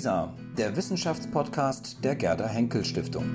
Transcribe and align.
WISA, 0.00 0.32
der 0.56 0.76
Wissenschaftspodcast 0.76 2.02
der 2.02 2.16
Gerda 2.16 2.48
Henkel 2.48 2.86
Stiftung. 2.86 3.26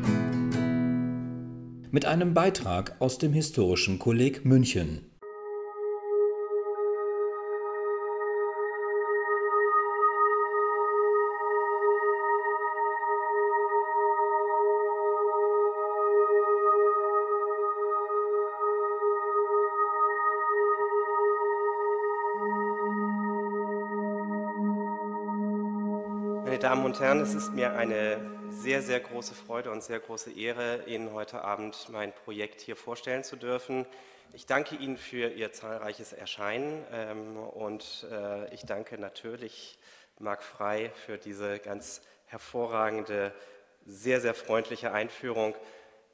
Mit 1.92 2.06
einem 2.06 2.34
Beitrag 2.34 2.96
aus 2.98 3.20
dem 3.20 3.34
Historischen 3.34 4.00
Kolleg 4.00 4.46
München. 4.46 5.12
Und 26.96 27.02
Herren, 27.02 27.20
es 27.20 27.34
ist 27.34 27.52
mir 27.52 27.74
eine 27.74 28.22
sehr, 28.52 28.82
sehr 28.82 29.02
große 29.02 29.36
Freude 29.36 29.70
und 29.70 29.84
sehr 29.84 30.00
große 30.00 30.32
Ehre, 30.32 30.86
Ihnen 30.86 31.12
heute 31.12 31.42
Abend 31.42 31.90
mein 31.90 32.14
Projekt 32.14 32.62
hier 32.62 32.78
vorstellen 32.78 33.26
zu 33.26 33.36
dürfen. 33.36 33.86
Ich 34.32 34.46
danke 34.46 34.78
Ihnen 34.78 34.96
für 34.96 35.28
Ihr 35.28 35.52
zahlreiches 35.52 36.14
Erscheinen 36.14 36.86
ähm, 36.94 37.36
und 37.36 38.08
äh, 38.10 38.54
ich 38.54 38.62
danke 38.62 38.98
natürlich 38.98 39.78
Marc 40.20 40.42
Frei 40.42 40.90
für 41.06 41.18
diese 41.18 41.60
ganz 41.60 42.02
hervorragende, 42.28 43.34
sehr, 43.86 44.22
sehr 44.22 44.34
freundliche 44.34 44.94
Einführung, 44.94 45.54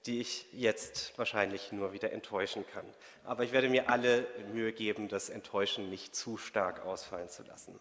die 0.08 0.20
ich 0.20 0.48
jetzt 0.52 1.16
wahrscheinlich 1.16 1.72
nur 1.72 1.94
wieder 1.94 2.12
enttäuschen 2.12 2.66
kann. 2.74 2.86
Aber 3.24 3.44
ich 3.44 3.52
werde 3.52 3.70
mir 3.70 3.88
alle 3.88 4.26
Mühe 4.52 4.74
geben, 4.74 5.10
das 5.10 5.30
Enttäuschen 5.30 5.92
nicht 5.92 6.16
zu 6.16 6.38
stark 6.38 6.84
ausfallen 6.84 7.30
zu 7.30 7.44
lassen. 7.44 7.80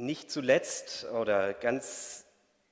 Nicht 0.00 0.30
zuletzt 0.30 1.04
oder 1.12 1.52
ganz 1.52 2.24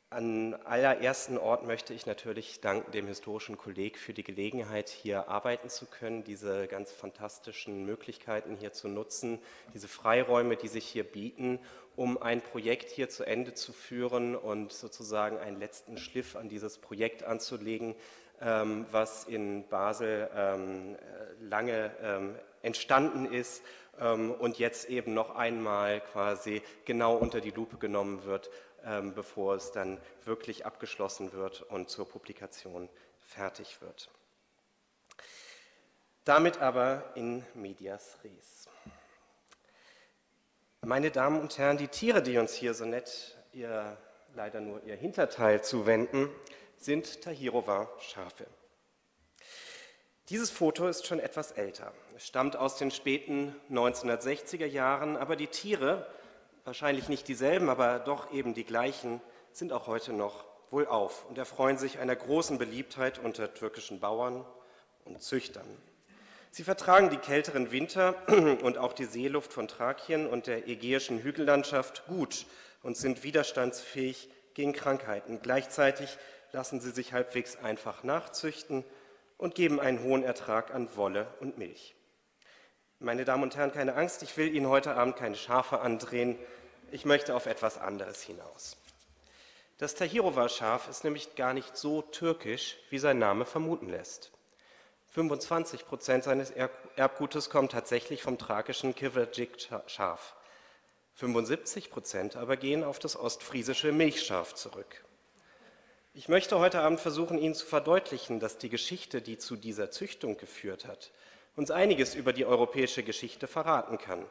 an 0.08 0.55
allerersten 0.64 1.36
Ort 1.36 1.66
möchte 1.66 1.92
ich 1.92 2.06
natürlich 2.06 2.62
danken 2.62 2.91
dem 2.92 3.06
historischen 3.06 3.58
Kolleg 3.58 3.98
für 3.98 4.14
die 4.14 4.25
Gelegenheit, 4.25 4.89
hier 4.89 5.28
arbeiten 5.28 5.69
zu 5.69 5.84
können, 5.84 6.25
diese 6.25 6.66
ganz 6.69 6.91
fantastischen 6.91 7.84
Möglichkeiten 7.84 8.56
hier 8.56 8.72
zu 8.72 8.88
nutzen, 8.88 9.41
diese 9.75 9.88
Freiräume, 9.88 10.56
die 10.56 10.69
sich 10.69 10.86
hier 10.86 11.05
bieten, 11.05 11.58
um 11.97 12.16
ein 12.16 12.41
Projekt 12.41 12.88
hier 12.88 13.11
zu 13.11 13.25
Ende 13.25 13.53
zu 13.53 13.75
führen 13.75 14.34
und 14.34 14.72
sozusagen 14.72 15.36
einen 15.36 15.60
letzten 15.60 15.98
Schliff 15.98 16.34
an 16.34 16.48
dieses 16.48 16.78
Projekt 16.78 17.25
anzulegen, 17.25 17.94
was 18.41 19.25
in 19.25 19.67
Basel 19.69 20.31
ähm, 20.34 20.97
lange 21.41 21.91
ähm, 22.00 22.39
entstanden 22.62 23.27
ist 23.33 23.62
ähm, 24.00 24.31
und 24.33 24.58
jetzt 24.58 24.89
eben 24.89 25.14
noch 25.14 25.34
einmal 25.34 26.00
quasi 26.00 26.62
genau 26.84 27.16
unter 27.16 27.41
die 27.41 27.50
Lupe 27.50 27.78
genommen 27.78 28.25
wird, 28.25 28.50
ähm, 28.84 29.14
bevor 29.14 29.55
es 29.55 29.72
dann 29.72 30.00
wirklich 30.25 30.66
abgeschlossen 30.66 31.33
wird 31.33 31.62
und 31.62 31.91
zur 31.91 32.09
Publikation 32.09 32.89
fertig 33.19 33.81
wird. 33.81 34.11
Damit 36.25 36.61
aber 36.61 37.12
in 37.14 37.44
medias 37.55 38.19
res. 38.22 38.69
Meine 40.83 41.11
Damen 41.11 41.41
und 41.41 41.59
Herren, 41.59 41.78
die 41.78 41.89
Tiere, 41.89 42.22
die 42.22 42.39
uns 42.39 42.55
hier 42.55 42.75
so 42.75 42.84
nett 42.84 43.36
ihr, 43.53 43.97
leider 44.34 44.61
nur 44.61 44.83
ihr 44.84 44.94
Hinterteil 44.94 45.62
zuwenden, 45.62 46.31
sind 46.79 47.23
Tahirova-Schafe. 47.23 48.47
Dieses 50.29 50.51
Foto 50.51 50.87
ist 50.87 51.07
schon 51.07 51.21
etwas 51.21 51.53
älter. 51.53 51.93
Es 52.17 52.27
stammt 52.27 52.57
aus 52.57 52.77
den 52.77 52.91
späten 52.91 53.55
1960er 53.71 54.67
Jahren, 54.67 55.17
aber 55.17 55.37
die 55.37 55.47
Tiere, 55.47 56.06
wahrscheinlich 56.65 57.09
nicht 57.09 57.29
dieselben, 57.29 57.69
aber 57.69 57.99
doch 57.99 58.33
eben 58.33 58.55
die 58.55 58.65
gleichen, 58.65 59.21
sind 59.53 59.73
auch 59.73 59.87
heute 59.87 60.12
noch 60.12 60.45
wohlauf 60.71 61.25
und 61.29 61.39
erfreuen 61.39 61.79
sich 61.79 61.99
einer 61.99 62.15
großen 62.15 62.59
Beliebtheit 62.59 63.19
unter 63.19 63.55
türkischen 63.55 64.00
Bauern 64.00 64.44
und 65.05 65.22
Züchtern. 65.22 65.67
Sie 66.50 66.62
vertragen 66.62 67.11
die 67.11 67.17
kälteren 67.17 67.71
Winter 67.72 68.15
und 68.62 68.78
auch 68.78 68.93
die 68.93 69.05
Seeluft 69.05 69.53
von 69.53 69.67
Thrakien 69.67 70.27
und 70.27 70.47
der 70.47 70.69
ägäischen 70.69 71.21
Hügellandschaft 71.22 72.06
gut 72.06 72.47
und 72.83 72.97
sind 72.97 73.22
widerstandsfähig 73.22 74.28
gegen 74.55 74.72
Krankheiten. 74.72 75.41
Gleichzeitig 75.41 76.19
lassen 76.53 76.81
sie 76.81 76.91
sich 76.91 77.12
halbwegs 77.12 77.56
einfach 77.56 78.03
nachzüchten 78.03 78.84
und 79.36 79.54
geben 79.54 79.81
einen 79.81 80.03
hohen 80.03 80.22
Ertrag 80.22 80.75
an 80.75 80.94
Wolle 80.97 81.26
und 81.41 81.59
Milch. 81.59 81.94
Meine 83.00 83.25
Damen 83.25 83.44
und 83.44 83.56
Herren, 83.56 83.72
keine 83.72 83.94
Angst, 83.94 84.22
ich 84.22 84.36
will 84.36 84.53
Ihnen 84.53 84.66
heute 84.66 84.97
Abend 84.97 85.16
keine 85.16 85.37
Schafe 85.37 85.81
andrehen. 85.81 86.37
Ich 86.91 87.04
möchte 87.04 87.37
auf 87.37 87.47
etwas 87.47 87.78
anderes 87.78 88.22
hinaus. 88.22 88.76
Das 89.78 89.94
Tahirova-Schaf 89.94 90.88
ist 90.88 91.04
nämlich 91.04 91.37
gar 91.37 91.54
nicht 91.54 91.76
so 91.76 92.03
türkisch, 92.03 92.76
wie 92.91 92.98
sein 92.98 93.20
Name 93.20 93.44
vermuten 93.44 93.88
lässt. 93.88 94.32
25 95.12 95.87
Prozent 95.87 96.25
seines 96.25 96.50
Erbgutes 96.97 97.50
kommen 97.50 97.69
tatsächlich 97.69 98.22
vom 98.22 98.38
thrakischen 98.38 98.97
Kivajik-Schaf. 98.97 100.34
75 101.14 101.91
Prozent 101.91 102.37
aber 102.37 102.56
gehen 102.56 102.82
auf 102.82 102.98
das 102.98 103.16
ostfriesische 103.16 103.92
Milchschaf 103.92 104.54
zurück. 104.54 105.04
Ich 106.14 106.28
möchte 106.28 106.58
heute 106.58 106.80
Abend 106.80 107.00
versuchen, 107.00 107.38
Ihnen 107.38 107.54
zu 107.54 107.66
verdeutlichen, 107.66 108.41
dass 108.41 108.58
die 108.58 108.69
Geschichte, 108.69 109.22
die 109.22 109.38
zu 109.38 109.56
dieser 109.56 109.91
Züchtung 109.91 110.36
geführt 110.36 110.86
hat, 110.86 111.12
uns 111.54 111.70
einiges 111.70 112.14
über 112.14 112.32
die 112.32 112.44
europäische 112.44 113.02
Geschichte 113.02 113.46
verraten 113.46 113.98
kann, 113.98 114.24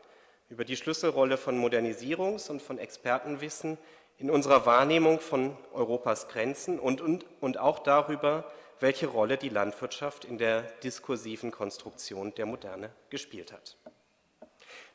über 0.50 0.66
die 0.66 0.78
Schlüsselrolle 0.78 1.38
von 1.38 1.62
Modernisierungs- 1.62 2.50
und 2.50 2.62
von 2.62 2.78
Expertenwissen 2.78 3.78
in 4.18 4.32
unserer 4.32 4.66
Wahrnehmung 4.66 5.20
von 5.20 5.56
Europas 5.74 6.28
Grenzen 6.28 6.80
und, 6.80 7.02
und, 7.02 7.26
und 7.40 7.58
auch 7.58 7.80
darüber, 7.80 8.52
welche 8.80 9.08
Rolle 9.08 9.38
die 9.38 9.50
Landwirtschaft 9.50 10.26
in 10.26 10.38
der 10.38 10.64
diskursiven 10.84 11.52
Konstruktion 11.52 12.34
der 12.36 12.46
Moderne 12.46 12.92
gespielt 13.10 13.52
hat. 13.52 13.78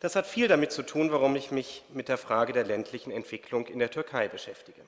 Das 0.01 0.17
hat 0.17 0.27
viel 0.27 0.49
damit 0.49 0.73
zu 0.73 0.83
tun, 0.83 1.13
warum 1.13 1.37
ich 1.37 1.51
mich 1.51 1.85
mit 1.93 2.09
der 2.09 2.19
Frage 2.19 2.53
der 2.53 2.65
ländlichen 2.65 3.13
Entwicklung 3.13 3.67
in 3.67 3.79
der 3.79 3.91
Türkei 3.91 4.29
beschäftige. 4.29 4.83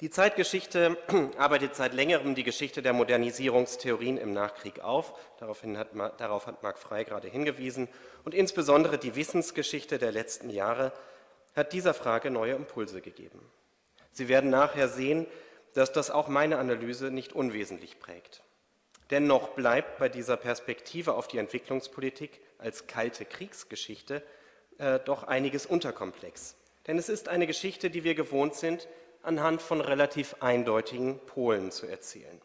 Die 0.00 0.10
Zeitgeschichte 0.10 0.96
arbeitet 1.38 1.74
seit 1.74 1.92
längerem 1.92 2.36
die 2.36 2.44
Geschichte 2.44 2.82
der 2.82 2.92
Modernisierungstheorien 2.92 4.16
im 4.16 4.32
Nachkrieg 4.32 4.78
auf. 4.80 5.12
Hat, 5.40 5.88
darauf 6.18 6.46
hat 6.46 6.62
Marc 6.62 6.78
Frey 6.78 7.04
gerade 7.04 7.26
hingewiesen. 7.26 7.88
Und 8.24 8.32
insbesondere 8.32 8.98
die 8.98 9.16
Wissensgeschichte 9.16 9.98
der 9.98 10.12
letzten 10.12 10.50
Jahre 10.50 10.92
hat 11.56 11.72
dieser 11.72 11.94
Frage 11.94 12.30
neue 12.30 12.54
Impulse 12.54 13.00
gegeben. 13.00 13.40
Sie 14.12 14.28
werden 14.28 14.50
nachher 14.50 14.88
sehen, 14.88 15.26
dass 15.74 15.92
das 15.92 16.12
auch 16.12 16.28
meine 16.28 16.58
Analyse 16.58 17.10
nicht 17.10 17.32
unwesentlich 17.32 17.98
prägt. 17.98 18.44
Dennoch 19.10 19.48
bleibt 19.50 19.98
bei 19.98 20.08
dieser 20.08 20.36
Perspektive 20.36 21.14
auf 21.14 21.26
die 21.26 21.38
Entwicklungspolitik 21.38 22.40
als 22.58 22.86
kalte 22.86 23.24
Kriegsgeschichte 23.24 24.22
äh, 24.78 25.00
doch 25.00 25.24
einiges 25.24 25.66
unterkomplex. 25.66 26.54
Denn 26.86 26.98
es 26.98 27.08
ist 27.08 27.28
eine 27.28 27.48
Geschichte, 27.48 27.90
die 27.90 28.04
wir 28.04 28.14
gewohnt 28.14 28.54
sind, 28.54 28.86
anhand 29.28 29.60
von 29.60 29.82
relativ 29.82 30.36
eindeutigen 30.40 31.20
Polen 31.26 31.70
zu 31.70 31.86
erzählen. 31.86 32.40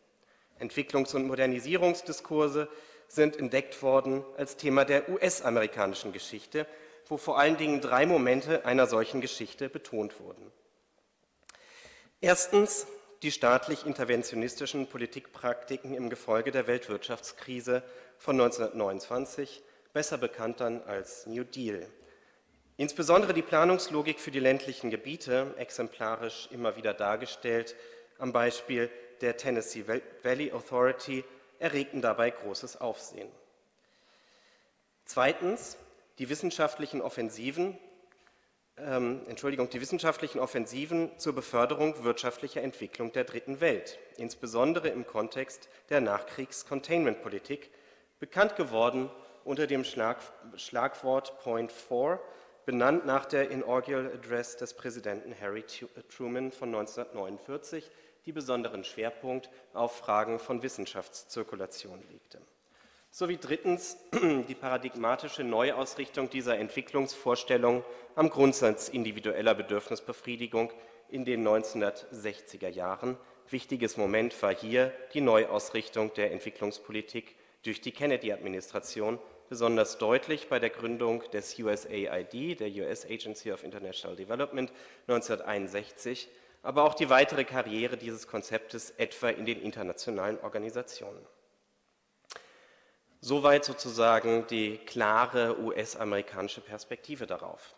Entwicklungs- 0.59 1.15
und 1.15 1.25
Modernisierungsdiskurse 1.25 2.67
sind 3.07 3.37
entdeckt 3.37 3.81
worden 3.81 4.23
als 4.37 4.57
Thema 4.57 4.83
der 4.83 5.07
US-amerikanischen 5.07 6.11
Geschichte, 6.11 6.67
wo 7.07 7.15
vor 7.15 7.39
allen 7.39 7.57
Dingen 7.57 7.79
drei 7.79 8.05
Momente 8.05 8.65
einer 8.65 8.85
solchen 8.85 9.21
Geschichte 9.21 9.69
betont 9.69 10.19
wurden. 10.19 10.51
Erstens 12.19 12.85
die 13.21 13.31
staatlich 13.31 13.85
interventionistischen 13.85 14.87
Politikpraktiken 14.87 15.93
im 15.93 16.09
Gefolge 16.09 16.51
der 16.51 16.67
Weltwirtschaftskrise 16.67 17.81
von 18.17 18.35
1929, 18.35 19.63
besser 19.93 20.17
bekannt 20.17 20.59
dann 20.59 20.83
als 20.83 21.27
New 21.27 21.45
Deal, 21.45 21.87
Insbesondere 22.75 23.33
die 23.33 23.43
Planungslogik 23.43 24.19
für 24.19 24.31
die 24.31 24.39
ländlichen 24.39 24.89
Gebiete, 24.89 25.53
exemplarisch 25.57 26.49
immer 26.51 26.75
wieder 26.75 26.93
dargestellt 26.93 27.75
am 28.17 28.33
Beispiel 28.33 28.89
der 29.21 29.37
Tennessee 29.37 29.85
Valley 30.23 30.51
Authority, 30.51 31.23
erregten 31.59 32.01
dabei 32.01 32.31
großes 32.31 32.81
Aufsehen. 32.81 33.29
Zweitens, 35.05 35.77
die 36.17 36.29
wissenschaftlichen 36.29 37.01
Offensiven, 37.01 37.77
ähm, 38.77 39.21
Entschuldigung, 39.27 39.69
die 39.69 39.79
wissenschaftlichen 39.79 40.39
Offensiven 40.39 41.11
zur 41.19 41.33
Beförderung 41.33 42.03
wirtschaftlicher 42.03 42.63
Entwicklung 42.63 43.11
der 43.11 43.23
Dritten 43.23 43.61
Welt, 43.61 43.99
insbesondere 44.17 44.89
im 44.89 45.05
Kontext 45.05 45.69
der 45.89 46.01
Nachkriegs-Containment-Politik, 46.01 47.69
bekannt 48.19 48.55
geworden 48.55 49.11
unter 49.43 49.67
dem 49.67 49.83
Schlag, 49.83 50.17
Schlagwort 50.55 51.39
Point 51.43 51.71
4 51.71 52.19
benannt 52.65 53.05
nach 53.05 53.25
der 53.25 53.51
Inaugural 53.51 54.11
Address 54.13 54.57
des 54.57 54.73
Präsidenten 54.73 55.35
Harry 55.39 55.61
äh, 55.61 56.01
Truman 56.09 56.51
von 56.51 56.69
1949, 56.69 57.89
die 58.25 58.31
besonderen 58.31 58.83
Schwerpunkt 58.83 59.49
auf 59.73 59.97
Fragen 59.97 60.39
von 60.39 60.63
Wissenschaftszirkulation 60.63 62.01
legte. 62.09 62.39
sowie 63.11 63.37
drittens 63.37 63.97
die 64.47 64.55
paradigmatische 64.55 65.43
Neuausrichtung 65.43 66.29
dieser 66.29 66.57
Entwicklungsvorstellung 66.57 67.83
am 68.15 68.29
Grundsatz 68.29 68.89
individueller 68.89 69.53
Bedürfnisbefriedigung 69.55 70.71
in 71.09 71.25
den 71.25 71.47
1960er 71.47 72.69
Jahren. 72.69 73.17
Wichtiges 73.49 73.97
Moment 73.97 74.41
war 74.41 74.55
hier 74.55 74.91
die 75.13 75.21
Neuausrichtung 75.21 76.13
der 76.13 76.31
Entwicklungspolitik 76.31 77.35
durch 77.63 77.81
die 77.81 77.91
Kennedy-Administration, 77.91 79.19
besonders 79.49 79.97
deutlich 79.97 80.49
bei 80.49 80.59
der 80.59 80.69
Gründung 80.69 81.23
des 81.31 81.57
USAID, 81.59 82.59
der 82.59 82.69
US 82.85 83.05
Agency 83.05 83.51
of 83.51 83.63
International 83.63 84.15
Development 84.15 84.71
1961, 85.07 86.29
aber 86.63 86.83
auch 86.83 86.93
die 86.93 87.09
weitere 87.09 87.43
Karriere 87.43 87.97
dieses 87.97 88.27
Konzeptes 88.27 88.91
etwa 88.91 89.29
in 89.29 89.45
den 89.45 89.61
internationalen 89.61 90.39
Organisationen. 90.39 91.25
Soweit 93.19 93.63
sozusagen 93.63 94.47
die 94.47 94.77
klare 94.79 95.59
US-amerikanische 95.59 96.61
Perspektive 96.61 97.25
darauf. 97.25 97.75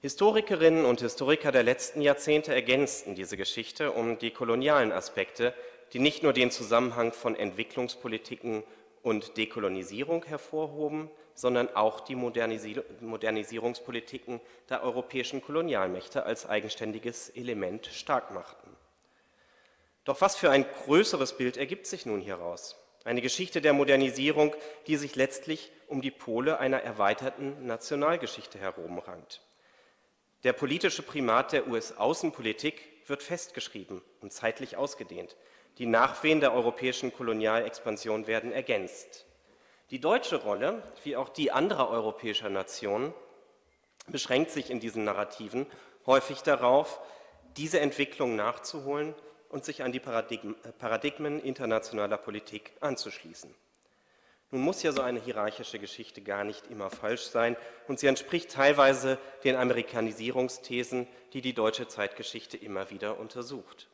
Historikerinnen 0.00 0.84
und 0.84 1.00
Historiker 1.00 1.52
der 1.52 1.62
letzten 1.62 2.00
Jahrzehnte 2.00 2.54
ergänzten 2.54 3.14
diese 3.14 3.36
Geschichte 3.36 3.92
um 3.92 4.18
die 4.18 4.30
kolonialen 4.30 4.92
Aspekte, 4.92 5.54
die 5.92 5.98
nicht 5.98 6.22
nur 6.22 6.32
den 6.32 6.50
Zusammenhang 6.50 7.12
von 7.12 7.36
Entwicklungspolitiken 7.36 8.64
und 9.02 9.36
Dekolonisierung 9.36 10.24
hervorhoben, 10.24 11.10
sondern 11.34 11.74
auch 11.74 12.00
die 12.00 12.16
Modernisierungspolitiken 12.16 14.40
der 14.68 14.82
europäischen 14.82 15.42
Kolonialmächte 15.42 16.24
als 16.24 16.46
eigenständiges 16.46 17.30
Element 17.30 17.86
stark 17.86 18.30
machten. 18.30 18.76
Doch 20.04 20.20
was 20.20 20.36
für 20.36 20.50
ein 20.50 20.66
größeres 20.84 21.36
Bild 21.36 21.56
ergibt 21.56 21.86
sich 21.86 22.06
nun 22.06 22.20
hieraus? 22.20 22.76
Eine 23.04 23.22
Geschichte 23.22 23.62
der 23.62 23.72
Modernisierung, 23.72 24.54
die 24.86 24.96
sich 24.96 25.16
letztlich 25.16 25.72
um 25.86 26.02
die 26.02 26.10
Pole 26.10 26.58
einer 26.58 26.82
erweiterten 26.82 27.66
Nationalgeschichte 27.66 28.58
herumrankt. 28.58 29.40
Der 30.44 30.52
politische 30.52 31.02
Primat 31.02 31.52
der 31.52 31.68
US-Außenpolitik 31.68 32.82
wird 33.06 33.22
festgeschrieben 33.22 34.02
und 34.20 34.32
zeitlich 34.32 34.76
ausgedehnt. 34.76 35.36
Die 35.80 35.86
Nachwehen 35.86 36.40
der 36.40 36.52
europäischen 36.52 37.10
Kolonialexpansion 37.10 38.26
werden 38.26 38.52
ergänzt. 38.52 39.24
Die 39.88 39.98
deutsche 39.98 40.36
Rolle, 40.36 40.82
wie 41.04 41.16
auch 41.16 41.30
die 41.30 41.52
anderer 41.52 41.88
europäischer 41.88 42.50
Nationen, 42.50 43.14
beschränkt 44.06 44.50
sich 44.50 44.68
in 44.68 44.78
diesen 44.78 45.04
Narrativen 45.04 45.64
häufig 46.04 46.42
darauf, 46.42 47.00
diese 47.56 47.80
Entwicklung 47.80 48.36
nachzuholen 48.36 49.14
und 49.48 49.64
sich 49.64 49.82
an 49.82 49.90
die 49.90 50.00
Paradigmen 50.00 51.40
internationaler 51.40 52.18
Politik 52.18 52.72
anzuschließen. 52.80 53.54
Nun 54.50 54.60
muss 54.60 54.82
ja 54.82 54.92
so 54.92 55.00
eine 55.00 55.20
hierarchische 55.20 55.78
Geschichte 55.78 56.20
gar 56.20 56.44
nicht 56.44 56.66
immer 56.66 56.90
falsch 56.90 57.22
sein 57.22 57.56
und 57.88 57.98
sie 57.98 58.06
entspricht 58.06 58.50
teilweise 58.50 59.16
den 59.44 59.56
Amerikanisierungsthesen, 59.56 61.08
die 61.32 61.40
die 61.40 61.54
deutsche 61.54 61.88
Zeitgeschichte 61.88 62.58
immer 62.58 62.90
wieder 62.90 63.18
untersucht. 63.18 63.88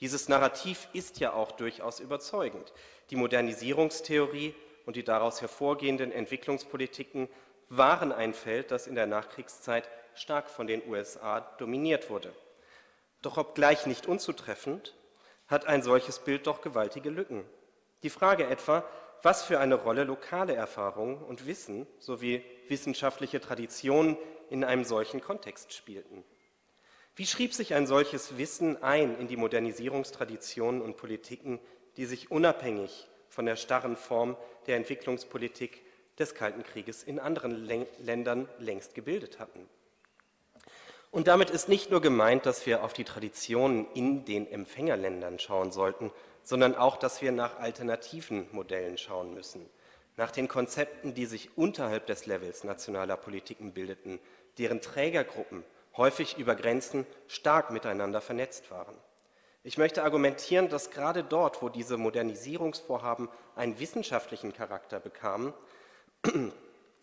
Dieses 0.00 0.28
Narrativ 0.28 0.88
ist 0.92 1.20
ja 1.20 1.32
auch 1.32 1.52
durchaus 1.52 2.00
überzeugend. 2.00 2.72
Die 3.10 3.16
Modernisierungstheorie 3.16 4.54
und 4.86 4.96
die 4.96 5.04
daraus 5.04 5.40
hervorgehenden 5.40 6.10
Entwicklungspolitiken 6.10 7.28
waren 7.68 8.10
ein 8.12 8.34
Feld, 8.34 8.70
das 8.70 8.86
in 8.86 8.94
der 8.94 9.06
Nachkriegszeit 9.06 9.88
stark 10.14 10.48
von 10.48 10.66
den 10.66 10.86
USA 10.88 11.40
dominiert 11.40 12.10
wurde. 12.10 12.32
Doch 13.22 13.36
obgleich 13.36 13.86
nicht 13.86 14.06
unzutreffend, 14.06 14.94
hat 15.46 15.66
ein 15.66 15.82
solches 15.82 16.20
Bild 16.20 16.46
doch 16.46 16.62
gewaltige 16.62 17.10
Lücken. 17.10 17.44
Die 18.02 18.10
Frage 18.10 18.46
etwa, 18.46 18.84
was 19.22 19.44
für 19.44 19.60
eine 19.60 19.74
Rolle 19.74 20.04
lokale 20.04 20.54
Erfahrungen 20.54 21.18
und 21.18 21.46
Wissen 21.46 21.86
sowie 21.98 22.42
wissenschaftliche 22.68 23.40
Traditionen 23.40 24.16
in 24.48 24.64
einem 24.64 24.84
solchen 24.84 25.20
Kontext 25.20 25.74
spielten. 25.74 26.24
Wie 27.16 27.26
schrieb 27.26 27.52
sich 27.52 27.74
ein 27.74 27.86
solches 27.86 28.38
Wissen 28.38 28.82
ein 28.82 29.18
in 29.18 29.28
die 29.28 29.36
Modernisierungstraditionen 29.36 30.80
und 30.80 30.96
Politiken, 30.96 31.60
die 31.96 32.06
sich 32.06 32.30
unabhängig 32.30 33.08
von 33.28 33.46
der 33.46 33.56
starren 33.56 33.96
Form 33.96 34.36
der 34.66 34.76
Entwicklungspolitik 34.76 35.82
des 36.18 36.34
Kalten 36.34 36.62
Krieges 36.62 37.02
in 37.02 37.18
anderen 37.18 37.68
Ländern 37.98 38.48
längst 38.58 38.94
gebildet 38.94 39.38
hatten? 39.38 39.68
Und 41.10 41.26
damit 41.26 41.50
ist 41.50 41.68
nicht 41.68 41.90
nur 41.90 42.00
gemeint, 42.00 42.46
dass 42.46 42.66
wir 42.66 42.84
auf 42.84 42.92
die 42.92 43.04
Traditionen 43.04 43.86
in 43.94 44.24
den 44.24 44.50
Empfängerländern 44.50 45.40
schauen 45.40 45.72
sollten, 45.72 46.12
sondern 46.44 46.76
auch, 46.76 46.96
dass 46.96 47.20
wir 47.20 47.32
nach 47.32 47.58
alternativen 47.58 48.46
Modellen 48.52 48.96
schauen 48.96 49.34
müssen, 49.34 49.68
nach 50.16 50.30
den 50.30 50.46
Konzepten, 50.46 51.14
die 51.14 51.26
sich 51.26 51.56
unterhalb 51.58 52.06
des 52.06 52.26
Levels 52.26 52.62
nationaler 52.62 53.16
Politiken 53.16 53.72
bildeten, 53.72 54.20
deren 54.58 54.80
Trägergruppen 54.80 55.64
häufig 55.96 56.38
über 56.38 56.54
Grenzen 56.54 57.06
stark 57.26 57.70
miteinander 57.70 58.20
vernetzt 58.20 58.70
waren. 58.70 58.94
Ich 59.62 59.76
möchte 59.76 60.02
argumentieren, 60.02 60.70
dass 60.70 60.90
gerade 60.90 61.22
dort, 61.22 61.60
wo 61.60 61.68
diese 61.68 61.98
Modernisierungsvorhaben 61.98 63.28
einen 63.56 63.78
wissenschaftlichen 63.78 64.54
Charakter 64.54 65.00
bekamen, 65.00 65.52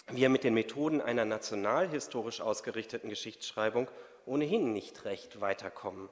wir 0.09 0.29
mit 0.29 0.43
den 0.43 0.55
Methoden 0.55 0.99
einer 1.01 1.25
nationalhistorisch 1.25 2.41
ausgerichteten 2.41 3.09
Geschichtsschreibung 3.09 3.89
ohnehin 4.25 4.73
nicht 4.73 5.05
recht 5.05 5.39
weiterkommen, 5.39 6.09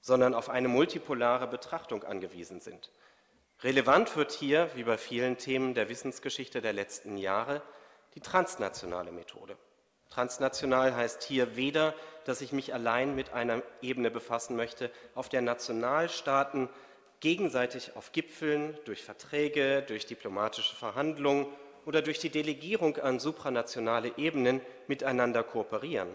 sondern 0.00 0.34
auf 0.34 0.50
eine 0.50 0.68
multipolare 0.68 1.48
Betrachtung 1.48 2.04
angewiesen 2.04 2.60
sind. 2.60 2.90
Relevant 3.62 4.16
wird 4.16 4.32
hier, 4.32 4.70
wie 4.74 4.84
bei 4.84 4.98
vielen 4.98 5.36
Themen 5.36 5.74
der 5.74 5.88
Wissensgeschichte 5.88 6.60
der 6.60 6.72
letzten 6.72 7.16
Jahre, 7.16 7.62
die 8.14 8.20
transnationale 8.20 9.12
Methode. 9.12 9.56
Transnational 10.12 10.94
heißt 10.94 11.22
hier 11.22 11.56
weder, 11.56 11.94
dass 12.24 12.42
ich 12.42 12.52
mich 12.52 12.74
allein 12.74 13.14
mit 13.14 13.32
einer 13.32 13.62
Ebene 13.80 14.10
befassen 14.10 14.56
möchte, 14.56 14.90
auf 15.14 15.30
der 15.30 15.40
Nationalstaaten 15.40 16.68
gegenseitig 17.20 17.96
auf 17.96 18.12
Gipfeln, 18.12 18.76
durch 18.84 19.02
Verträge, 19.02 19.82
durch 19.82 20.04
diplomatische 20.04 20.76
Verhandlungen 20.76 21.46
oder 21.86 22.02
durch 22.02 22.18
die 22.18 22.28
Delegierung 22.28 22.98
an 22.98 23.20
supranationale 23.20 24.12
Ebenen 24.18 24.60
miteinander 24.86 25.42
kooperieren. 25.42 26.10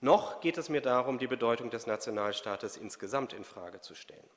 Noch 0.00 0.40
geht 0.40 0.56
es 0.56 0.70
mir 0.70 0.80
darum, 0.80 1.18
die 1.18 1.26
Bedeutung 1.26 1.68
des 1.68 1.86
Nationalstaates 1.86 2.78
insgesamt 2.78 3.34
in 3.34 3.44
Frage 3.44 3.82
zu 3.82 3.94
stellen. 3.94 4.30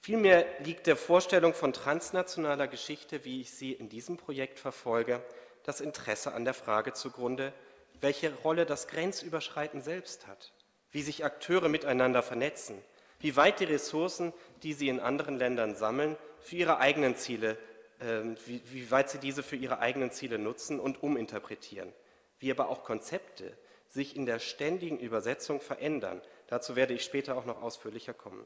Vielmehr 0.00 0.46
liegt 0.64 0.88
der 0.88 0.96
Vorstellung 0.96 1.54
von 1.54 1.72
transnationaler 1.72 2.66
Geschichte, 2.66 3.24
wie 3.24 3.40
ich 3.40 3.52
sie 3.52 3.72
in 3.72 3.88
diesem 3.88 4.16
Projekt 4.16 4.58
verfolge, 4.58 5.22
das 5.66 5.80
Interesse 5.80 6.32
an 6.32 6.44
der 6.44 6.54
Frage 6.54 6.92
zugrunde, 6.92 7.52
welche 8.00 8.32
Rolle 8.34 8.66
das 8.66 8.88
Grenzüberschreiten 8.88 9.82
selbst 9.82 10.26
hat, 10.26 10.52
wie 10.90 11.02
sich 11.02 11.24
Akteure 11.24 11.68
miteinander 11.68 12.22
vernetzen, 12.22 12.82
wie 13.20 13.36
weit 13.36 13.60
die 13.60 13.64
Ressourcen, 13.64 14.32
die 14.62 14.72
sie 14.72 14.88
in 14.88 15.00
anderen 15.00 15.36
Ländern 15.36 15.74
sammeln, 15.74 16.16
für 16.40 16.56
ihre 16.56 16.78
eigenen 16.78 17.16
Ziele 17.16 17.58
ähm, 18.00 18.36
wie, 18.44 18.60
wie 18.72 18.90
weit 18.90 19.08
sie 19.08 19.18
diese 19.18 19.42
für 19.42 19.56
ihre 19.56 19.78
eigenen 19.78 20.10
Ziele 20.10 20.38
nutzen 20.38 20.80
und 20.80 21.02
uminterpretieren, 21.02 21.92
wie 22.38 22.50
aber 22.50 22.68
auch 22.68 22.84
Konzepte 22.84 23.56
sich 23.88 24.16
in 24.16 24.26
der 24.26 24.38
ständigen 24.38 24.98
Übersetzung 24.98 25.60
verändern. 25.60 26.20
Dazu 26.48 26.76
werde 26.76 26.92
ich 26.92 27.04
später 27.04 27.36
auch 27.36 27.46
noch 27.46 27.62
ausführlicher 27.62 28.12
kommen. 28.12 28.44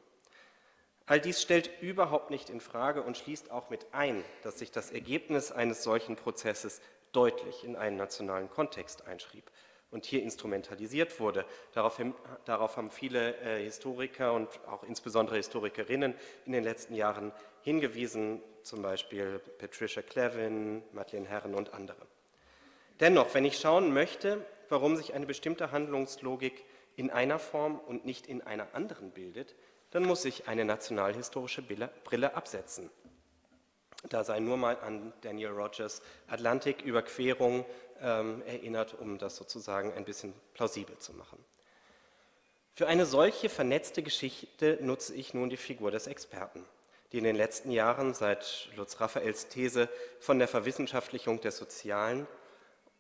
All 1.07 1.21
dies 1.21 1.43
stellt 1.43 1.71
überhaupt 1.81 2.31
nicht 2.31 2.51
in 2.51 2.61
Frage 2.61 3.03
und 3.03 3.17
schließt 3.17 3.51
auch 3.51 3.71
mit 3.71 3.87
ein, 3.91 4.25
dass 4.45 4.61
sich 4.61 4.71
das 4.71 4.93
Ergebnis 4.93 5.51
eines 5.51 5.83
solchen 5.83 6.15
Prozesses 6.15 6.81
deutlich 7.13 7.65
in 7.65 7.77
einen 7.77 7.97
nationalen 7.97 8.51
Kontext 8.51 9.07
einschrieb 9.07 9.51
und 9.91 10.05
hier 10.05 10.23
instrumentalisiert 10.23 11.19
wurde. 11.21 11.45
Darauf, 11.73 12.01
darauf 12.45 12.77
haben 12.77 12.91
viele 12.91 13.37
äh, 13.39 13.63
Historiker 13.63 14.33
und 14.33 14.49
auch 14.67 14.85
insbesondere 14.85 15.37
Historikerinnen 15.37 16.15
in 16.47 16.53
den 16.53 16.65
letzten 16.65 16.95
Jahren 16.95 17.33
hingewiesen, 17.63 18.43
zum 18.63 18.83
Beispiel 18.83 19.41
Patricia 19.59 20.03
Clevin, 20.03 20.83
Madeleine 20.93 21.29
Herren 21.29 21.55
und 21.55 21.75
andere. 21.75 22.07
Dennoch, 23.01 23.35
wenn 23.35 23.45
ich 23.45 23.59
schauen 23.59 23.93
möchte, 23.93 24.45
warum 24.69 24.97
sich 24.97 25.15
eine 25.15 25.27
bestimmte 25.27 25.73
Handlungslogik 25.73 26.65
in 26.97 27.11
einer 27.11 27.39
Form 27.39 27.79
und 27.79 28.05
nicht 28.05 28.27
in 28.27 28.43
einer 28.43 28.75
anderen 28.75 29.11
bildet, 29.11 29.55
dann 29.91 30.05
muss 30.05 30.25
ich 30.25 30.49
eine 30.49 30.65
nationalhistorische 30.65 31.63
Brille 31.63 32.35
absetzen. 32.35 32.91
Da 34.09 34.25
sei 34.25 34.41
nur 34.41 34.57
mal 34.57 34.79
an 34.81 35.13
Daniel 35.21 35.51
Rogers 35.51 36.01
Atlantiküberquerung 36.29 37.67
ähm, 38.01 38.43
erinnert, 38.47 38.95
um 38.99 39.19
das 39.19 39.37
sozusagen 39.37 39.93
ein 39.93 40.05
bisschen 40.05 40.33
plausibel 40.55 40.99
zu 40.99 41.13
machen. 41.13 41.39
Für 42.75 42.87
eine 42.87 43.05
solche 43.05 43.51
vernetzte 43.51 44.03
Geschichte 44.03 44.79
nutze 44.81 45.15
ich 45.15 45.35
nun 45.35 45.51
die 45.51 45.59
Figur 45.59 45.91
des 45.91 46.07
Experten 46.07 46.65
die 47.13 47.19
in 47.19 47.25
den 47.25 47.37
letzten 47.37 47.71
Jahren 47.71 48.15
seit 48.15 48.69
Lutz 48.77 49.01
Raphaels 49.01 49.49
These 49.49 49.89
von 50.21 50.39
der 50.39 50.49
Verwissenschaftlichung 50.49 51.41
des 51.41 51.57
Sozialen 51.57 52.27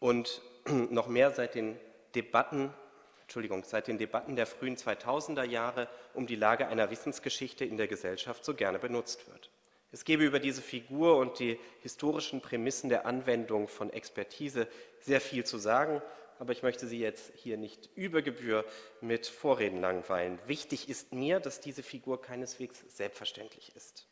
und 0.00 0.42
noch 0.90 1.06
mehr 1.06 1.30
seit 1.30 1.54
den 1.54 1.78
Debatten, 2.14 2.74
Entschuldigung, 3.22 3.62
seit 3.62 3.86
den 3.86 3.98
Debatten 3.98 4.34
der 4.34 4.46
frühen 4.46 4.76
2000er 4.76 5.44
Jahre 5.44 5.88
um 6.14 6.26
die 6.26 6.34
Lage 6.34 6.66
einer 6.66 6.90
Wissensgeschichte 6.90 7.64
in 7.64 7.76
der 7.76 7.86
Gesellschaft 7.86 8.44
so 8.44 8.54
gerne 8.54 8.80
benutzt 8.80 9.28
wird. 9.28 9.50
Es 9.92 10.04
gäbe 10.04 10.24
über 10.24 10.38
diese 10.38 10.62
Figur 10.62 11.16
und 11.16 11.38
die 11.38 11.58
historischen 11.82 12.40
Prämissen 12.40 12.90
der 12.90 13.06
Anwendung 13.06 13.66
von 13.66 13.90
Expertise 13.90 14.68
sehr 15.00 15.20
viel 15.20 15.44
zu 15.44 15.58
sagen, 15.58 16.00
aber 16.38 16.52
ich 16.52 16.62
möchte 16.62 16.86
Sie 16.86 16.98
jetzt 16.98 17.32
hier 17.34 17.56
nicht 17.56 17.90
über 17.96 18.22
Gebühr 18.22 18.64
mit 19.00 19.26
Vorreden 19.26 19.80
langweilen. 19.80 20.38
Wichtig 20.46 20.88
ist 20.88 21.12
mir, 21.12 21.40
dass 21.40 21.60
diese 21.60 21.82
Figur 21.82 22.22
keineswegs 22.22 22.82
selbstverständlich 22.88 23.74
ist. 23.76 24.06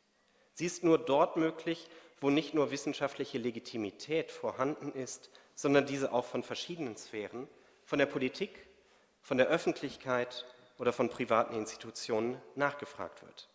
Sie 0.52 0.66
ist 0.66 0.82
nur 0.82 0.98
dort 0.98 1.36
möglich, 1.36 1.88
wo 2.20 2.30
nicht 2.30 2.52
nur 2.52 2.70
wissenschaftliche 2.70 3.38
Legitimität 3.38 4.32
vorhanden 4.32 4.92
ist, 4.92 5.30
sondern 5.54 5.86
diese 5.86 6.12
auch 6.12 6.24
von 6.24 6.42
verschiedenen 6.42 6.96
Sphären, 6.96 7.48
von 7.84 7.98
der 7.98 8.06
Politik, 8.06 8.66
von 9.22 9.38
der 9.38 9.46
Öffentlichkeit 9.46 10.44
oder 10.78 10.92
von 10.92 11.08
privaten 11.08 11.54
Institutionen 11.54 12.40
nachgefragt 12.56 13.22
wird. 13.22 13.48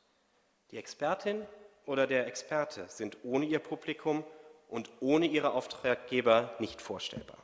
Die 0.71 0.77
Expertin 0.77 1.45
oder 1.85 2.07
der 2.07 2.27
Experte 2.27 2.85
sind 2.87 3.17
ohne 3.23 3.45
ihr 3.45 3.59
Publikum 3.59 4.23
und 4.67 4.89
ohne 4.99 5.25
ihre 5.25 5.53
Auftraggeber 5.53 6.55
nicht 6.59 6.81
vorstellbar. 6.81 7.37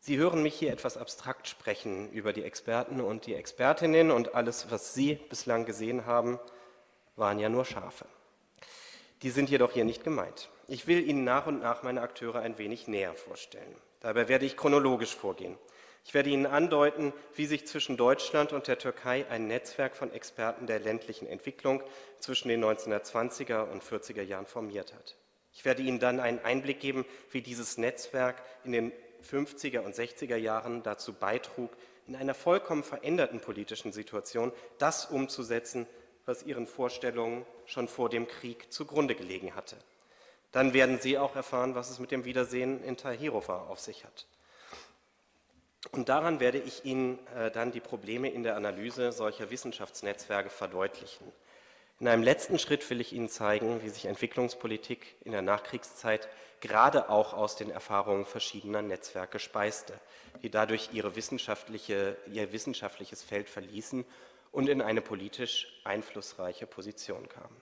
Sie 0.00 0.16
hören 0.16 0.42
mich 0.42 0.54
hier 0.54 0.72
etwas 0.72 0.96
abstrakt 0.96 1.48
sprechen 1.48 2.10
über 2.12 2.32
die 2.32 2.44
Experten 2.44 3.00
und 3.00 3.26
die 3.26 3.34
Expertinnen 3.34 4.10
und 4.10 4.34
alles, 4.34 4.70
was 4.70 4.94
Sie 4.94 5.14
bislang 5.14 5.66
gesehen 5.66 6.06
haben, 6.06 6.38
waren 7.16 7.38
ja 7.38 7.48
nur 7.48 7.64
Schafe. 7.64 8.06
Die 9.22 9.30
sind 9.30 9.50
jedoch 9.50 9.72
hier 9.72 9.84
nicht 9.84 10.04
gemeint. 10.04 10.48
Ich 10.68 10.86
will 10.86 11.06
Ihnen 11.06 11.24
nach 11.24 11.46
und 11.46 11.60
nach 11.60 11.82
meine 11.82 12.02
Akteure 12.02 12.38
ein 12.40 12.58
wenig 12.58 12.86
näher 12.86 13.14
vorstellen. 13.14 13.74
Dabei 14.00 14.28
werde 14.28 14.46
ich 14.46 14.56
chronologisch 14.56 15.14
vorgehen. 15.14 15.58
Ich 16.04 16.14
werde 16.14 16.30
Ihnen 16.30 16.46
andeuten, 16.46 17.12
wie 17.34 17.46
sich 17.46 17.66
zwischen 17.66 17.96
Deutschland 17.96 18.52
und 18.52 18.66
der 18.66 18.78
Türkei 18.78 19.26
ein 19.28 19.46
Netzwerk 19.46 19.94
von 19.94 20.12
Experten 20.12 20.66
der 20.66 20.80
ländlichen 20.80 21.26
Entwicklung 21.26 21.82
zwischen 22.18 22.48
den 22.48 22.64
1920er 22.64 23.70
und 23.70 23.82
40er 23.82 24.22
Jahren 24.22 24.46
formiert 24.46 24.94
hat. 24.94 25.16
Ich 25.52 25.64
werde 25.64 25.82
Ihnen 25.82 25.98
dann 25.98 26.20
einen 26.20 26.38
Einblick 26.38 26.80
geben, 26.80 27.04
wie 27.30 27.42
dieses 27.42 27.78
Netzwerk 27.78 28.42
in 28.64 28.72
den 28.72 28.92
50er 29.28 29.80
und 29.80 29.94
60er 29.94 30.36
Jahren 30.36 30.82
dazu 30.82 31.12
beitrug, 31.12 31.70
in 32.06 32.16
einer 32.16 32.34
vollkommen 32.34 32.82
veränderten 32.82 33.40
politischen 33.40 33.92
Situation 33.92 34.52
das 34.78 35.06
umzusetzen, 35.06 35.86
was 36.24 36.42
ihren 36.42 36.66
Vorstellungen 36.66 37.44
schon 37.66 37.88
vor 37.88 38.08
dem 38.08 38.28
Krieg 38.28 38.72
zugrunde 38.72 39.14
gelegen 39.14 39.54
hatte. 39.54 39.76
Dann 40.52 40.72
werden 40.72 40.98
Sie 40.98 41.18
auch 41.18 41.36
erfahren, 41.36 41.74
was 41.74 41.90
es 41.90 41.98
mit 41.98 42.10
dem 42.10 42.24
Wiedersehen 42.24 42.82
in 42.82 42.96
Tahirova 42.96 43.66
auf 43.66 43.80
sich 43.80 44.04
hat. 44.04 44.26
Und 45.92 46.08
daran 46.08 46.40
werde 46.40 46.58
ich 46.58 46.84
Ihnen 46.84 47.18
äh, 47.36 47.50
dann 47.50 47.70
die 47.70 47.80
Probleme 47.80 48.30
in 48.30 48.42
der 48.42 48.56
Analyse 48.56 49.12
solcher 49.12 49.50
Wissenschaftsnetzwerke 49.50 50.50
verdeutlichen. 50.50 51.32
In 52.00 52.08
einem 52.08 52.22
letzten 52.22 52.58
Schritt 52.58 52.88
will 52.90 53.00
ich 53.00 53.12
Ihnen 53.12 53.28
zeigen, 53.28 53.82
wie 53.82 53.88
sich 53.88 54.06
Entwicklungspolitik 54.06 55.16
in 55.24 55.32
der 55.32 55.42
Nachkriegszeit 55.42 56.28
gerade 56.60 57.08
auch 57.08 57.32
aus 57.32 57.56
den 57.56 57.70
Erfahrungen 57.70 58.24
verschiedener 58.24 58.82
Netzwerke 58.82 59.38
speiste, 59.38 59.94
die 60.42 60.50
dadurch 60.50 60.90
wissenschaftliche, 60.92 62.16
ihr 62.26 62.52
wissenschaftliches 62.52 63.22
Feld 63.22 63.48
verließen 63.48 64.04
und 64.52 64.68
in 64.68 64.82
eine 64.82 65.00
politisch 65.00 65.80
einflussreiche 65.84 66.66
Position 66.66 67.28
kamen. 67.28 67.56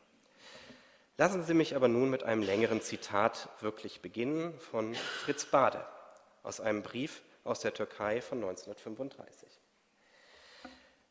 Lassen 1.18 1.42
Sie 1.42 1.54
mich 1.54 1.74
aber 1.74 1.88
nun 1.88 2.10
mit 2.10 2.22
einem 2.22 2.42
längeren 2.42 2.82
Zitat 2.82 3.48
wirklich 3.60 4.02
beginnen 4.02 4.58
von 4.60 4.94
Fritz 4.94 5.46
Bade 5.46 5.86
aus 6.42 6.60
einem 6.60 6.82
Brief 6.82 7.22
aus 7.46 7.60
der 7.60 7.74
Türkei 7.74 8.20
von 8.20 8.38
1935. 8.38 9.48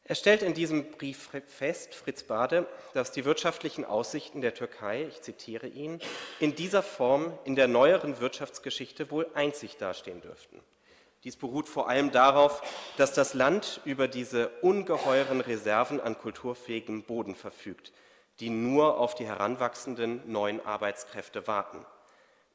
Er 0.08 0.14
stellt 0.14 0.44
in 0.44 0.54
diesem 0.54 0.92
Brief 0.92 1.32
fest, 1.48 1.96
Fritz 1.96 2.22
Bade, 2.22 2.68
dass 2.94 3.12
die 3.12 3.26
wirtschaftlichen 3.26 3.86
Aussichten 3.86 4.40
der 4.40 4.54
Türkei, 4.54 5.06
ich 5.10 5.24
zitiere 5.24 5.66
ihn, 5.66 6.00
in 6.40 6.56
dieser 6.56 6.84
Form 6.84 7.34
in 7.44 7.56
der 7.56 7.68
neueren 7.68 8.20
Wirtschaftsgeschichte 8.20 9.10
wohl 9.10 9.28
einzig 9.34 9.78
dastehen 9.78 10.22
dürften. 10.22 10.62
Dies 11.24 11.38
beruht 11.38 11.68
vor 11.68 11.90
allem 11.90 12.12
darauf, 12.12 12.62
dass 12.98 13.14
das 13.14 13.34
Land 13.34 13.82
über 13.84 14.08
diese 14.08 14.50
ungeheuren 14.62 15.42
Reserven 15.42 16.00
an 16.00 16.20
kulturfähigem 16.20 17.02
Boden 17.02 17.34
verfügt, 17.34 17.92
die 18.40 18.52
nur 18.52 19.00
auf 19.00 19.16
die 19.16 19.26
heranwachsenden 19.26 20.22
neuen 20.32 20.64
Arbeitskräfte 20.64 21.48
warten. 21.48 21.84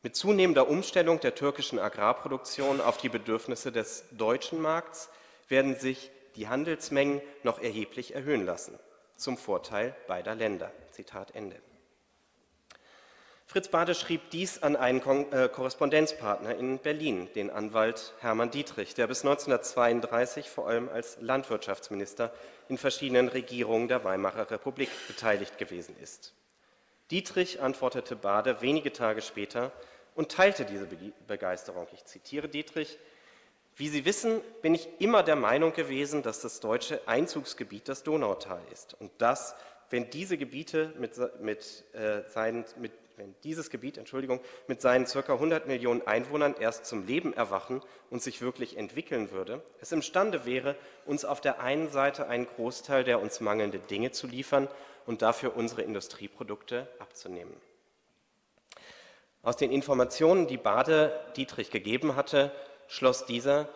Mit 0.03 0.17
zunehmender 0.17 0.69
Umstellung 0.69 1.21
der 1.21 1.35
türkischen 1.35 1.79
Agrarproduktion 1.79 2.81
auf 2.81 2.97
die 2.97 3.11
Bedürfnisse 3.11 3.71
des 3.71 4.05
deutschen 4.13 4.61
Markts 4.61 5.11
werden 5.49 5.77
sich 5.77 6.11
die 6.37 6.49
Handelsmengen 6.49 7.21
noch 7.43 7.61
erheblich 7.61 8.15
erhöhen 8.15 8.47
lassen, 8.47 8.79
zum 9.17 9.37
Vorteil 9.37 9.95
beider 10.07 10.35
Länder. 10.35 10.73
Zitat 10.91 11.35
Ende. 11.35 11.57
Fritz 13.45 13.69
Bade 13.69 13.95
schrieb 13.95 14.31
dies 14.31 14.63
an 14.63 14.77
einen 14.77 15.01
äh, 15.33 15.49
Korrespondenzpartner 15.49 16.55
in 16.55 16.79
Berlin, 16.79 17.29
den 17.35 17.51
Anwalt 17.51 18.15
Hermann 18.21 18.53
Dietrich, 18.53 18.95
der 18.95 19.09
bis 19.09 19.23
1932 19.23 20.49
vor 20.49 20.69
allem 20.69 20.89
als 20.89 21.19
Landwirtschaftsminister 21.21 22.33
in 22.69 22.79
verschiedenen 22.79 23.29
Regierungen 23.29 23.89
der 23.89 24.05
Weimarer 24.05 24.51
Republik 24.51 24.89
beteiligt 25.09 25.59
gewesen 25.59 25.97
ist. 26.01 26.33
Dietrich 27.11 27.61
antwortete 27.61 28.17
Bade 28.17 28.61
wenige 28.61 28.93
Tage 28.93 29.23
später 29.23 29.73
und 30.15 30.31
teilte 30.31 30.65
diese 30.65 30.87
Begeisterung. 31.27 31.87
Ich 31.93 32.05
zitiere 32.05 32.49
Dietrich, 32.49 32.99
wie 33.77 33.89
Sie 33.89 34.05
wissen, 34.05 34.41
bin 34.63 34.75
ich 34.75 34.89
immer 34.99 35.23
der 35.23 35.37
Meinung 35.37 35.73
gewesen, 35.73 36.23
dass 36.23 36.41
das 36.41 36.61
deutsche 36.61 37.01
Einzugsgebiet 37.09 37.89
das 37.89 38.03
Donautal 38.03 38.61
ist 38.73 38.95
und 39.01 39.11
dass, 39.19 39.55
wenn 39.89 40.11
diese 40.11 40.37
Gebiete 40.37 40.93
mit, 40.99 41.13
mit, 41.41 41.85
äh, 41.95 42.23
seinen, 42.29 42.65
mit 42.79 42.93
wenn 43.17 43.35
dieses 43.45 43.69
Gebiet, 43.69 43.99
Entschuldigung, 43.99 44.41
mit 44.67 44.81
seinen 44.81 45.05
ca. 45.05 45.21
100 45.33 45.67
Millionen 45.67 46.07
Einwohnern 46.07 46.55
erst 46.59 46.87
zum 46.87 47.07
Leben 47.07 47.35
erwachen 47.35 47.83
und 48.09 48.23
sich 48.23 48.41
wirklich 48.41 48.79
entwickeln 48.79 49.31
würde, 49.31 49.63
es 49.81 49.93
imstande 49.93 50.47
wäre, 50.47 50.75
uns 51.05 51.27
auf 51.27 51.43
der 51.43 51.61
einen 51.61 51.91
Seite 51.91 52.29
einen 52.29 52.47
Großteil 52.47 53.05
der 53.05 53.21
uns 53.21 53.41
mangelnde 53.41 53.79
Dinge 53.79 54.11
zu 54.11 54.27
liefern 54.27 54.69
und 55.07 55.23
dafür 55.23 55.57
unsere 55.57 55.83
Industrieprodukte 55.83 56.89
abzunehmen. 56.99 57.55
Aus 59.43 59.57
den 59.57 59.73
Informationen, 59.73 60.47
die 60.47 60.59
Bade 60.59 61.19
Dietrich 61.37 61.71
gegeben 61.71 62.15
hatte, 62.15 62.53
schloss 62.89 63.25
dieser, 63.25 63.69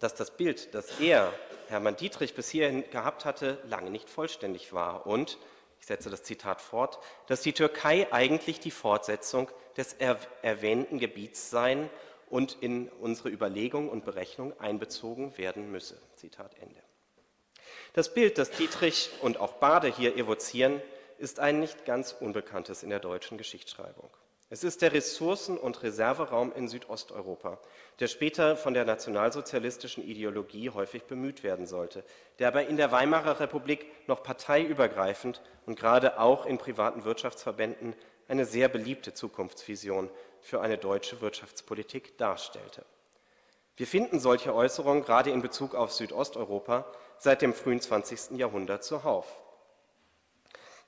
dass 0.00 0.14
das 0.14 0.32
Bild, 0.32 0.74
das 0.74 0.98
er, 1.00 1.32
Hermann 1.68 1.96
Dietrich, 1.96 2.34
bis 2.34 2.48
hierhin 2.48 2.88
gehabt 2.90 3.24
hatte, 3.24 3.58
lange 3.68 3.90
nicht 3.90 4.10
vollständig 4.10 4.72
war 4.72 5.06
und, 5.06 5.38
ich 5.78 5.86
setze 5.86 6.10
das 6.10 6.22
Zitat 6.22 6.60
fort, 6.60 6.98
dass 7.26 7.40
die 7.40 7.52
Türkei 7.52 8.06
eigentlich 8.12 8.60
die 8.60 8.70
Fortsetzung 8.70 9.50
des 9.76 9.94
erwähnten 9.94 10.98
Gebiets 10.98 11.50
sein 11.50 11.90
und 12.30 12.56
in 12.60 12.88
unsere 12.88 13.30
Überlegung 13.30 13.88
und 13.88 14.04
Berechnung 14.04 14.58
einbezogen 14.60 15.36
werden 15.38 15.70
müsse. 15.70 16.00
Zitat 16.14 16.56
Ende. 16.60 16.80
Das 17.94 18.14
Bild, 18.14 18.38
das 18.38 18.50
Dietrich 18.50 19.10
und 19.20 19.38
auch 19.38 19.52
Bade 19.54 19.86
hier 19.86 20.16
evozieren, 20.16 20.80
ist 21.18 21.40
ein 21.40 21.60
nicht 21.60 21.84
ganz 21.84 22.16
unbekanntes 22.18 22.82
in 22.82 22.88
der 22.88 23.00
deutschen 23.00 23.36
Geschichtsschreibung. 23.36 24.08
Es 24.48 24.64
ist 24.64 24.80
der 24.80 24.94
Ressourcen- 24.94 25.58
und 25.58 25.82
Reserveraum 25.82 26.54
in 26.54 26.68
Südosteuropa, 26.68 27.58
der 28.00 28.08
später 28.08 28.56
von 28.56 28.72
der 28.72 28.86
nationalsozialistischen 28.86 30.04
Ideologie 30.04 30.70
häufig 30.70 31.04
bemüht 31.04 31.42
werden 31.42 31.66
sollte, 31.66 32.02
der 32.38 32.48
aber 32.48 32.66
in 32.66 32.78
der 32.78 32.92
Weimarer 32.92 33.40
Republik 33.40 33.86
noch 34.08 34.22
parteiübergreifend 34.22 35.42
und 35.66 35.78
gerade 35.78 36.18
auch 36.18 36.46
in 36.46 36.56
privaten 36.56 37.04
Wirtschaftsverbänden 37.04 37.94
eine 38.26 38.46
sehr 38.46 38.68
beliebte 38.68 39.12
Zukunftsvision 39.12 40.10
für 40.40 40.62
eine 40.62 40.78
deutsche 40.78 41.20
Wirtschaftspolitik 41.20 42.16
darstellte. 42.16 42.86
Wir 43.76 43.86
finden 43.86 44.20
solche 44.20 44.54
Äußerungen 44.54 45.02
gerade 45.02 45.30
in 45.30 45.40
Bezug 45.40 45.74
auf 45.74 45.92
Südosteuropa 45.92 46.84
seit 47.18 47.40
dem 47.40 47.54
frühen 47.54 47.80
20. 47.80 48.32
Jahrhundert 48.38 48.84
zuhauf. 48.84 49.40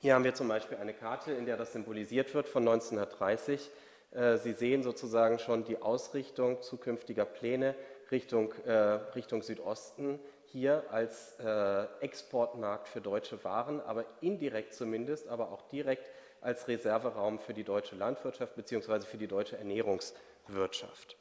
Hier 0.01 0.15
haben 0.15 0.25
wir 0.25 0.35
zum 0.35 0.49
Beispiel 0.49 0.77
eine 0.77 0.93
Karte, 0.93 1.33
in 1.33 1.47
der 1.47 1.57
das 1.57 1.73
symbolisiert 1.73 2.35
wird 2.35 2.47
von 2.47 2.63
1930. 2.69 3.71
Äh, 4.11 4.37
Sie 4.37 4.53
sehen 4.53 4.83
sozusagen 4.83 5.39
schon 5.39 5.65
die 5.65 5.81
Ausrichtung 5.81 6.61
zukünftiger 6.61 7.25
Pläne 7.25 7.75
Richtung, 8.11 8.53
äh, 8.67 8.73
Richtung 9.15 9.41
Südosten 9.41 10.21
hier 10.45 10.85
als 10.91 11.39
äh, 11.41 11.87
Exportmarkt 12.01 12.89
für 12.89 13.01
deutsche 13.01 13.43
Waren, 13.45 13.81
aber 13.81 14.05
indirekt 14.21 14.75
zumindest, 14.75 15.27
aber 15.29 15.51
auch 15.51 15.63
direkt 15.63 16.11
als 16.43 16.69
Reserveraum 16.69 17.39
für 17.39 17.55
die 17.55 17.65
deutsche 17.65 17.97
Landwirtschaft 17.97 18.55
bzw. 18.57 19.01
für 19.01 19.17
die 19.17 19.27
deutsche 19.27 19.57
Ernährungswirtschaft. 19.57 21.17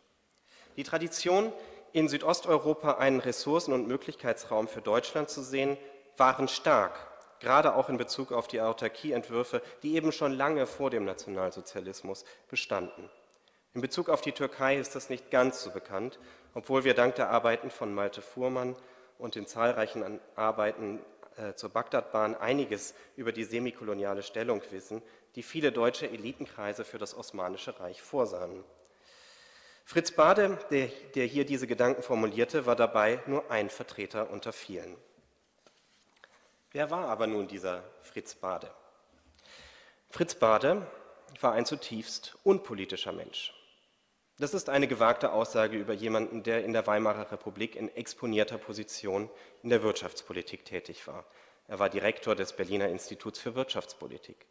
Die 0.78 0.84
Tradition, 0.84 1.52
in 1.92 2.08
Südosteuropa 2.08 2.94
einen 2.94 3.20
Ressourcen- 3.20 3.74
und 3.74 3.88
Möglichkeitsraum 3.88 4.68
für 4.68 4.82
Deutschland 4.82 5.30
zu 5.30 5.42
sehen, 5.44 5.78
waren 6.18 6.48
stark 6.48 7.14
gerade 7.44 7.76
auch 7.76 7.90
in 7.90 7.98
Bezug 7.98 8.32
auf 8.32 8.48
die 8.48 8.62
Autarkieentwürfe, 8.62 9.62
die 9.84 9.96
eben 9.96 10.12
schon 10.12 10.32
lange 10.32 10.66
vor 10.66 10.90
dem 10.90 11.06
Nationalsozialismus 11.06 12.26
bestanden. 12.50 13.10
In 13.74 13.82
Bezug 13.82 14.10
auf 14.10 14.22
die 14.22 14.32
Türkei 14.32 14.78
ist 14.78 14.96
das 14.96 15.10
nicht 15.10 15.30
ganz 15.30 15.62
so 15.62 15.72
bekannt, 15.72 16.20
obwohl 16.54 16.84
wir 16.84 16.94
dank 16.94 17.16
der 17.16 17.30
Arbeiten 17.30 17.70
von 17.70 17.94
Malte 17.94 18.22
Fuhrmann 18.22 18.76
und 19.18 19.36
den 19.36 19.46
zahlreichen 19.46 20.20
Arbeiten 20.36 21.00
äh, 21.36 21.54
zur 21.54 21.70
Bagdadbahn 21.70 22.36
einiges 22.36 22.94
über 23.16 23.32
die 23.32 23.44
semikoloniale 23.44 24.24
Stellung 24.24 24.62
wissen, 24.72 25.02
die 25.36 25.44
viele 25.44 25.72
deutsche 25.72 26.10
Elitenkreise 26.10 26.86
für 26.86 26.98
das 26.98 27.18
Osmanische 27.18 27.80
Reich 27.80 28.02
vorsahen. 28.02 28.64
Fritz 29.86 30.12
Bade, 30.12 30.58
der, 30.72 30.88
der 31.14 31.26
hier 31.26 31.46
diese 31.46 31.68
Gedanken 31.68 32.04
formulierte, 32.04 32.66
war 32.66 32.76
dabei 32.76 33.20
nur 33.28 33.52
ein 33.52 33.70
Vertreter 33.70 34.30
unter 34.32 34.54
vielen. 34.54 34.96
Wer 36.72 36.90
war 36.90 37.10
aber 37.10 37.28
nun 37.28 37.48
dieser 37.48 37.84
Fritz 38.02 38.34
Bade? 38.34 38.72
Fritz 40.10 40.36
Bade 40.36 40.88
war 41.42 41.54
ein 41.54 41.66
zutiefst 41.66 42.36
unpolitischer 42.44 43.12
Mensch. 43.12 43.54
Das 44.40 44.54
ist 44.54 44.70
eine 44.70 44.88
gewagte 44.88 45.32
Aussage 45.32 45.78
über 45.78 45.94
jemanden, 45.94 46.42
der 46.42 46.64
in 46.64 46.74
der 46.74 46.88
Weimarer 46.88 47.32
Republik 47.32 47.76
in 47.76 47.96
exponierter 47.96 48.58
Position 48.58 49.30
in 49.62 49.70
der 49.70 49.84
Wirtschaftspolitik 49.84 50.66
tätig 50.66 51.06
war. 51.08 51.26
Er 51.68 51.78
war 51.78 51.90
Direktor 51.90 52.36
des 52.36 52.54
Berliner 52.54 52.88
Instituts 52.88 53.38
für 53.38 53.54
Wirtschaftspolitik, 53.54 54.48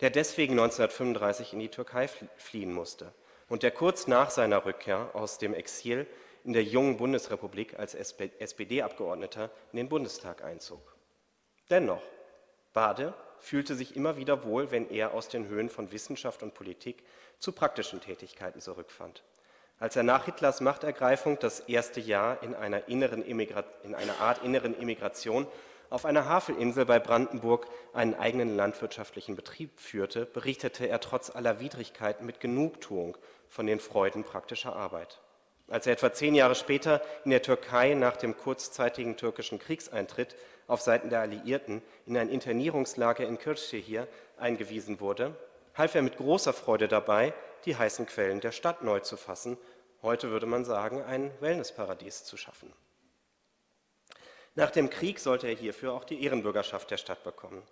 der 0.00 0.10
deswegen 0.10 0.52
1935 0.52 1.54
in 1.54 1.60
die 1.60 1.70
Türkei 1.70 2.08
fliehen 2.36 2.72
musste 2.72 3.14
und 3.48 3.62
der 3.62 3.70
kurz 3.70 4.06
nach 4.06 4.30
seiner 4.30 4.64
Rückkehr 4.64 5.10
aus 5.14 5.38
dem 5.38 5.54
Exil 5.54 6.06
in 6.44 6.52
der 6.52 6.64
jungen 6.64 6.96
Bundesrepublik 6.96 7.78
als 7.78 7.94
SPD-Abgeordneter 7.94 9.50
in 9.72 9.76
den 9.76 9.88
Bundestag 9.88 10.42
einzog. 10.42 10.96
Dennoch, 11.70 12.02
Bade 12.72 13.14
fühlte 13.38 13.74
sich 13.74 13.96
immer 13.96 14.16
wieder 14.16 14.44
wohl, 14.44 14.70
wenn 14.70 14.88
er 14.88 15.14
aus 15.14 15.28
den 15.28 15.48
Höhen 15.48 15.68
von 15.68 15.92
Wissenschaft 15.92 16.42
und 16.42 16.54
Politik 16.54 17.02
zu 17.38 17.52
praktischen 17.52 18.00
Tätigkeiten 18.00 18.60
zurückfand. 18.60 19.22
Als 19.78 19.96
er 19.96 20.04
nach 20.04 20.26
Hitlers 20.26 20.60
Machtergreifung 20.60 21.38
das 21.40 21.60
erste 21.60 22.00
Jahr 22.00 22.42
in 22.42 22.54
einer, 22.54 22.88
inneren 22.88 23.22
in 23.24 23.94
einer 23.94 24.20
Art 24.20 24.44
inneren 24.44 24.78
Immigration 24.78 25.46
auf 25.92 26.06
einer 26.06 26.24
Havelinsel 26.24 26.86
bei 26.86 26.98
Brandenburg 26.98 27.66
einen 27.92 28.14
eigenen 28.14 28.56
landwirtschaftlichen 28.56 29.36
Betrieb 29.36 29.78
führte, 29.78 30.24
berichtete 30.24 30.88
er 30.88 31.00
trotz 31.00 31.28
aller 31.28 31.60
Widrigkeiten 31.60 32.24
mit 32.24 32.40
Genugtuung 32.40 33.18
von 33.48 33.66
den 33.66 33.78
Freuden 33.78 34.24
praktischer 34.24 34.74
Arbeit. 34.74 35.20
Als 35.68 35.86
er 35.86 35.92
etwa 35.92 36.12
zehn 36.12 36.34
Jahre 36.34 36.54
später 36.54 37.02
in 37.24 37.30
der 37.30 37.42
Türkei 37.42 37.94
nach 37.94 38.16
dem 38.16 38.36
kurzzeitigen 38.36 39.16
türkischen 39.16 39.58
Kriegseintritt 39.58 40.34
auf 40.66 40.80
Seiten 40.80 41.10
der 41.10 41.20
Alliierten 41.20 41.82
in 42.06 42.16
ein 42.16 42.30
Internierungslager 42.30 43.26
in 43.26 43.38
Kırşehir 43.38 44.06
eingewiesen 44.38 44.98
wurde, 45.00 45.36
half 45.74 45.94
er 45.94 46.02
mit 46.02 46.16
großer 46.16 46.54
Freude 46.54 46.88
dabei, 46.88 47.34
die 47.66 47.76
heißen 47.76 48.06
Quellen 48.06 48.40
der 48.40 48.52
Stadt 48.52 48.82
neu 48.82 49.00
zu 49.00 49.18
fassen, 49.18 49.58
heute 50.00 50.30
würde 50.30 50.46
man 50.46 50.64
sagen, 50.64 51.02
ein 51.02 51.30
Wellnessparadies 51.40 52.24
zu 52.24 52.36
schaffen. 52.36 52.72
Nach 54.54 54.70
dem 54.70 54.90
Krieg 54.90 55.18
sollte 55.18 55.46
er 55.46 55.54
hierfür 55.54 55.92
auch 55.92 56.04
die 56.04 56.22
Ehrenbürgerschaft 56.22 56.90
der 56.90 56.98
Stadt 56.98 57.24
bekommen. 57.24 57.62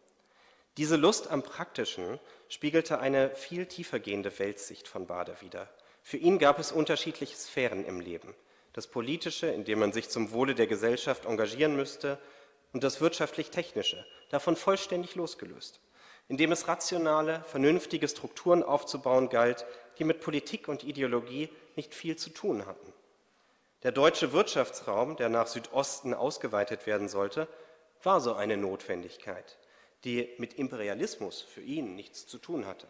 Diese 0.77 0.97
Lust 0.97 1.31
am 1.31 1.43
Praktischen 1.43 2.19
spiegelte 2.49 3.01
eine 3.01 3.35
viel 3.35 3.67
tiefergehende 3.67 4.39
Weltsicht 4.39 4.89
von 4.89 5.07
Bader 5.07 5.41
wider. 5.41 5.69
Für 6.03 6.17
ihn 6.17 6.39
gab 6.39 6.59
es 6.59 6.73
unterschiedliche 6.73 7.37
Sphären 7.37 7.85
im 7.85 8.01
Leben. 8.01 8.35
Das 8.73 8.87
Politische, 8.87 9.49
in 9.49 9.65
dem 9.65 9.81
man 9.81 9.93
sich 9.93 10.09
zum 10.09 10.33
Wohle 10.33 10.55
der 10.55 10.67
Gesellschaft 10.67 11.27
engagieren 11.27 11.77
müsste, 11.77 12.19
und 12.73 12.85
das 12.85 13.01
wirtschaftlich-technische, 13.01 14.07
davon 14.31 14.57
vollständig 14.57 15.17
losgelöst, 15.17 15.81
indem 16.29 16.53
es 16.53 16.69
rationale, 16.69 17.43
vernünftige 17.45 18.07
Strukturen 18.07 18.63
aufzubauen 18.63 19.29
galt, 19.29 19.67
die 19.99 20.05
mit 20.05 20.21
Politik 20.21 20.69
und 20.69 20.85
Ideologie 20.85 21.51
nicht 21.75 21.95
viel 21.95 22.17
zu 22.17 22.31
tun 22.31 22.65
hatten. 22.67 22.93
Der 23.83 23.93
deutsche 23.93 24.33
Wirtschaftsraum, 24.33 25.17
der 25.17 25.31
nach 25.31 25.47
Südosten 25.47 26.13
ausgeweitet 26.13 26.87
werden 26.87 27.09
sollte, 27.09 27.49
war 28.03 28.21
so 28.21 28.35
eine 28.35 28.59
Notwendigkeit, 28.59 29.59
die 30.05 30.29
mit 30.39 30.55
Imperialismus 30.55 31.41
für 31.41 31.63
ihn 31.63 31.95
nichts 31.95 32.27
zu 32.27 32.39
tun 32.39 32.67
hatte. 32.67 32.87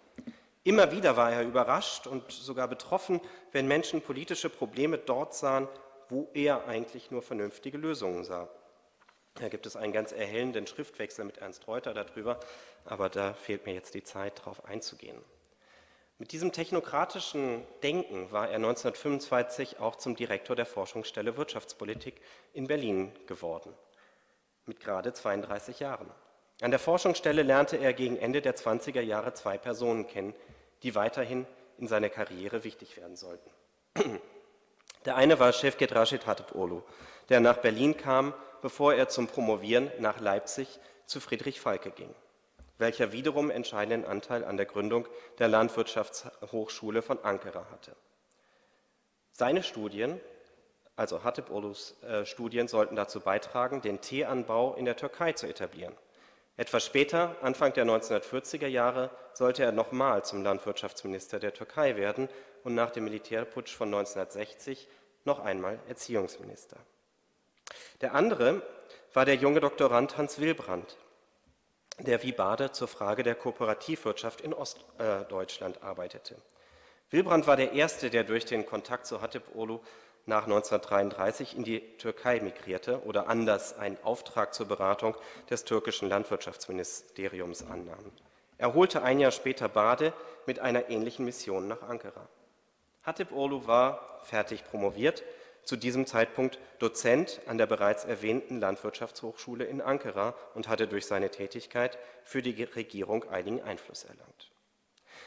Immer 0.64 0.90
wieder 0.90 1.16
war 1.16 1.32
er 1.32 1.42
überrascht 1.42 2.06
und 2.06 2.30
sogar 2.32 2.68
betroffen, 2.68 3.20
wenn 3.52 3.68
Menschen 3.68 4.02
politische 4.02 4.50
Probleme 4.50 4.98
dort 4.98 5.34
sahen, 5.34 5.68
wo 6.08 6.28
er 6.34 6.66
eigentlich 6.66 7.10
nur 7.12 7.22
vernünftige 7.22 7.78
Lösungen 7.78 8.24
sah. 8.24 8.48
Da 9.34 9.48
gibt 9.48 9.66
es 9.66 9.76
einen 9.76 9.92
ganz 9.92 10.10
erhellenden 10.10 10.66
Schriftwechsel 10.66 11.24
mit 11.24 11.38
Ernst 11.38 11.68
Reuter 11.68 11.94
darüber, 11.94 12.40
aber 12.84 13.08
da 13.08 13.32
fehlt 13.32 13.64
mir 13.64 13.74
jetzt 13.74 13.94
die 13.94 14.02
Zeit, 14.02 14.40
darauf 14.40 14.64
einzugehen. 14.64 15.22
Mit 16.20 16.32
diesem 16.32 16.52
technokratischen 16.52 17.66
Denken 17.82 18.30
war 18.30 18.50
er 18.50 18.56
1925 18.56 19.80
auch 19.80 19.96
zum 19.96 20.16
Direktor 20.16 20.54
der 20.54 20.66
Forschungsstelle 20.66 21.38
Wirtschaftspolitik 21.38 22.20
in 22.52 22.66
Berlin 22.66 23.10
geworden, 23.26 23.72
mit 24.66 24.80
gerade 24.80 25.14
32 25.14 25.80
Jahren. 25.80 26.10
An 26.60 26.70
der 26.72 26.78
Forschungsstelle 26.78 27.42
lernte 27.42 27.78
er 27.78 27.94
gegen 27.94 28.18
Ende 28.18 28.42
der 28.42 28.54
20er 28.54 29.00
Jahre 29.00 29.32
zwei 29.32 29.56
Personen 29.56 30.06
kennen, 30.06 30.34
die 30.82 30.94
weiterhin 30.94 31.46
in 31.78 31.88
seiner 31.88 32.10
Karriere 32.10 32.64
wichtig 32.64 32.98
werden 32.98 33.16
sollten. 33.16 33.50
Der 35.06 35.16
eine 35.16 35.40
war 35.40 35.54
Şevket 35.54 35.94
Rashid 35.94 36.26
Hatipoglu, 36.26 36.82
der 37.30 37.40
nach 37.40 37.56
Berlin 37.56 37.96
kam 37.96 38.34
bevor 38.60 38.92
er 38.92 39.08
zum 39.08 39.26
Promovieren 39.26 39.90
nach 39.98 40.20
Leipzig 40.20 40.78
zu 41.06 41.18
Friedrich 41.18 41.58
Falke 41.58 41.90
ging, 41.90 42.14
welcher 42.80 43.12
wiederum 43.12 43.50
entscheidenden 43.50 44.08
Anteil 44.08 44.44
an 44.44 44.56
der 44.56 44.66
Gründung 44.66 45.06
der 45.38 45.48
Landwirtschaftshochschule 45.48 47.02
von 47.02 47.22
Ankara 47.22 47.66
hatte. 47.70 47.94
Seine 49.32 49.62
Studien, 49.62 50.20
also 50.96 51.24
Hatipolus 51.24 52.02
äh, 52.02 52.26
Studien, 52.26 52.68
sollten 52.68 52.96
dazu 52.96 53.20
beitragen, 53.20 53.80
den 53.80 54.00
Teeanbau 54.00 54.74
in 54.74 54.84
der 54.84 54.96
Türkei 54.96 55.32
zu 55.32 55.46
etablieren. 55.46 55.94
Etwas 56.56 56.84
später, 56.84 57.36
Anfang 57.40 57.72
der 57.72 57.86
1940er 57.86 58.66
Jahre, 58.66 59.10
sollte 59.32 59.62
er 59.62 59.72
nochmal 59.72 60.24
zum 60.24 60.42
Landwirtschaftsminister 60.42 61.38
der 61.38 61.54
Türkei 61.54 61.96
werden 61.96 62.28
und 62.64 62.74
nach 62.74 62.90
dem 62.90 63.04
Militärputsch 63.04 63.74
von 63.74 63.88
1960 63.88 64.88
noch 65.24 65.40
einmal 65.40 65.78
Erziehungsminister. 65.88 66.76
Der 68.00 68.14
andere 68.14 68.62
war 69.14 69.24
der 69.24 69.36
junge 69.36 69.60
Doktorand 69.60 70.18
Hans 70.18 70.38
Wilbrand, 70.38 70.98
der 72.04 72.22
wie 72.22 72.32
Bade 72.32 72.72
zur 72.72 72.88
Frage 72.88 73.22
der 73.22 73.34
Kooperativwirtschaft 73.34 74.40
in 74.40 74.54
Ostdeutschland 74.54 75.82
arbeitete. 75.82 76.36
Wilbrand 77.10 77.46
war 77.46 77.56
der 77.56 77.72
Erste, 77.72 78.10
der 78.10 78.24
durch 78.24 78.44
den 78.44 78.66
Kontakt 78.66 79.06
zu 79.06 79.20
Hatip-Olu 79.20 79.80
nach 80.26 80.44
1933 80.44 81.56
in 81.56 81.64
die 81.64 81.80
Türkei 81.96 82.40
migrierte 82.40 83.02
oder 83.04 83.28
anders 83.28 83.76
einen 83.78 83.98
Auftrag 84.02 84.54
zur 84.54 84.66
Beratung 84.66 85.16
des 85.48 85.64
türkischen 85.64 86.08
Landwirtschaftsministeriums 86.08 87.66
annahm. 87.68 88.12
Er 88.58 88.74
holte 88.74 89.02
ein 89.02 89.18
Jahr 89.18 89.32
später 89.32 89.68
Bade 89.68 90.12
mit 90.46 90.58
einer 90.58 90.88
ähnlichen 90.88 91.24
Mission 91.24 91.66
nach 91.66 91.82
Ankara. 91.82 92.28
Hatip-Olu 93.02 93.66
war 93.66 94.20
fertig 94.24 94.64
promoviert 94.64 95.22
zu 95.64 95.76
diesem 95.76 96.06
Zeitpunkt 96.06 96.58
Dozent 96.78 97.40
an 97.46 97.58
der 97.58 97.66
bereits 97.66 98.04
erwähnten 98.04 98.60
Landwirtschaftshochschule 98.60 99.64
in 99.64 99.80
Ankara 99.80 100.34
und 100.54 100.68
hatte 100.68 100.86
durch 100.86 101.06
seine 101.06 101.30
Tätigkeit 101.30 101.98
für 102.24 102.42
die 102.42 102.62
Regierung 102.62 103.28
einigen 103.28 103.62
Einfluss 103.62 104.04
erlangt. 104.04 104.50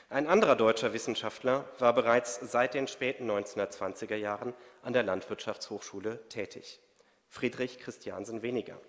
Ein 0.10 0.28
anderer 0.28 0.56
deutscher 0.56 0.94
Wissenschaftler 0.94 1.66
war 1.80 1.94
bereits 1.94 2.40
seit 2.42 2.74
den 2.74 2.88
späten 2.88 3.30
1920er 3.30 4.16
Jahren 4.16 4.54
an 4.82 4.94
der 4.94 5.04
Landwirtschaftshochschule 5.04 6.28
tätig, 6.30 6.80
Friedrich 7.30 7.80
Christiansen 7.80 8.42
Weniger, 8.42 8.80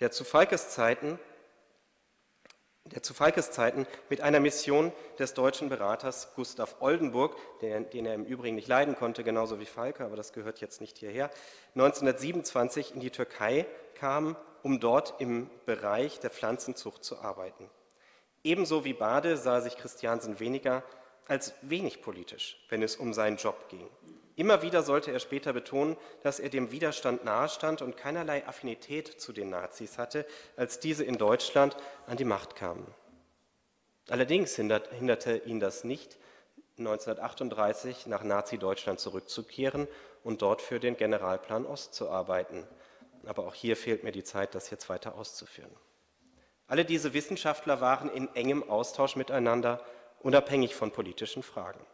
der 0.00 0.10
zu 0.10 0.24
Falkes 0.24 0.70
Zeiten 0.70 1.18
der 2.92 3.02
zu 3.02 3.14
Falkes 3.14 3.50
Zeiten 3.50 3.86
mit 4.08 4.20
einer 4.20 4.40
Mission 4.40 4.92
des 5.18 5.34
deutschen 5.34 5.68
Beraters 5.68 6.34
Gustav 6.34 6.76
Oldenburg, 6.80 7.36
den, 7.60 7.88
den, 7.90 8.06
er 8.06 8.14
im 8.14 8.24
Übrigen 8.24 8.56
nicht 8.56 8.68
leiden 8.68 8.96
konnte, 8.96 9.24
genauso 9.24 9.60
wie 9.60 9.66
Falke, 9.66 10.04
aber 10.04 10.16
das 10.16 10.32
gehört 10.32 10.60
jetzt 10.60 10.80
nicht 10.80 10.98
hierher, 10.98 11.30
1927 11.74 12.94
in 12.94 13.00
die 13.00 13.10
Türkei 13.10 13.66
kam, 13.94 14.36
um 14.62 14.80
dort 14.80 15.20
im 15.20 15.48
Bereich 15.66 16.20
der 16.20 16.30
Pflanzenzucht 16.30 17.04
zu 17.04 17.20
arbeiten. 17.20 17.68
Ebenso 18.42 18.84
wie 18.84 18.94
Bade 18.94 19.36
sah 19.36 19.60
sich 19.60 19.76
Christiansen 19.76 20.40
weniger 20.40 20.82
als 21.26 21.54
wenig 21.62 22.02
politisch, 22.02 22.64
wenn 22.70 22.82
es 22.82 22.96
um 22.96 23.12
seinen 23.12 23.36
Job 23.36 23.68
ging. 23.68 23.88
Immer 24.40 24.62
wieder 24.62 24.82
sollte 24.82 25.12
er 25.12 25.20
später 25.20 25.52
betonen, 25.52 25.98
dass 26.22 26.40
er 26.40 26.48
dem 26.48 26.70
Widerstand 26.70 27.26
nahestand 27.26 27.82
und 27.82 27.98
keinerlei 27.98 28.48
Affinität 28.48 29.20
zu 29.20 29.34
den 29.34 29.50
Nazis 29.50 29.98
hatte, 29.98 30.24
als 30.56 30.80
diese 30.80 31.04
in 31.04 31.18
Deutschland 31.18 31.76
an 32.06 32.16
die 32.16 32.24
Macht 32.24 32.56
kamen. 32.56 32.86
Allerdings 34.08 34.56
hinderte 34.56 35.36
ihn 35.44 35.60
das 35.60 35.84
nicht, 35.84 36.16
1938 36.78 38.06
nach 38.06 38.24
Nazi-Deutschland 38.24 38.98
zurückzukehren 38.98 39.86
und 40.24 40.40
dort 40.40 40.62
für 40.62 40.80
den 40.80 40.96
Generalplan 40.96 41.66
Ost 41.66 41.92
zu 41.92 42.08
arbeiten. 42.08 42.66
Aber 43.26 43.46
auch 43.46 43.54
hier 43.54 43.76
fehlt 43.76 44.04
mir 44.04 44.12
die 44.12 44.24
Zeit, 44.24 44.54
das 44.54 44.70
jetzt 44.70 44.88
weiter 44.88 45.16
auszuführen. 45.16 45.76
Alle 46.66 46.86
diese 46.86 47.12
Wissenschaftler 47.12 47.82
waren 47.82 48.08
in 48.08 48.34
engem 48.34 48.70
Austausch 48.70 49.16
miteinander, 49.16 49.84
unabhängig 50.20 50.74
von 50.74 50.92
politischen 50.92 51.42
Fragen. 51.42 51.84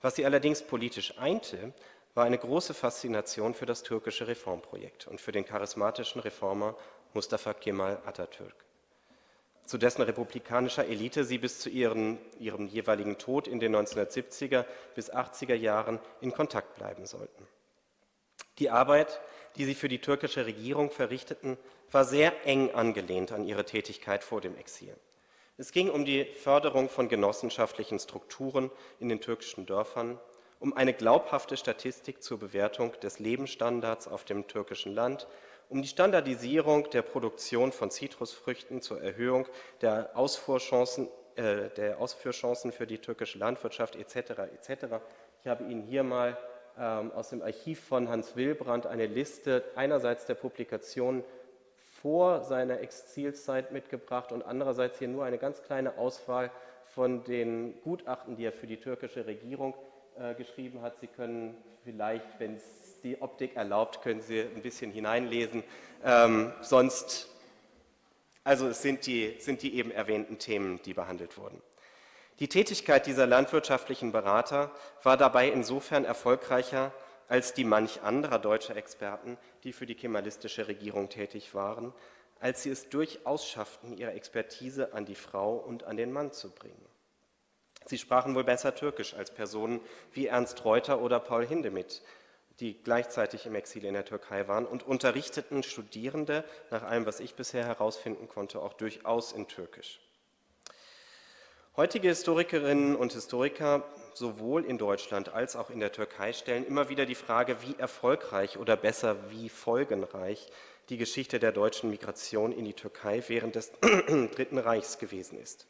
Was 0.00 0.16
sie 0.16 0.24
allerdings 0.24 0.62
politisch 0.62 1.18
einte, 1.18 1.72
war 2.14 2.24
eine 2.24 2.38
große 2.38 2.74
Faszination 2.74 3.54
für 3.54 3.66
das 3.66 3.82
türkische 3.82 4.26
Reformprojekt 4.26 5.06
und 5.06 5.20
für 5.20 5.32
den 5.32 5.44
charismatischen 5.44 6.20
Reformer 6.20 6.76
Mustafa 7.12 7.54
Kemal 7.54 8.00
Atatürk, 8.04 8.64
zu 9.64 9.78
dessen 9.78 10.02
republikanischer 10.02 10.86
Elite 10.86 11.24
sie 11.24 11.38
bis 11.38 11.60
zu 11.60 11.68
ihren, 11.68 12.18
ihrem 12.38 12.66
jeweiligen 12.66 13.18
Tod 13.18 13.46
in 13.46 13.60
den 13.60 13.76
1970er 13.76 14.64
bis 14.94 15.12
80er 15.12 15.54
Jahren 15.54 16.00
in 16.20 16.32
Kontakt 16.32 16.76
bleiben 16.76 17.06
sollten. 17.06 17.46
Die 18.58 18.70
Arbeit, 18.70 19.20
die 19.56 19.64
sie 19.64 19.74
für 19.74 19.88
die 19.88 20.00
türkische 20.00 20.46
Regierung 20.46 20.90
verrichteten, 20.90 21.56
war 21.90 22.04
sehr 22.04 22.46
eng 22.46 22.72
angelehnt 22.74 23.32
an 23.32 23.44
ihre 23.44 23.64
Tätigkeit 23.64 24.22
vor 24.22 24.40
dem 24.40 24.56
Exil. 24.56 24.96
Es 25.60 25.72
ging 25.72 25.90
um 25.90 26.06
die 26.06 26.24
Förderung 26.24 26.88
von 26.88 27.10
genossenschaftlichen 27.10 27.98
Strukturen 27.98 28.70
in 28.98 29.10
den 29.10 29.20
türkischen 29.20 29.66
Dörfern, 29.66 30.18
um 30.58 30.74
eine 30.74 30.94
glaubhafte 30.94 31.58
Statistik 31.58 32.22
zur 32.22 32.38
Bewertung 32.38 32.98
des 33.02 33.18
Lebensstandards 33.18 34.08
auf 34.08 34.24
dem 34.24 34.46
türkischen 34.46 34.94
Land, 34.94 35.26
um 35.68 35.82
die 35.82 35.88
Standardisierung 35.88 36.88
der 36.88 37.02
Produktion 37.02 37.72
von 37.72 37.90
Zitrusfrüchten 37.90 38.80
zur 38.80 39.02
Erhöhung 39.02 39.46
der 39.82 40.16
Ausfuhrchancen, 40.16 41.10
äh, 41.36 41.68
der 41.76 42.00
Ausführchancen 42.00 42.72
für 42.72 42.86
die 42.86 42.96
türkische 42.96 43.36
Landwirtschaft 43.36 43.96
etc. 43.96 44.16
etc. 44.54 44.86
Ich 45.42 45.50
habe 45.50 45.64
Ihnen 45.64 45.82
hier 45.82 46.04
mal 46.04 46.38
ähm, 46.78 47.12
aus 47.12 47.28
dem 47.28 47.42
Archiv 47.42 47.84
von 47.84 48.08
Hans 48.08 48.34
Wilbrand 48.34 48.86
eine 48.86 49.04
Liste 49.04 49.62
einerseits 49.74 50.24
der 50.24 50.36
Publikationen 50.36 51.22
vor 52.02 52.44
seiner 52.44 52.80
Exilzeit 52.80 53.72
mitgebracht 53.72 54.32
und 54.32 54.42
andererseits 54.42 54.98
hier 54.98 55.08
nur 55.08 55.24
eine 55.24 55.38
ganz 55.38 55.62
kleine 55.62 55.98
Auswahl 55.98 56.50
von 56.94 57.24
den 57.24 57.80
Gutachten, 57.82 58.36
die 58.36 58.44
er 58.44 58.52
für 58.52 58.66
die 58.66 58.78
türkische 58.78 59.26
Regierung 59.26 59.74
äh, 60.18 60.34
geschrieben 60.34 60.82
hat. 60.82 60.98
Sie 61.00 61.06
können 61.06 61.56
vielleicht, 61.84 62.38
wenn 62.38 62.56
es 62.56 63.00
die 63.02 63.20
Optik 63.20 63.56
erlaubt, 63.56 64.02
können 64.02 64.20
Sie 64.20 64.40
ein 64.40 64.62
bisschen 64.62 64.90
hineinlesen. 64.90 65.62
Ähm, 66.04 66.52
sonst, 66.62 67.28
also 68.44 68.68
es 68.68 68.82
sind 68.82 69.06
die, 69.06 69.36
sind 69.38 69.62
die 69.62 69.76
eben 69.76 69.90
erwähnten 69.90 70.38
Themen, 70.38 70.80
die 70.84 70.94
behandelt 70.94 71.38
wurden. 71.38 71.60
Die 72.38 72.48
Tätigkeit 72.48 73.06
dieser 73.06 73.26
landwirtschaftlichen 73.26 74.12
Berater 74.12 74.70
war 75.02 75.18
dabei 75.18 75.48
insofern 75.48 76.06
erfolgreicher 76.06 76.92
als 77.30 77.54
die 77.54 77.64
manch 77.64 78.02
anderer 78.02 78.40
deutscher 78.40 78.76
Experten, 78.76 79.38
die 79.62 79.72
für 79.72 79.86
die 79.86 79.94
kemalistische 79.94 80.66
Regierung 80.66 81.08
tätig 81.08 81.54
waren, 81.54 81.94
als 82.40 82.64
sie 82.64 82.70
es 82.70 82.88
durchaus 82.88 83.46
schafften, 83.46 83.96
ihre 83.96 84.12
Expertise 84.12 84.92
an 84.94 85.04
die 85.04 85.14
Frau 85.14 85.54
und 85.54 85.84
an 85.84 85.96
den 85.96 86.10
Mann 86.10 86.32
zu 86.32 86.50
bringen. 86.50 86.84
Sie 87.86 87.98
sprachen 87.98 88.34
wohl 88.34 88.42
besser 88.42 88.74
Türkisch 88.74 89.14
als 89.14 89.30
Personen 89.30 89.80
wie 90.12 90.26
Ernst 90.26 90.64
Reuter 90.64 91.00
oder 91.00 91.20
Paul 91.20 91.46
Hindemith, 91.46 92.02
die 92.58 92.74
gleichzeitig 92.82 93.46
im 93.46 93.54
Exil 93.54 93.84
in 93.84 93.94
der 93.94 94.04
Türkei 94.04 94.48
waren 94.48 94.66
und 94.66 94.82
unterrichteten 94.82 95.62
Studierende, 95.62 96.42
nach 96.70 96.82
allem, 96.82 97.06
was 97.06 97.20
ich 97.20 97.36
bisher 97.36 97.64
herausfinden 97.64 98.26
konnte, 98.26 98.60
auch 98.60 98.72
durchaus 98.72 99.30
in 99.30 99.46
Türkisch. 99.46 100.00
Heutige 101.76 102.08
Historikerinnen 102.08 102.96
und 102.96 103.12
Historiker 103.12 103.84
sowohl 104.14 104.64
in 104.64 104.78
Deutschland 104.78 105.32
als 105.34 105.56
auch 105.56 105.70
in 105.70 105.80
der 105.80 105.92
Türkei 105.92 106.32
stellen 106.32 106.66
immer 106.66 106.88
wieder 106.88 107.06
die 107.06 107.14
Frage, 107.14 107.62
wie 107.62 107.74
erfolgreich 107.78 108.58
oder 108.58 108.76
besser 108.76 109.30
wie 109.30 109.48
folgenreich 109.48 110.46
die 110.88 110.96
Geschichte 110.96 111.38
der 111.38 111.52
deutschen 111.52 111.90
Migration 111.90 112.52
in 112.52 112.64
die 112.64 112.74
Türkei 112.74 113.22
während 113.28 113.54
des 113.54 113.72
Dritten 113.80 114.58
Reichs 114.58 114.98
gewesen 114.98 115.38
ist. 115.38 115.66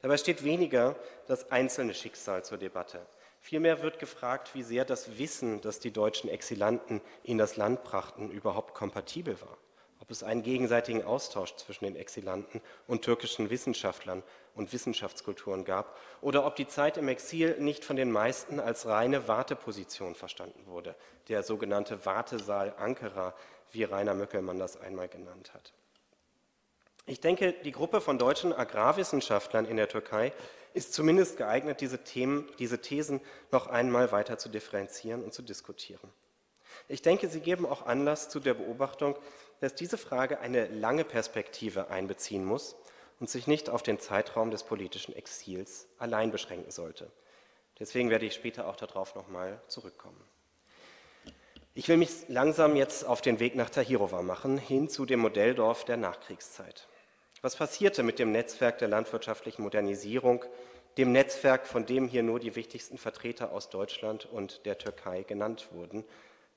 Dabei 0.00 0.16
steht 0.16 0.44
weniger 0.44 0.96
das 1.26 1.50
einzelne 1.50 1.94
Schicksal 1.94 2.44
zur 2.44 2.58
Debatte. 2.58 3.06
Vielmehr 3.40 3.82
wird 3.82 3.98
gefragt, 3.98 4.54
wie 4.54 4.62
sehr 4.62 4.84
das 4.84 5.18
Wissen, 5.18 5.60
das 5.60 5.80
die 5.80 5.92
deutschen 5.92 6.30
Exilanten 6.30 7.00
in 7.24 7.38
das 7.38 7.56
Land 7.56 7.82
brachten, 7.82 8.30
überhaupt 8.30 8.74
kompatibel 8.74 9.40
war 9.40 9.58
es 10.12 10.22
einen 10.22 10.42
gegenseitigen 10.42 11.04
Austausch 11.04 11.56
zwischen 11.56 11.84
den 11.84 11.96
Exilanten 11.96 12.60
und 12.86 13.02
türkischen 13.02 13.50
Wissenschaftlern 13.50 14.22
und 14.54 14.72
Wissenschaftskulturen 14.72 15.64
gab 15.64 15.98
oder 16.20 16.46
ob 16.46 16.56
die 16.56 16.68
Zeit 16.68 16.96
im 16.96 17.08
Exil 17.08 17.56
nicht 17.58 17.84
von 17.84 17.96
den 17.96 18.12
meisten 18.12 18.60
als 18.60 18.86
reine 18.86 19.28
Warteposition 19.28 20.14
verstanden 20.14 20.66
wurde, 20.66 20.94
der 21.28 21.42
sogenannte 21.42 22.04
Wartesaal 22.04 22.74
Ankara, 22.78 23.34
wie 23.70 23.84
Rainer 23.84 24.14
Möckelmann 24.14 24.58
das 24.58 24.76
einmal 24.76 25.08
genannt 25.08 25.54
hat. 25.54 25.72
Ich 27.06 27.20
denke, 27.20 27.52
die 27.52 27.72
Gruppe 27.72 28.00
von 28.00 28.18
deutschen 28.18 28.52
Agrarwissenschaftlern 28.52 29.66
in 29.66 29.76
der 29.76 29.88
Türkei 29.88 30.32
ist 30.72 30.92
zumindest 30.92 31.36
geeignet, 31.36 31.80
diese 31.80 32.04
Themen, 32.04 32.48
diese 32.58 32.80
Thesen 32.80 33.20
noch 33.50 33.66
einmal 33.66 34.12
weiter 34.12 34.38
zu 34.38 34.48
differenzieren 34.48 35.24
und 35.24 35.34
zu 35.34 35.42
diskutieren. 35.42 36.10
Ich 36.88 37.02
denke, 37.02 37.28
sie 37.28 37.40
geben 37.40 37.66
auch 37.66 37.86
Anlass 37.86 38.28
zu 38.28 38.40
der 38.40 38.54
Beobachtung, 38.54 39.16
dass 39.62 39.76
diese 39.76 39.96
Frage 39.96 40.40
eine 40.40 40.66
lange 40.66 41.04
Perspektive 41.04 41.88
einbeziehen 41.88 42.44
muss 42.44 42.74
und 43.20 43.30
sich 43.30 43.46
nicht 43.46 43.70
auf 43.70 43.84
den 43.84 44.00
Zeitraum 44.00 44.50
des 44.50 44.64
politischen 44.64 45.14
Exils 45.14 45.86
allein 45.98 46.32
beschränken 46.32 46.72
sollte. 46.72 47.12
Deswegen 47.78 48.10
werde 48.10 48.26
ich 48.26 48.34
später 48.34 48.66
auch 48.66 48.74
darauf 48.74 49.14
nochmal 49.14 49.62
zurückkommen. 49.68 50.20
Ich 51.74 51.86
will 51.86 51.96
mich 51.96 52.10
langsam 52.26 52.74
jetzt 52.74 53.06
auf 53.06 53.20
den 53.20 53.38
Weg 53.38 53.54
nach 53.54 53.70
Tahirova 53.70 54.22
machen, 54.22 54.58
hin 54.58 54.88
zu 54.88 55.06
dem 55.06 55.20
Modelldorf 55.20 55.84
der 55.84 55.96
Nachkriegszeit. 55.96 56.88
Was 57.40 57.54
passierte 57.54 58.02
mit 58.02 58.18
dem 58.18 58.32
Netzwerk 58.32 58.78
der 58.78 58.88
landwirtschaftlichen 58.88 59.62
Modernisierung, 59.62 60.44
dem 60.98 61.12
Netzwerk, 61.12 61.68
von 61.68 61.86
dem 61.86 62.08
hier 62.08 62.24
nur 62.24 62.40
die 62.40 62.56
wichtigsten 62.56 62.98
Vertreter 62.98 63.52
aus 63.52 63.70
Deutschland 63.70 64.26
und 64.26 64.66
der 64.66 64.78
Türkei 64.78 65.22
genannt 65.22 65.68
wurden, 65.70 66.04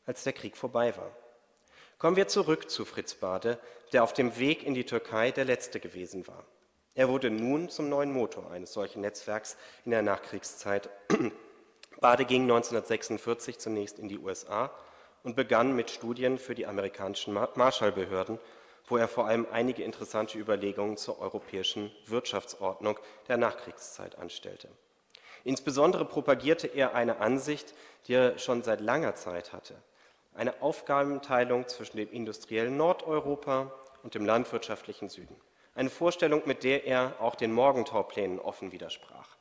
als 0.07 0.23
der 0.23 0.33
Krieg 0.33 0.57
vorbei 0.57 0.97
war? 0.97 1.15
Kommen 1.97 2.17
wir 2.17 2.27
zurück 2.27 2.69
zu 2.69 2.83
Fritz 2.83 3.13
Bade, 3.13 3.57
der 3.93 4.03
auf 4.03 4.11
dem 4.11 4.37
Weg 4.37 4.63
in 4.63 4.73
die 4.73 4.85
Türkei 4.85 5.31
der 5.31 5.45
letzte 5.45 5.79
gewesen 5.79 6.27
war. 6.27 6.43
Er 6.93 7.07
wurde 7.07 7.29
nun 7.29 7.69
zum 7.69 7.87
neuen 7.87 8.11
Motor 8.11 8.51
eines 8.51 8.73
solchen 8.73 8.99
Netzwerks 8.99 9.55
in 9.85 9.91
der 9.91 10.01
Nachkriegszeit. 10.01 10.89
Bade 12.01 12.25
ging 12.25 12.43
1946 12.43 13.59
zunächst 13.59 13.97
in 13.97 14.09
die 14.09 14.19
USA 14.19 14.71
und 15.23 15.37
begann 15.37 15.73
mit 15.73 15.89
Studien 15.89 16.37
für 16.37 16.53
die 16.53 16.67
amerikanischen 16.67 17.33
Marshallbehörden, 17.33 18.39
wo 18.87 18.97
er 18.97 19.07
vor 19.07 19.27
allem 19.27 19.47
einige 19.49 19.83
interessante 19.83 20.37
Überlegungen 20.37 20.97
zur 20.97 21.19
europäischen 21.19 21.91
Wirtschaftsordnung 22.07 22.99
der 23.29 23.37
Nachkriegszeit 23.37 24.17
anstellte. 24.17 24.67
Insbesondere 25.45 26.03
propagierte 26.03 26.67
er 26.67 26.93
eine 26.93 27.19
Ansicht, 27.21 27.73
die 28.07 28.15
er 28.15 28.37
schon 28.37 28.63
seit 28.63 28.81
langer 28.81 29.15
Zeit 29.15 29.53
hatte 29.53 29.75
eine 30.35 30.61
Aufgabenteilung 30.61 31.67
zwischen 31.67 31.97
dem 31.97 32.11
industriellen 32.11 32.77
Nordeuropa 32.77 33.71
und 34.03 34.15
dem 34.15 34.25
landwirtschaftlichen 34.25 35.09
Süden. 35.09 35.35
Eine 35.73 35.89
Vorstellung, 35.89 36.43
mit 36.45 36.63
der 36.63 36.85
er 36.85 37.15
auch 37.19 37.35
den 37.35 37.51
Morgentauplänen 37.51 38.39
offen 38.39 38.71
widersprach. 38.71 39.35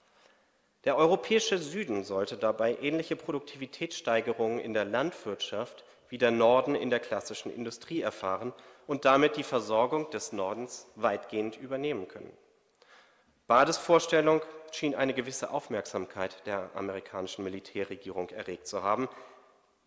Der 0.84 0.96
europäische 0.96 1.58
Süden 1.58 2.04
sollte 2.04 2.36
dabei 2.36 2.76
ähnliche 2.80 3.16
Produktivitätssteigerungen 3.16 4.58
in 4.58 4.74
der 4.74 4.84
Landwirtschaft 4.84 5.84
wie 6.08 6.18
der 6.18 6.30
Norden 6.30 6.74
in 6.74 6.90
der 6.90 7.00
klassischen 7.00 7.54
Industrie 7.54 8.02
erfahren 8.02 8.52
und 8.86 9.04
damit 9.04 9.36
die 9.36 9.42
Versorgung 9.42 10.10
des 10.10 10.32
Nordens 10.32 10.86
weitgehend 10.94 11.56
übernehmen 11.56 12.06
können. 12.06 12.32
Bades 13.46 13.78
Vorstellung 13.78 14.42
schien 14.72 14.94
eine 14.94 15.14
gewisse 15.14 15.50
Aufmerksamkeit 15.50 16.46
der 16.46 16.70
amerikanischen 16.74 17.44
Militärregierung 17.44 18.30
erregt 18.30 18.66
zu 18.66 18.82
haben, 18.82 19.08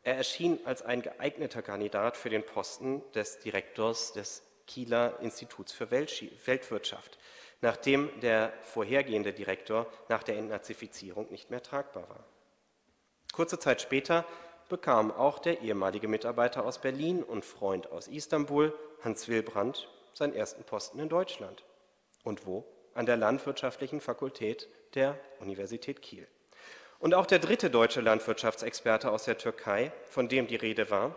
er 0.08 0.16
erschien 0.16 0.58
als 0.64 0.84
ein 0.84 1.02
geeigneter 1.02 1.62
Kandidat 1.62 2.16
für 2.16 2.30
den 2.30 2.46
Posten 2.46 3.04
des 3.12 3.40
Direktors 3.40 4.14
des 4.14 4.42
Kieler 4.66 5.20
Instituts 5.20 5.74
für 5.74 5.92
Weltwirtschaft, 5.92 7.18
nachdem 7.60 8.18
der 8.22 8.54
vorhergehende 8.62 9.34
Direktor 9.34 9.86
nach 10.08 10.24
der 10.24 10.38
Entnazifizierung 10.38 11.30
nicht 11.30 11.52
mehr 11.52 11.62
tragbar 11.62 12.08
war. 12.08 12.24
Kurze 13.34 13.60
Zeit 13.60 13.82
später 13.82 14.24
bekam 14.70 15.12
auch 15.12 15.40
der 15.40 15.60
ehemalige 15.60 16.08
Mitarbeiter 16.08 16.66
aus 16.66 16.80
Berlin 16.80 17.22
und 17.22 17.44
Freund 17.44 17.92
aus 17.92 18.08
Istanbul, 18.08 18.74
Hans 19.04 19.28
Wilbrand, 19.28 19.90
seinen 20.14 20.34
ersten 20.34 20.64
Posten 20.64 21.00
in 21.00 21.10
Deutschland. 21.10 21.66
Und 22.24 22.46
wo? 22.46 22.64
An 22.94 23.08
der 23.08 23.18
Landwirtschaftlichen 23.18 24.00
Fakultät 24.00 24.70
der 24.96 25.20
Universität 25.42 26.02
Kiel. 26.02 26.30
Und 27.00 27.14
auch 27.14 27.26
der 27.26 27.40
dritte 27.40 27.70
deutsche 27.70 28.02
Landwirtschaftsexperte 28.02 29.12
aus 29.12 29.26
der 29.26 29.38
Türkei, 29.38 29.92
von 30.10 30.28
dem 30.28 30.48
die 30.48 30.56
Rede 30.56 30.90
war, 30.90 31.16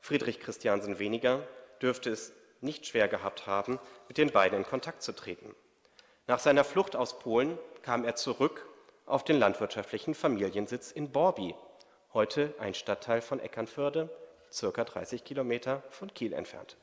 Friedrich 0.00 0.40
Christiansen 0.40 0.98
weniger, 0.98 1.46
dürfte 1.80 2.10
es 2.10 2.32
nicht 2.60 2.86
schwer 2.86 3.08
gehabt 3.08 3.46
haben, 3.46 3.78
mit 4.08 4.18
den 4.18 4.30
beiden 4.30 4.58
in 4.58 4.64
Kontakt 4.64 5.02
zu 5.02 5.12
treten. 5.12 5.54
Nach 6.26 6.38
seiner 6.38 6.64
Flucht 6.64 6.96
aus 6.96 7.18
Polen 7.18 7.58
kam 7.82 8.04
er 8.04 8.14
zurück 8.14 8.66
auf 9.06 9.24
den 9.24 9.38
landwirtschaftlichen 9.38 10.14
Familiensitz 10.14 10.92
in 10.92 11.10
Borbi, 11.10 11.54
heute 12.14 12.54
ein 12.58 12.74
Stadtteil 12.74 13.20
von 13.20 13.40
Eckernförde, 13.40 14.08
circa 14.52 14.84
30 14.84 15.24
Kilometer 15.24 15.82
von 15.90 16.12
Kiel 16.14 16.32
entfernt. 16.32 16.76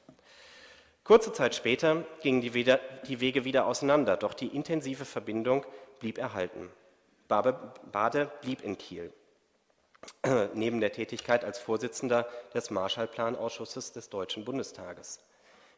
Kurze 1.04 1.32
Zeit 1.34 1.56
später 1.56 2.04
gingen 2.22 2.42
die, 2.42 2.54
Wege 2.54 3.46
wieder 3.46 3.66
auseinander, 3.66 4.18
doch 4.18 4.34
die 4.34 4.56
intensive 4.56 5.06
Verbindung 5.06 5.66
blieb 6.00 6.18
erhalten. 6.18 6.70
Bade 7.30 8.32
blieb 8.42 8.62
in 8.64 8.78
Kiel, 8.78 9.14
neben 10.54 10.82
der 10.82 10.92
Tätigkeit 10.92 11.46
als 11.46 11.60
Vorsitzender 11.60 12.28
des 12.54 12.72
Marshallplanausschusses 12.72 13.94
des 13.94 14.10
Deutschen 14.10 14.44
Bundestages. 14.44 15.20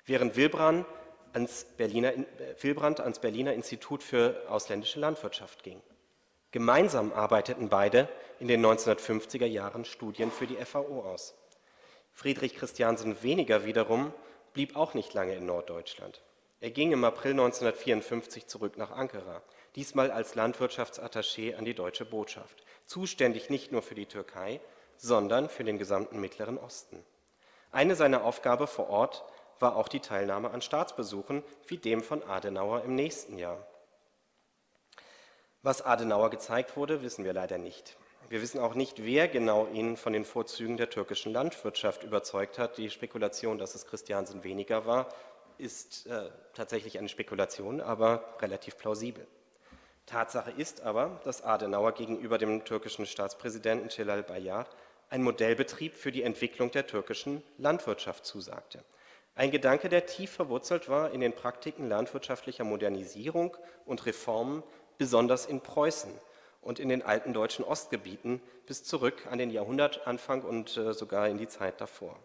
während 0.06 0.36
Wilbrand 0.36 0.86
ans 1.34 1.66
Berliner, 1.78 2.14
Wilbrand 2.62 3.00
ans 3.00 3.20
Berliner 3.20 3.54
Institut 3.54 4.04
für 4.04 4.44
ausländische 4.50 5.00
Landwirtschaft 5.00 5.64
ging. 5.64 5.82
Gemeinsam 6.52 7.14
arbeiteten 7.14 7.70
beide 7.70 8.10
in 8.40 8.48
den 8.48 8.66
1950er 8.66 9.46
Jahren 9.46 9.86
Studien 9.86 10.32
für 10.32 10.48
die 10.48 10.58
FAO 10.58 11.02
aus. 11.02 11.36
Friedrich 12.12 12.56
Christiansen 12.56 13.24
Weniger 13.24 13.66
wiederum 13.66 14.14
blieb 14.54 14.76
auch 14.76 14.94
nicht 14.94 15.14
lange 15.14 15.36
in 15.36 15.46
Norddeutschland. 15.46 16.22
Er 16.60 16.72
ging 16.72 16.92
im 16.92 17.04
April 17.06 17.32
1954 17.32 18.48
zurück 18.48 18.78
nach 18.78 18.92
Ankara, 18.92 19.42
diesmal 19.76 20.12
als 20.12 20.36
Landwirtschaftsattaché 20.36 21.56
an 21.56 21.66
die 21.66 21.74
deutsche 21.74 22.06
Botschaft, 22.06 22.64
zuständig 22.86 23.50
nicht 23.50 23.72
nur 23.72 23.82
für 23.82 23.96
die 23.96 24.06
Türkei, 24.06 24.60
sondern 24.98 25.50
für 25.50 25.64
den 25.64 25.78
gesamten 25.78 26.20
Mittleren 26.20 26.58
Osten. 26.58 27.04
Eine 27.72 27.96
seiner 27.96 28.24
Aufgaben 28.24 28.68
vor 28.68 28.90
Ort 28.90 29.24
war 29.60 29.76
auch 29.76 29.88
die 29.88 30.00
Teilnahme 30.00 30.52
an 30.52 30.62
Staatsbesuchen 30.62 31.44
wie 31.68 31.78
dem 31.78 32.04
von 32.04 32.24
Adenauer 32.24 32.84
im 32.84 32.96
nächsten 32.96 33.38
Jahr. 33.38 33.66
Was 35.64 35.82
Adenauer 35.82 36.32
gezeigt 36.32 36.76
wurde, 36.76 37.02
wissen 37.02 37.24
wir 37.24 37.34
leider 37.34 37.58
nicht. 37.58 37.96
Wir 38.30 38.42
wissen 38.42 38.60
auch 38.60 38.76
nicht, 38.76 39.04
wer 39.04 39.28
genau 39.28 39.68
ihn 39.68 39.98
von 39.98 40.14
den 40.14 40.26
Vorzügen 40.26 40.78
der 40.78 40.90
türkischen 40.90 41.34
Landwirtschaft 41.34 42.04
überzeugt 42.04 42.58
hat. 42.58 42.78
Die 42.78 42.90
Spekulation, 42.90 43.58
dass 43.58 43.76
es 43.76 43.86
Christiansen 43.86 44.44
weniger 44.44 44.86
war, 44.86 45.10
ist 45.58 46.08
äh, 46.08 46.30
tatsächlich 46.54 46.98
eine 46.98 47.10
Spekulation, 47.10 47.82
aber 47.82 48.24
relativ 48.40 48.78
plausibel. 48.78 49.28
Tatsache 50.12 50.52
ist 50.52 50.82
aber, 50.82 51.22
dass 51.24 51.42
Adenauer 51.42 51.94
gegenüber 51.94 52.38
dem 52.38 52.66
türkischen 52.66 53.06
Staatspräsidenten 53.06 53.90
Celal 53.90 54.24
Bayar 54.24 54.68
ein 55.10 55.24
Modellbetrieb 55.24 55.96
für 55.96 56.12
die 56.12 56.24
Entwicklung 56.24 56.70
der 56.70 56.86
türkischen 56.86 57.42
Landwirtschaft 57.58 58.26
zusagte. 58.26 58.84
Ein 59.36 59.52
Gedanke, 59.52 59.88
der 59.88 60.06
tief 60.06 60.32
verwurzelt 60.32 60.90
war 60.90 61.12
in 61.12 61.22
den 61.22 61.34
Praktiken 61.34 61.88
landwirtschaftlicher 61.88 62.66
Modernisierung 62.66 63.56
und 63.86 64.06
Reformen, 64.06 64.64
besonders 64.98 65.46
in 65.46 65.62
Preußen 65.62 66.12
und 66.62 66.80
in 66.80 66.90
den 66.90 67.04
alten 67.04 67.34
deutschen 67.34 67.64
Ostgebieten 67.64 68.42
bis 68.68 68.84
zurück 68.84 69.28
an 69.32 69.40
den 69.40 69.50
Jahrhundertanfang 69.50 70.42
und 70.42 70.76
äh, 70.76 70.94
sogar 70.94 71.30
in 71.30 71.38
die 71.38 71.48
Zeit 71.48 71.80
davor. 71.80 72.20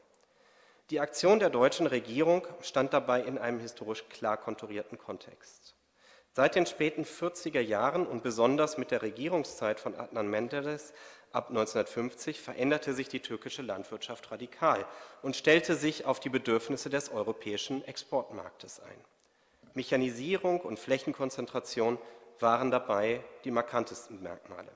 Die 0.91 0.99
Aktion 0.99 1.39
der 1.39 1.51
deutschen 1.51 1.87
Regierung 1.87 2.47
stand 2.63 2.93
dabei 2.93 3.23
in 3.23 3.39
einem 3.39 3.61
historisch 3.61 4.09
klar 4.09 4.37
konturierten 4.37 4.99
Kontext. 4.99 5.77
Seit 6.37 6.55
den 6.55 6.67
späten 6.67 7.05
40er 7.05 7.61
Jahren 7.61 8.07
und 8.07 8.23
besonders 8.23 8.77
mit 8.77 8.91
der 8.91 9.01
Regierungszeit 9.01 9.81
von 9.81 9.95
Adnan 9.95 10.29
Menderes 10.29 10.93
ab 11.33 11.49
1950 11.49 12.43
veränderte 12.43 12.93
sich 12.93 13.09
die 13.09 13.21
türkische 13.21 13.63
Landwirtschaft 13.63 14.31
radikal 14.31 14.85
und 15.23 15.35
stellte 15.35 15.77
sich 15.77 16.05
auf 16.05 16.21
die 16.21 16.29
Bedürfnisse 16.29 16.91
des 16.91 17.11
europäischen 17.11 17.83
Exportmarktes 17.87 18.81
ein. 18.81 19.01
Mechanisierung 19.73 20.61
und 20.61 20.79
Flächenkonzentration 20.79 21.97
waren 22.39 22.71
dabei 22.71 23.25
die 23.45 23.51
markantesten 23.51 24.23
Merkmale. 24.23 24.73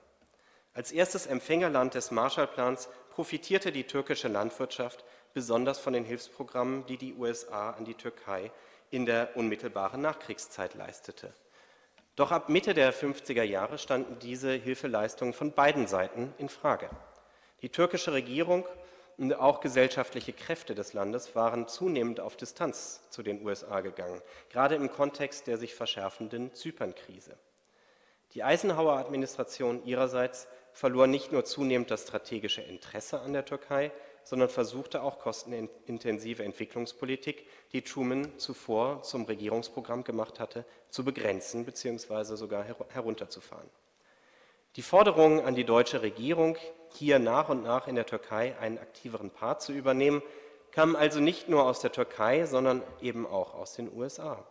Als 0.73 0.93
erstes 0.93 1.27
Empfängerland 1.27 1.93
des 1.93 2.11
Marshallplans 2.11 2.89
profitierte 3.11 3.71
die 3.71 3.85
türkische 3.85 4.29
Landwirtschaft 4.29 5.05
besonders 5.35 5.79
von 5.79 5.93
den 5.93 6.07
Hilfsprogrammen, 6.07 6.87
die 6.87 6.97
die 6.97 7.13
USA 7.13 7.73
an 7.73 7.85
die 7.85 7.97
Türkei 7.97 8.51
in 8.91 9.05
der 9.05 9.37
unmittelbaren 9.37 10.01
Nachkriegszeit 10.01 10.73
leistete. 10.73 11.35
Doch 12.21 12.33
ab 12.33 12.51
Mitte 12.51 12.75
der 12.75 12.93
50er 12.93 13.45
Jahre 13.45 13.79
standen 13.79 14.19
diese 14.19 14.53
Hilfeleistungen 14.53 15.33
von 15.33 15.53
beiden 15.53 15.87
Seiten 15.87 16.35
in 16.37 16.51
Frage. 16.51 16.91
Die 17.63 17.71
türkische 17.71 18.13
Regierung 18.13 18.67
und 19.17 19.33
auch 19.33 19.61
gesellschaftliche 19.61 20.35
Kräfte 20.35 20.75
des 20.75 20.93
Landes 20.93 21.35
waren 21.35 21.67
zunehmend 21.67 22.21
auf 22.21 22.37
Distanz 22.37 23.01
zu 23.09 23.23
den 23.23 23.43
USA 23.43 23.81
gegangen, 23.81 24.21
gerade 24.51 24.75
im 24.75 24.91
Kontext 24.91 25.47
der 25.47 25.57
sich 25.57 25.75
verschärfenden 25.75 26.53
Zypernkrise. 26.53 27.39
Die 28.35 28.45
Eisenhower-Administration 28.45 29.87
ihrerseits 29.87 30.47
verlor 30.75 31.07
nicht 31.07 31.33
nur 31.33 31.47
zunehmend 31.47 31.91
das 31.91 32.03
strategische 32.03 32.61
Interesse 32.61 33.19
an 33.21 33.33
der 33.33 33.47
Türkei, 33.47 33.93
sondern 34.25 34.49
versuchte 34.49 35.03
auch 35.03 35.19
kostenintensive 35.19 36.45
Entwicklungspolitik, 36.45 37.47
die 37.73 37.83
Truman 37.83 38.39
zuvor 38.39 39.03
zum 39.03 39.25
Regierungsprogramm 39.25 40.05
gemacht 40.05 40.41
hatte, 40.41 40.65
zu 40.89 41.05
begrenzen 41.05 41.65
bzw. 41.65 42.37
sogar 42.37 42.65
herunterzufahren. 42.65 43.69
Die 44.77 44.83
Forderungen 44.83 45.41
an 45.41 45.57
die 45.57 45.65
deutsche 45.65 46.03
Regierung, 46.03 46.57
hier 46.91 47.19
nach 47.19 47.49
und 47.49 47.65
nach 47.65 47.89
in 47.89 47.97
der 47.97 48.07
Türkei 48.07 48.57
einen 48.59 48.79
aktiveren 48.79 49.31
Part 49.31 49.63
zu 49.63 49.73
übernehmen, 49.73 50.23
kamen 50.71 50.95
also 50.95 51.19
nicht 51.19 51.49
nur 51.49 51.65
aus 51.65 51.81
der 51.81 51.91
Türkei, 51.91 52.47
sondern 52.47 52.83
eben 53.01 53.27
auch 53.27 53.55
aus 53.55 53.75
den 53.75 53.93
USA. 53.93 54.47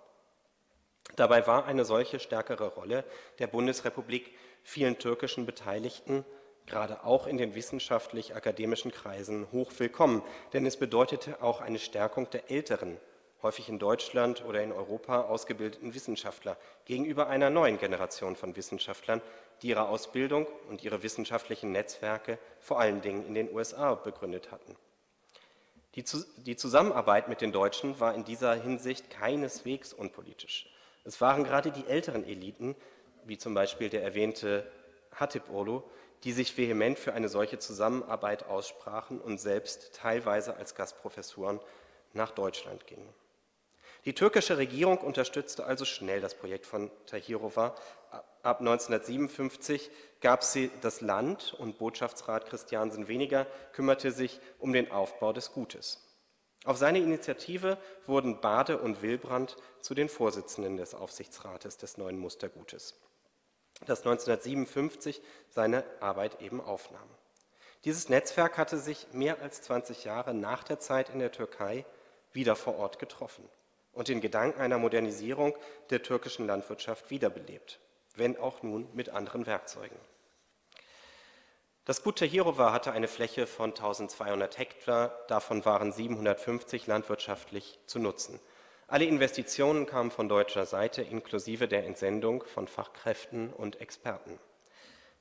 Dabei 1.16 1.48
war 1.48 1.66
eine 1.66 1.86
solche 1.86 2.20
stärkere 2.20 2.68
Rolle 2.68 3.04
der 3.40 3.48
Bundesrepublik 3.48 4.36
vielen 4.64 5.00
türkischen 5.00 5.46
Beteiligten, 5.46 6.26
gerade 6.70 7.04
auch 7.04 7.28
in 7.28 7.38
den 7.38 7.56
wissenschaftlich-akademischen 7.56 8.92
Kreisen, 8.92 9.48
hoch 9.52 9.72
willkommen, 9.78 10.24
denn 10.54 10.66
es 10.66 10.78
bedeutete 10.78 11.42
auch 11.42 11.62
eine 11.62 11.80
Stärkung 11.80 12.30
der 12.30 12.50
älteren, 12.50 12.98
häufig 13.42 13.70
in 13.70 13.80
Deutschland 13.80 14.46
oder 14.46 14.62
in 14.62 14.72
Europa 14.72 15.22
ausgebildeten 15.22 15.94
Wissenschaftler 15.94 16.58
gegenüber 16.86 17.28
einer 17.28 17.50
neuen 17.50 17.78
Generation 17.78 18.36
von 18.36 18.56
Wissenschaftlern, 18.56 19.22
die 19.62 19.70
ihre 19.70 19.90
Ausbildung 19.90 20.48
und 20.70 20.84
ihre 20.84 21.04
wissenschaftlichen 21.04 21.72
Netzwerke 21.72 22.38
vor 22.60 22.80
allen 22.80 23.02
Dingen 23.02 23.26
in 23.26 23.34
den 23.34 23.54
USA 23.54 23.96
begründet 23.96 24.52
hatten. 24.52 24.76
Die, 25.96 26.56
Zusammenarbeit 26.56 27.28
mit 27.28 27.42
den 27.42 27.52
Deutschen 27.52 28.00
war 28.00 28.14
in 28.14 28.24
dieser 28.24 28.54
Hinsicht 28.54 29.10
keineswegs 29.10 29.92
unpolitisch. 29.92 30.70
Es 31.04 31.20
waren 31.20 31.44
gerade 31.44 31.72
die 31.72 31.88
älteren 31.88 32.24
Eliten, 32.24 32.76
wie 33.26 33.38
zum 33.38 33.54
Beispiel 33.54 33.90
der 33.90 34.04
erwähnte 34.04 34.70
Hatip 35.14 35.50
Olu, 35.50 35.84
die 36.24 36.32
sich 36.32 36.58
vehement 36.58 37.00
für 37.00 37.14
eine 37.14 37.30
solche 37.30 37.60
Zusammenarbeit 37.60 38.46
aussprachen 38.48 39.20
und 39.20 39.40
selbst 39.40 39.94
teilweise 39.94 40.56
als 40.58 40.76
Gastprofessuren 40.76 41.60
nach 42.14 42.32
Deutschland 42.32 42.88
gingen. 42.88 43.14
Die 44.06 44.14
türkische 44.14 44.58
Regierung 44.58 45.00
unterstützte 45.00 45.66
also 45.66 45.84
schnell 45.86 46.22
das 46.22 46.36
Projekt 46.36 46.66
von 46.66 46.90
Tahirova. 47.06 47.76
Ab 48.44 48.60
1957 48.60 49.92
gab 50.22 50.44
sie 50.44 50.72
das 50.82 51.02
Land 51.02 51.54
und 51.58 51.78
Botschaftsrat 51.78 52.46
Christiansen 52.46 53.08
weniger 53.10 53.46
kümmerte 53.74 54.12
sich 54.12 54.40
um 54.58 54.72
den 54.72 54.92
Aufbau 54.92 55.34
des 55.34 55.52
Gutes. 55.52 56.06
Auf 56.66 56.78
seine 56.78 57.00
Initiative 57.00 57.78
wurden 58.06 58.42
Bade 58.42 58.78
und 58.80 59.02
Wilbrand 59.02 59.58
zu 59.82 59.94
den 59.94 60.10
Vorsitzenden 60.10 60.78
des 60.78 60.94
Aufsichtsrates 60.94 61.78
des 61.78 61.98
neuen 61.98 62.20
Mustergutes, 62.20 63.00
das 63.86 64.00
1957 64.00 65.22
seine 65.50 65.84
Arbeit 66.00 66.42
eben 66.42 66.62
aufnahm. 66.62 67.10
Dieses 67.86 68.10
Netzwerk 68.10 68.58
hatte 68.58 68.78
sich 68.78 69.08
mehr 69.14 69.42
als 69.42 69.62
20 69.62 70.04
Jahre 70.04 70.34
nach 70.34 70.64
der 70.64 70.80
Zeit 70.80 71.10
in 71.10 71.20
der 71.20 71.32
Türkei 71.32 71.86
wieder 72.34 72.56
vor 72.56 72.78
Ort 72.78 73.00
getroffen 73.00 73.48
und 73.94 74.08
den 74.08 74.22
Gedanken 74.22 74.60
einer 74.60 74.78
Modernisierung 74.78 75.56
der 75.90 76.04
türkischen 76.04 76.46
Landwirtschaft 76.46 77.10
wiederbelebt, 77.10 77.80
wenn 78.16 78.38
auch 78.38 78.64
nun 78.64 78.88
mit 78.94 79.10
anderen 79.10 79.46
Werkzeugen. 79.46 79.98
Das 81.86 82.04
Gut 82.04 82.20
Tahirova 82.20 82.72
hatte 82.72 82.92
eine 82.92 83.08
Fläche 83.08 83.48
von 83.48 83.72
1200 83.72 84.60
Hektar, 84.60 85.18
davon 85.28 85.66
waren 85.66 85.92
750 85.92 86.86
landwirtschaftlich 86.86 87.80
zu 87.88 87.98
nutzen. 87.98 88.40
Alle 88.92 89.06
Investitionen 89.06 89.86
kamen 89.86 90.10
von 90.10 90.28
deutscher 90.28 90.66
Seite 90.66 91.04
inklusive 91.04 91.68
der 91.68 91.86
Entsendung 91.86 92.44
von 92.44 92.68
Fachkräften 92.68 93.54
und 93.54 93.80
Experten. 93.82 94.40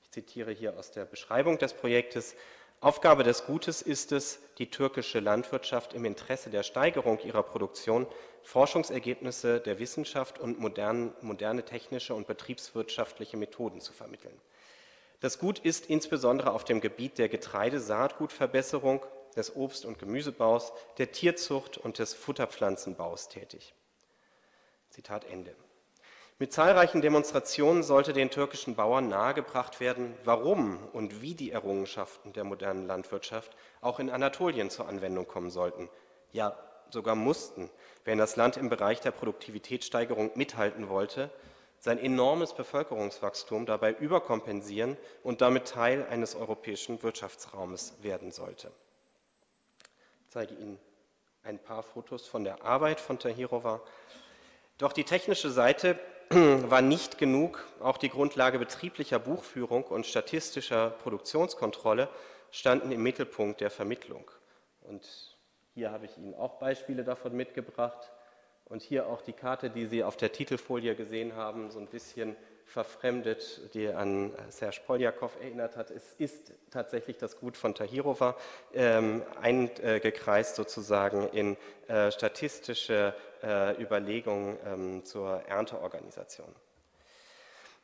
Ich 0.02 0.10
zitiere 0.10 0.52
hier 0.52 0.78
aus 0.78 0.90
der 0.90 1.04
Beschreibung 1.04 1.58
des 1.58 1.74
Projektes. 1.74 2.34
Aufgabe 2.80 3.24
des 3.24 3.44
Gutes 3.44 3.82
ist 3.82 4.12
es, 4.12 4.40
die 4.56 4.70
türkische 4.70 5.20
Landwirtschaft 5.20 5.92
im 5.92 6.06
Interesse 6.06 6.48
der 6.48 6.62
Steigerung 6.62 7.18
ihrer 7.20 7.42
Produktion 7.42 8.06
Forschungsergebnisse 8.42 9.60
der 9.60 9.78
Wissenschaft 9.78 10.38
und 10.38 10.58
moderne, 10.58 11.12
moderne 11.20 11.62
technische 11.62 12.14
und 12.14 12.26
betriebswirtschaftliche 12.26 13.36
Methoden 13.36 13.82
zu 13.82 13.92
vermitteln. 13.92 14.40
Das 15.20 15.38
Gut 15.38 15.58
ist 15.58 15.90
insbesondere 15.90 16.52
auf 16.52 16.64
dem 16.64 16.80
Gebiet 16.80 17.18
der 17.18 17.28
Getreidesaatgutverbesserung, 17.28 19.04
des 19.38 19.56
Obst- 19.56 19.86
und 19.86 19.98
Gemüsebaus, 19.98 20.72
der 20.98 21.12
Tierzucht 21.12 21.78
und 21.78 21.98
des 21.98 22.12
Futterpflanzenbaus 22.12 23.28
tätig. 23.28 23.74
Zitat 24.90 25.24
Ende. 25.24 25.54
Mit 26.38 26.52
zahlreichen 26.52 27.00
Demonstrationen 27.00 27.82
sollte 27.82 28.12
den 28.12 28.30
türkischen 28.30 28.76
Bauern 28.76 29.08
nahegebracht 29.08 29.80
werden, 29.80 30.14
warum 30.24 30.86
und 30.92 31.22
wie 31.22 31.34
die 31.34 31.50
Errungenschaften 31.50 32.32
der 32.34 32.44
modernen 32.44 32.86
Landwirtschaft 32.86 33.56
auch 33.80 33.98
in 33.98 34.10
Anatolien 34.10 34.68
zur 34.68 34.86
Anwendung 34.86 35.26
kommen 35.26 35.50
sollten. 35.50 35.88
Ja, 36.32 36.56
sogar 36.90 37.14
mussten, 37.14 37.70
wenn 38.04 38.18
das 38.18 38.36
Land 38.36 38.56
im 38.56 38.68
Bereich 38.68 39.00
der 39.00 39.10
Produktivitätssteigerung 39.10 40.32
mithalten 40.34 40.88
wollte 40.88 41.30
sein 41.80 41.98
enormes 41.98 42.54
Bevölkerungswachstum 42.54 43.66
dabei 43.66 43.92
überkompensieren 43.92 44.96
und 45.22 45.40
damit 45.40 45.68
Teil 45.68 46.06
eines 46.08 46.34
europäischen 46.34 47.02
Wirtschaftsraumes 47.02 47.94
werden 48.02 48.32
sollte. 48.32 48.72
Zeige 50.30 50.54
Ihnen 50.56 50.78
ein 51.42 51.58
paar 51.58 51.82
Fotos 51.82 52.26
von 52.26 52.44
der 52.44 52.62
Arbeit 52.62 53.00
von 53.00 53.18
Tahirova. 53.18 53.80
Doch 54.76 54.92
die 54.92 55.04
technische 55.04 55.50
Seite 55.50 55.98
war 56.28 56.82
nicht 56.82 57.16
genug. 57.16 57.64
Auch 57.80 57.96
die 57.96 58.10
Grundlage 58.10 58.58
betrieblicher 58.58 59.18
Buchführung 59.18 59.84
und 59.84 60.04
statistischer 60.04 60.90
Produktionskontrolle 60.90 62.10
standen 62.50 62.92
im 62.92 63.02
Mittelpunkt 63.02 63.62
der 63.62 63.70
Vermittlung. 63.70 64.30
Und 64.82 65.34
hier 65.72 65.92
habe 65.92 66.04
ich 66.04 66.18
Ihnen 66.18 66.34
auch 66.34 66.58
Beispiele 66.58 67.04
davon 67.04 67.34
mitgebracht. 67.34 68.12
Und 68.66 68.82
hier 68.82 69.06
auch 69.06 69.22
die 69.22 69.32
Karte, 69.32 69.70
die 69.70 69.86
Sie 69.86 70.04
auf 70.04 70.18
der 70.18 70.32
Titelfolie 70.32 70.94
gesehen 70.94 71.36
haben, 71.36 71.70
so 71.70 71.78
ein 71.78 71.86
bisschen 71.86 72.36
verfremdet, 72.68 73.74
die 73.74 73.88
an 73.88 74.32
Serge 74.50 74.80
Poljakov 74.86 75.36
erinnert 75.40 75.76
hat. 75.76 75.90
Es 75.90 76.12
ist 76.18 76.52
tatsächlich 76.70 77.16
das 77.16 77.36
Gut 77.36 77.56
von 77.56 77.74
Tahirova, 77.74 78.36
ähm, 78.74 79.22
eingekreist 79.40 80.54
sozusagen 80.54 81.28
in 81.28 81.56
äh, 81.88 82.12
statistische 82.12 83.14
äh, 83.42 83.80
Überlegungen 83.82 84.58
ähm, 84.66 85.04
zur 85.04 85.42
Ernteorganisation. 85.48 86.54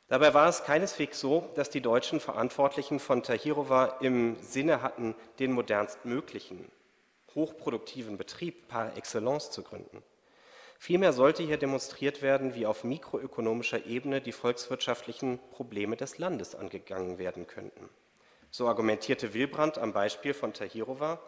Dabei 0.08 0.34
war 0.34 0.48
es 0.48 0.64
keineswegs 0.64 1.18
so, 1.18 1.50
dass 1.54 1.70
die 1.70 1.80
deutschen 1.80 2.20
Verantwortlichen 2.20 3.00
von 3.00 3.22
Tahirova 3.22 3.96
im 4.00 4.36
Sinne 4.42 4.82
hatten, 4.82 5.14
den 5.38 5.52
modernstmöglichen, 5.52 6.70
hochproduktiven 7.34 8.18
Betrieb 8.18 8.68
par 8.68 8.96
excellence 8.98 9.50
zu 9.50 9.62
gründen. 9.62 10.02
Vielmehr 10.84 11.14
sollte 11.14 11.42
hier 11.42 11.56
demonstriert 11.56 12.20
werden, 12.20 12.54
wie 12.54 12.66
auf 12.66 12.84
mikroökonomischer 12.84 13.86
Ebene 13.86 14.20
die 14.20 14.32
volkswirtschaftlichen 14.32 15.38
Probleme 15.50 15.96
des 15.96 16.18
Landes 16.18 16.54
angegangen 16.54 17.16
werden 17.16 17.46
könnten. 17.46 17.88
So 18.50 18.68
argumentierte 18.68 19.32
Wilbrand 19.32 19.78
am 19.78 19.94
Beispiel 19.94 20.34
von 20.34 20.52
Tahirova 20.52 21.20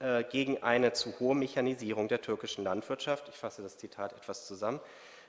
äh, 0.00 0.22
gegen 0.24 0.62
eine 0.62 0.92
zu 0.92 1.18
hohe 1.18 1.34
Mechanisierung 1.34 2.08
der 2.08 2.20
türkischen 2.20 2.62
Landwirtschaft. 2.62 3.30
Ich 3.30 3.36
fasse 3.36 3.62
das 3.62 3.78
Zitat 3.78 4.12
etwas 4.12 4.46
zusammen. 4.46 4.80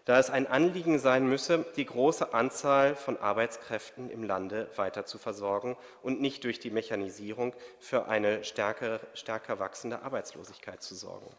Da 0.04 0.20
es 0.20 0.30
ein 0.30 0.48
Anliegen 0.48 1.00
sein 1.00 1.26
müsse, 1.26 1.66
die 1.78 1.86
große 1.86 2.34
Anzahl 2.34 2.98
von 2.98 3.16
Arbeitskräften 3.16 4.10
im 4.10 4.26
Lande 4.26 4.70
weiter 4.76 5.06
zu 5.06 5.18
versorgen 5.18 5.78
und 6.04 6.20
nicht 6.20 6.44
durch 6.44 6.60
die 6.60 6.72
Mechanisierung 6.72 7.56
für 7.80 8.10
eine 8.10 8.44
stärker, 8.44 9.00
stärker 9.14 9.60
wachsende 9.60 10.02
Arbeitslosigkeit 10.02 10.84
zu 10.84 10.94
sorgen. 10.94 11.34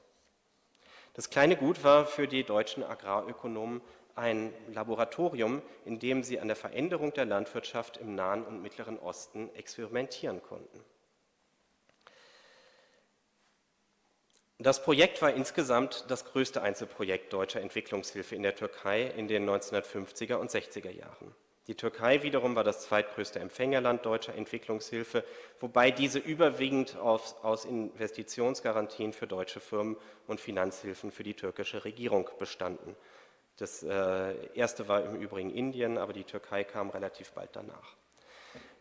Das 1.15 1.29
kleine 1.29 1.57
Gut 1.57 1.85
war 1.85 2.07
für 2.07 2.27
die 2.27 2.45
deutschen 2.45 2.83
Agrarökonomen 2.83 3.83
ein 4.15 4.53
Laboratorium, 4.69 5.63
in 5.85 5.99
dem 5.99 6.23
sie 6.23 6.41
an 6.41 6.49
der 6.49 6.57
Veränderung 6.57 7.13
der 7.13 7.25
Landwirtschaft 7.25 7.97
im 7.97 8.15
Nahen 8.15 8.45
und 8.45 8.63
Mittleren 8.63 8.99
Osten 8.99 9.55
experimentieren 9.55 10.43
konnten. 10.43 10.85
Das 14.59 14.83
Projekt 14.83 15.21
war 15.23 15.35
insgesamt 15.35 16.05
das 16.09 16.25
größte 16.25 16.63
Einzelprojekt 16.63 17.33
deutscher 17.33 17.61
Entwicklungshilfe 17.61 18.37
in 18.37 18.45
der 18.45 18.55
Türkei 18.55 19.03
in 19.09 19.27
den 19.27 19.49
1950er 19.49 20.37
und 20.37 20.51
60er 20.51 20.91
Jahren. 20.91 21.35
Die 21.69 21.77
Türkei 21.77 22.23
wiederum 22.25 22.57
war 22.57 22.65
das 22.65 22.81
zweitgrößte 22.81 23.39
Empfängerland 23.39 24.05
deutscher 24.05 24.35
Entwicklungshilfe, 24.35 25.25
wobei 25.61 25.93
diese 25.93 26.19
überwiegend 26.19 26.97
aus, 26.97 27.37
aus, 27.43 27.65
Investitionsgarantien 27.65 29.13
für 29.13 29.29
deutsche 29.29 29.61
Firmen 29.61 29.97
und 30.27 30.41
Finanzhilfen 30.41 31.13
für 31.13 31.23
die 31.23 31.35
türkische 31.35 31.85
Regierung 31.85 32.29
bestanden. 32.39 32.97
Das 33.59 33.85
äh, 33.85 34.35
erste 34.55 34.89
war 34.89 35.05
im 35.05 35.21
Übrigen 35.21 35.51
Indien, 35.51 35.99
aber 35.99 36.13
die 36.13 36.25
Türkei 36.25 36.65
kam 36.65 36.91
relativ 36.91 37.31
bald 37.31 37.51
danach. 37.53 37.97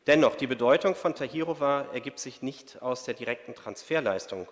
Dennoch, 0.07 0.35
die 0.35 0.47
Bedeutung 0.47 0.95
von 0.95 1.13
Tahirova 1.13 1.89
ergibt 1.93 2.17
sich 2.17 2.41
nicht 2.41 2.81
aus 2.81 3.03
der 3.03 3.13
direkten 3.13 3.53
Transferleistung 3.53 4.47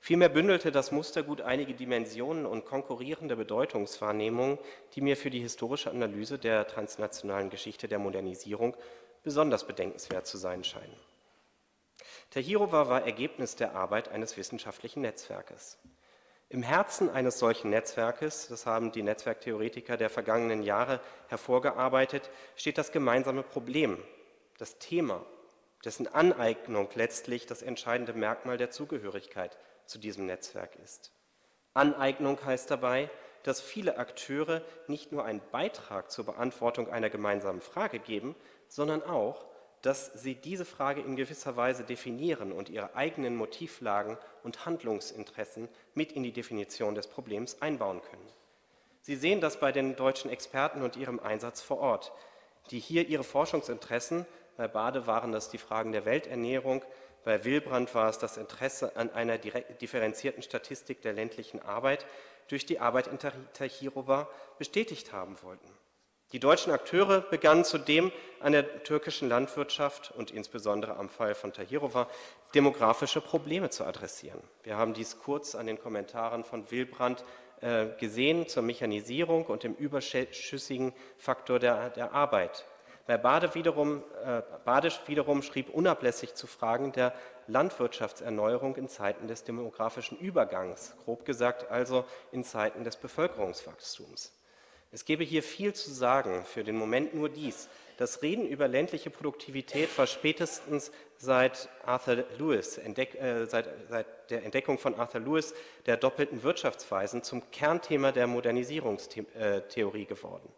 Vielmehr 0.00 0.28
bündelte 0.28 0.70
das 0.70 0.92
Mustergut 0.92 1.40
einige 1.40 1.74
Dimensionen 1.74 2.46
und 2.46 2.64
konkurrierende 2.64 3.36
Bedeutungswahrnehmungen, 3.36 4.58
die 4.94 5.00
mir 5.00 5.16
für 5.16 5.30
die 5.30 5.40
historische 5.40 5.90
Analyse 5.90 6.38
der 6.38 6.66
transnationalen 6.66 7.50
Geschichte 7.50 7.88
der 7.88 7.98
Modernisierung 7.98 8.76
besonders 9.22 9.66
bedenkenswert 9.66 10.26
zu 10.26 10.38
sein 10.38 10.64
scheinen. 10.64 10.96
Tahirova 12.30 12.88
war 12.88 13.04
Ergebnis 13.04 13.56
der 13.56 13.74
Arbeit 13.74 14.08
eines 14.08 14.36
wissenschaftlichen 14.36 15.00
Netzwerkes. 15.00 15.78
Im 16.50 16.62
Herzen 16.62 17.10
eines 17.10 17.38
solchen 17.38 17.70
Netzwerkes, 17.70 18.48
das 18.48 18.64
haben 18.64 18.92
die 18.92 19.02
Netzwerktheoretiker 19.02 19.98
der 19.98 20.08
vergangenen 20.08 20.62
Jahre 20.62 21.00
hervorgearbeitet, 21.28 22.30
steht 22.56 22.78
das 22.78 22.92
gemeinsame 22.92 23.42
Problem, 23.42 24.02
das 24.56 24.78
Thema, 24.78 25.24
dessen 25.84 26.06
Aneignung 26.06 26.88
letztlich 26.94 27.46
das 27.46 27.60
entscheidende 27.60 28.14
Merkmal 28.14 28.56
der 28.56 28.70
Zugehörigkeit 28.70 29.58
zu 29.88 29.98
diesem 29.98 30.26
Netzwerk 30.26 30.76
ist. 30.84 31.10
Aneignung 31.74 32.38
heißt 32.44 32.70
dabei, 32.70 33.10
dass 33.42 33.60
viele 33.60 33.98
Akteure 33.98 34.62
nicht 34.86 35.12
nur 35.12 35.24
einen 35.24 35.40
Beitrag 35.50 36.10
zur 36.10 36.26
Beantwortung 36.26 36.90
einer 36.90 37.10
gemeinsamen 37.10 37.60
Frage 37.60 37.98
geben, 37.98 38.34
sondern 38.68 39.02
auch, 39.02 39.46
dass 39.82 40.12
sie 40.14 40.34
diese 40.34 40.64
Frage 40.64 41.00
in 41.00 41.16
gewisser 41.16 41.56
Weise 41.56 41.84
definieren 41.84 42.52
und 42.52 42.68
ihre 42.68 42.96
eigenen 42.96 43.36
Motivlagen 43.36 44.18
und 44.42 44.66
Handlungsinteressen 44.66 45.68
mit 45.94 46.12
in 46.12 46.24
die 46.24 46.32
Definition 46.32 46.94
des 46.94 47.06
Problems 47.06 47.62
einbauen 47.62 48.02
können. 48.02 48.28
Sie 49.02 49.16
sehen 49.16 49.40
das 49.40 49.60
bei 49.60 49.72
den 49.72 49.96
deutschen 49.96 50.30
Experten 50.30 50.82
und 50.82 50.96
ihrem 50.96 51.20
Einsatz 51.20 51.62
vor 51.62 51.78
Ort, 51.78 52.12
die 52.70 52.80
hier 52.80 53.06
ihre 53.08 53.24
Forschungsinteressen, 53.24 54.26
bei 54.56 54.66
Bade 54.66 55.06
waren 55.06 55.30
das 55.30 55.48
die 55.48 55.58
Fragen 55.58 55.92
der 55.92 56.04
Welternährung, 56.04 56.82
bei 57.28 57.44
Wilbrand 57.44 57.94
war 57.94 58.08
es 58.08 58.16
das 58.16 58.38
Interesse 58.38 58.96
an 58.96 59.10
einer 59.10 59.36
differenzierten 59.36 60.42
Statistik 60.42 61.02
der 61.02 61.12
ländlichen 61.12 61.60
Arbeit 61.60 62.06
durch 62.48 62.64
die 62.64 62.80
Arbeit 62.80 63.08
in 63.08 63.18
Tahirova 63.52 64.30
bestätigt 64.56 65.12
haben 65.12 65.36
wollten. 65.42 65.68
Die 66.32 66.40
deutschen 66.40 66.72
Akteure 66.72 67.20
begannen 67.20 67.64
zudem 67.64 68.12
an 68.40 68.52
der 68.52 68.82
türkischen 68.82 69.28
Landwirtschaft 69.28 70.10
und 70.16 70.30
insbesondere 70.30 70.96
am 70.96 71.10
Fall 71.10 71.34
von 71.34 71.52
Tahirova 71.52 72.08
demografische 72.54 73.20
Probleme 73.20 73.68
zu 73.68 73.84
adressieren. 73.84 74.40
Wir 74.62 74.78
haben 74.78 74.94
dies 74.94 75.18
kurz 75.18 75.54
an 75.54 75.66
den 75.66 75.78
Kommentaren 75.78 76.44
von 76.44 76.70
Wilbrand 76.70 77.26
äh, 77.60 77.88
gesehen 78.00 78.48
zur 78.48 78.62
Mechanisierung 78.62 79.44
und 79.44 79.64
dem 79.64 79.74
überschüssigen 79.74 80.94
Faktor 81.18 81.58
der, 81.58 81.90
der 81.90 82.12
Arbeit. 82.12 82.64
Bade 83.16 83.54
wiederum, 83.54 84.02
äh, 84.22 84.42
Badisch 84.66 85.00
wiederum 85.06 85.40
schrieb 85.40 85.70
unablässig 85.70 86.34
zu 86.34 86.46
Fragen 86.46 86.92
der 86.92 87.14
Landwirtschaftserneuerung 87.46 88.76
in 88.76 88.88
Zeiten 88.88 89.28
des 89.28 89.44
demografischen 89.44 90.18
Übergangs, 90.18 90.94
grob 91.04 91.24
gesagt 91.24 91.70
also 91.70 92.04
in 92.32 92.44
Zeiten 92.44 92.84
des 92.84 92.96
Bevölkerungswachstums. 92.96 94.34
Es 94.90 95.04
gäbe 95.04 95.24
hier 95.24 95.42
viel 95.42 95.74
zu 95.74 95.90
sagen, 95.90 96.44
für 96.44 96.64
den 96.64 96.76
Moment 96.76 97.14
nur 97.14 97.28
dies. 97.28 97.68
Das 97.98 98.22
Reden 98.22 98.46
über 98.46 98.68
ländliche 98.68 99.10
Produktivität 99.10 99.96
war 99.98 100.06
spätestens 100.06 100.92
seit 101.16 101.68
Arthur 101.84 102.24
Lewis, 102.38 102.78
entdeck, 102.78 103.14
äh, 103.14 103.46
seit, 103.46 103.68
seit, 103.88 104.30
der 104.30 104.44
Entdeckung 104.44 104.78
von 104.78 104.94
Arthur 104.94 105.20
Lewis 105.20 105.54
der 105.86 105.96
doppelten 105.96 106.42
Wirtschaftsweisen 106.42 107.22
zum 107.22 107.50
Kernthema 107.50 108.12
der 108.12 108.26
Modernisierungstheorie 108.26 110.04
geworden. 110.04 110.48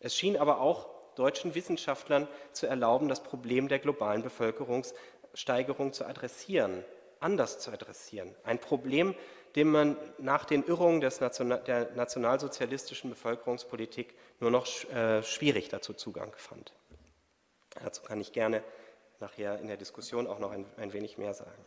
Es 0.00 0.16
schien 0.16 0.36
aber 0.36 0.60
auch 0.60 1.01
deutschen 1.14 1.54
Wissenschaftlern 1.54 2.28
zu 2.52 2.66
erlauben, 2.66 3.08
das 3.08 3.22
Problem 3.22 3.68
der 3.68 3.78
globalen 3.78 4.22
Bevölkerungssteigerung 4.22 5.92
zu 5.92 6.04
adressieren, 6.04 6.84
anders 7.20 7.58
zu 7.58 7.70
adressieren. 7.70 8.34
Ein 8.44 8.58
Problem, 8.58 9.14
dem 9.56 9.70
man 9.70 9.96
nach 10.18 10.44
den 10.44 10.64
Irrungen 10.64 11.00
National 11.00 11.62
der 11.64 11.90
nationalsozialistischen 11.92 13.10
Bevölkerungspolitik 13.10 14.14
nur 14.40 14.50
noch 14.50 14.66
äh, 14.90 15.22
schwierig 15.22 15.68
dazu 15.68 15.92
Zugang 15.92 16.32
fand. 16.36 16.72
Dazu 17.82 18.02
kann 18.02 18.20
ich 18.20 18.32
gerne 18.32 18.62
nachher 19.20 19.58
in 19.58 19.68
der 19.68 19.76
Diskussion 19.76 20.26
auch 20.26 20.38
noch 20.38 20.50
ein, 20.50 20.66
ein 20.76 20.92
wenig 20.92 21.18
mehr 21.18 21.34
sagen. 21.34 21.64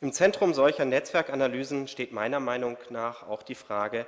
Im 0.00 0.12
Zentrum 0.12 0.52
solcher 0.52 0.84
Netzwerkanalysen 0.84 1.88
steht 1.88 2.12
meiner 2.12 2.40
Meinung 2.40 2.76
nach 2.90 3.28
auch 3.28 3.42
die 3.42 3.54
Frage, 3.54 4.06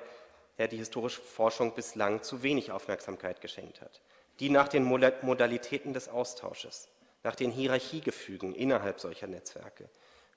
der 0.58 0.68
die 0.68 0.76
historische 0.76 1.20
Forschung 1.20 1.74
bislang 1.74 2.22
zu 2.22 2.42
wenig 2.42 2.70
Aufmerksamkeit 2.70 3.40
geschenkt 3.40 3.80
hat 3.80 4.00
die 4.40 4.50
nach 4.50 4.68
den 4.68 4.84
Modalitäten 4.84 5.92
des 5.92 6.08
Austausches, 6.08 6.88
nach 7.22 7.36
den 7.36 7.50
Hierarchiegefügen 7.50 8.54
innerhalb 8.54 9.00
solcher 9.00 9.26
Netzwerke 9.26 9.88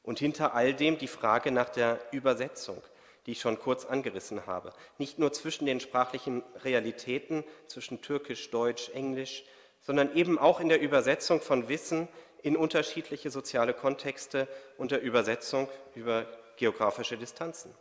und 0.08 0.20
hinter 0.20 0.54
all 0.54 0.74
dem 0.74 0.98
die 0.98 1.10
Frage 1.10 1.52
nach 1.52 1.68
der 1.68 2.00
Übersetzung, 2.12 2.82
die 3.26 3.32
ich 3.32 3.42
schon 3.42 3.60
kurz 3.60 3.84
angerissen 3.84 4.48
habe, 4.48 4.72
nicht 4.98 5.20
nur 5.20 5.34
zwischen 5.34 5.66
den 5.66 5.82
sprachlichen 5.82 6.44
Realitäten, 6.64 7.44
zwischen 7.68 8.02
Türkisch, 8.02 8.50
Deutsch, 8.50 8.90
Englisch, 8.94 9.44
sondern 9.82 10.16
eben 10.16 10.40
auch 10.40 10.62
in 10.62 10.70
der 10.70 10.80
Übersetzung 10.80 11.42
von 11.42 11.68
Wissen 11.68 12.08
in 12.42 12.56
unterschiedliche 12.56 13.30
soziale 13.30 13.74
Kontexte 13.74 14.48
und 14.78 14.92
der 14.92 15.02
Übersetzung 15.02 15.68
über 15.94 16.26
geografische 16.56 17.18
Distanzen. 17.18 17.74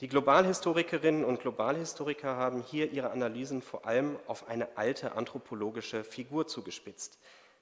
Die 0.00 0.06
Globalhistorikerinnen 0.06 1.24
und 1.24 1.40
Globalhistoriker 1.40 2.36
haben 2.36 2.62
hier 2.62 2.92
ihre 2.92 3.10
Analysen 3.10 3.62
vor 3.62 3.84
allem 3.84 4.16
auf 4.28 4.48
eine 4.48 4.76
alte 4.76 5.16
anthropologische 5.16 6.04
Figur 6.04 6.46
zugespitzt, 6.46 7.18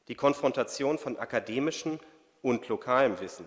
die 0.09 0.14
Konfrontation 0.14 0.99
von 0.99 1.16
akademischem 1.16 1.99
und 2.43 2.68
lokalem 2.68 3.18
Wissen. 3.20 3.47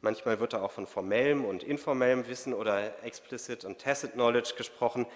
Manchmal 0.00 0.40
wird 0.40 0.54
da 0.54 0.62
auch 0.62 0.72
von 0.72 0.86
formellem 0.86 1.44
und 1.44 1.62
informellem 1.62 2.26
Wissen 2.26 2.54
oder 2.54 3.04
explicit 3.04 3.66
und 3.66 3.78
tacit 3.78 4.12
knowledge 4.12 4.54
gesprochen. 4.56 5.06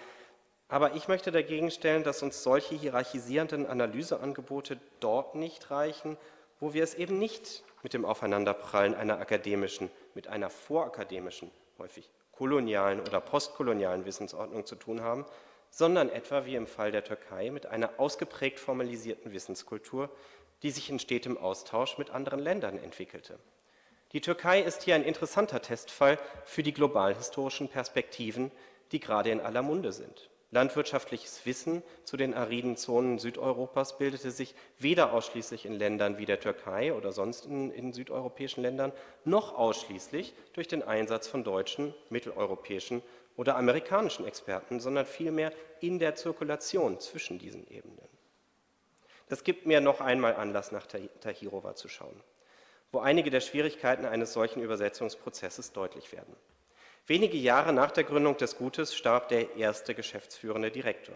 Aber 0.67 0.93
ich 0.93 1.07
möchte 1.07 1.31
dagegen 1.31 1.71
stellen, 1.71 2.03
dass 2.03 2.21
uns 2.21 2.43
solche 2.43 2.75
hierarchisierenden 2.75 3.65
Analyseangebote 3.65 4.77
dort 4.99 5.33
nicht 5.33 5.71
reichen, 5.71 6.17
wo 6.59 6.75
wir 6.75 6.83
es 6.83 6.93
eben 6.93 7.17
nicht 7.17 7.63
mit 7.81 7.95
dem 7.95 8.05
Aufeinanderprallen 8.05 8.93
einer 8.93 9.17
akademischen, 9.17 9.89
mit 10.13 10.27
einer 10.27 10.51
vorakademischen, 10.51 11.49
häufig 11.79 12.11
kolonialen 12.37 12.99
oder 12.99 13.19
postkolonialen 13.19 14.05
Wissensordnung 14.05 14.65
zu 14.65 14.75
tun 14.75 15.01
haben, 15.01 15.25
sondern 15.69 16.09
etwa 16.09 16.45
wie 16.45 16.55
im 16.55 16.67
Fall 16.67 16.91
der 16.91 17.03
Türkei 17.03 17.49
mit 17.49 17.65
einer 17.65 17.99
ausgeprägt 17.99 18.59
formalisierten 18.59 19.33
Wissenskultur, 19.33 20.09
die 20.63 20.71
sich 20.71 20.89
in 20.89 20.99
stetem 20.99 21.37
Austausch 21.37 21.97
mit 21.97 22.09
anderen 22.09 22.39
Ländern 22.39 22.77
entwickelte. 22.77 23.39
Die 24.13 24.21
Türkei 24.21 24.61
ist 24.61 24.83
hier 24.83 24.95
ein 24.95 25.03
interessanter 25.03 25.61
Testfall 25.61 26.17
für 26.45 26.63
die 26.63 26.73
globalhistorischen 26.73 27.67
Perspektiven, 27.67 28.51
die 28.91 28.99
gerade 28.99 29.31
in 29.31 29.41
aller 29.41 29.61
Munde 29.61 29.91
sind. 29.91 30.29
Landwirtschaftliches 30.51 31.45
Wissen 31.45 31.83
zu 32.05 32.15
den 32.15 32.33
ariden 32.33 32.77
Zonen 32.77 33.19
Südeuropas 33.19 33.97
bildete 33.97 34.31
sich 34.31 34.55
weder 34.79 35.11
ausschließlich 35.11 35.65
in 35.65 35.73
Ländern 35.73 36.17
wie 36.17 36.25
der 36.25 36.39
Türkei 36.39 36.93
oder 36.93 37.11
sonst 37.11 37.45
in, 37.45 37.69
in, 37.71 37.91
südeuropäischen 37.91 38.63
Ländern, 38.63 38.93
noch 39.25 39.57
ausschließlich 39.57 40.33
durch 40.53 40.69
den 40.69 40.83
Einsatz 40.83 41.27
von 41.27 41.43
deutschen, 41.43 41.93
mitteleuropäischen 42.09 43.01
oder 43.35 43.57
amerikanischen 43.57 44.25
Experten, 44.25 44.79
sondern 44.79 45.05
vielmehr 45.05 45.51
in 45.81 45.99
der 45.99 46.15
Zirkulation 46.15 46.99
zwischen 47.01 47.39
diesen 47.39 47.67
Ebenen. 47.67 48.07
Das 49.27 49.43
gibt 49.43 49.65
mir 49.65 49.81
noch 49.81 49.99
einmal 49.99 50.35
Anlass, 50.35 50.71
nach 50.71 50.87
Tahirova 50.87 51.75
zu 51.75 51.89
schauen, 51.89 52.23
wo 52.93 52.99
einige 52.99 53.29
der 53.29 53.41
Schwierigkeiten 53.41 54.05
eines 54.05 54.31
solchen 54.31 54.61
Übersetzungsprozesses 54.61 55.73
deutlich 55.73 56.13
werden. 56.13 56.33
Wenige 57.09 57.37
Jahre 57.37 57.71
nach 57.71 57.91
der 57.91 58.03
Gründung 58.03 58.35
des 58.35 58.57
Gutes 58.57 58.93
starb 58.93 59.29
der 59.29 59.55
erste 59.55 59.95
geschäftsführende 59.95 60.71
Direktor. 60.71 61.15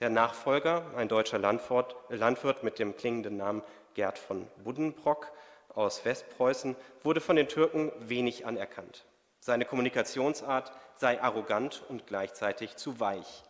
Der 0.00 0.10
Nachfolger, 0.10 0.84
ein 0.96 1.06
deutscher 1.06 1.38
Landwirt, 1.38 1.94
Landwirt 2.08 2.64
mit 2.64 2.80
dem 2.80 2.96
klingenden 2.96 3.36
Namen 3.36 3.62
Gerd 3.94 4.18
von 4.18 4.48
Buddenbrock 4.64 5.30
aus 5.68 6.04
Westpreußen, 6.04 6.74
wurde 7.04 7.20
von 7.20 7.36
den 7.36 7.46
Türken 7.46 7.92
wenig 8.00 8.46
anerkannt. 8.46 9.04
Seine 9.38 9.64
Kommunikationsart 9.64 10.72
sei 10.96 11.22
arrogant 11.22 11.84
und 11.88 12.08
gleichzeitig 12.08 12.74
zu 12.74 12.98
weich. 12.98 13.44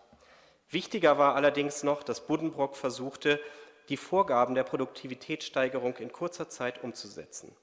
Wichtiger 0.68 1.16
war 1.16 1.36
allerdings 1.36 1.84
noch, 1.84 2.02
dass 2.02 2.26
Buddenbrock 2.26 2.76
versuchte, 2.76 3.40
die 3.88 3.96
Vorgaben 3.96 4.54
der 4.54 4.64
Produktivitätssteigerung 4.64 5.96
in 5.96 6.12
kurzer 6.12 6.50
Zeit 6.50 6.84
umzusetzen. 6.84 7.56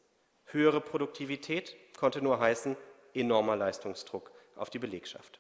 Höhere 0.46 0.82
Produktivität 0.82 1.76
konnte 1.96 2.24
nur 2.24 2.40
heißen 2.40 2.76
enormer 3.16 3.56
Leistungsdruck 3.56 4.32
auf 4.56 4.70
die 4.70 4.80
Belegschaft. 4.80 5.40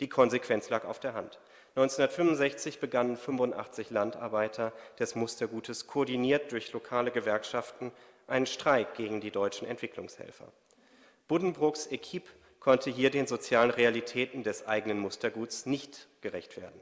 Die 0.00 0.08
Konsequenz 0.08 0.68
lag 0.68 0.84
auf 0.84 1.00
der 1.00 1.14
Hand. 1.14 1.38
1965 1.74 2.80
begannen 2.80 3.16
85 3.16 3.90
Landarbeiter 3.90 4.72
des 4.98 5.14
Mustergutes 5.14 5.86
koordiniert 5.86 6.52
durch 6.52 6.72
lokale 6.72 7.10
Gewerkschaften 7.10 7.92
einen 8.26 8.46
Streik 8.46 8.94
gegen 8.94 9.20
die 9.20 9.30
deutschen 9.30 9.66
Entwicklungshelfer. 9.66 10.52
Buddenbrooks 11.28 11.86
Equipe 11.86 12.30
konnte 12.60 12.90
hier 12.90 13.10
den 13.10 13.26
sozialen 13.26 13.70
Realitäten 13.70 14.42
des 14.42 14.66
eigenen 14.66 14.98
Musterguts 14.98 15.66
nicht 15.66 16.08
gerecht 16.20 16.56
werden. 16.56 16.80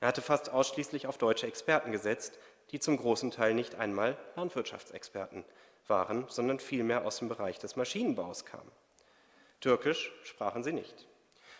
Er 0.00 0.08
hatte 0.08 0.22
fast 0.22 0.50
ausschließlich 0.50 1.06
auf 1.06 1.18
deutsche 1.18 1.46
Experten 1.46 1.92
gesetzt, 1.92 2.38
die 2.70 2.80
zum 2.80 2.96
großen 2.96 3.30
Teil 3.30 3.54
nicht 3.54 3.74
einmal 3.74 4.16
Landwirtschaftsexperten 4.36 5.44
waren, 5.86 6.24
sondern 6.28 6.60
vielmehr 6.60 7.04
aus 7.04 7.18
dem 7.18 7.28
Bereich 7.28 7.58
des 7.58 7.76
Maschinenbaus 7.76 8.44
kamen. 8.44 8.70
Türkisch 9.60 10.12
sprachen 10.24 10.62
sie 10.62 10.72
nicht. 10.72 11.06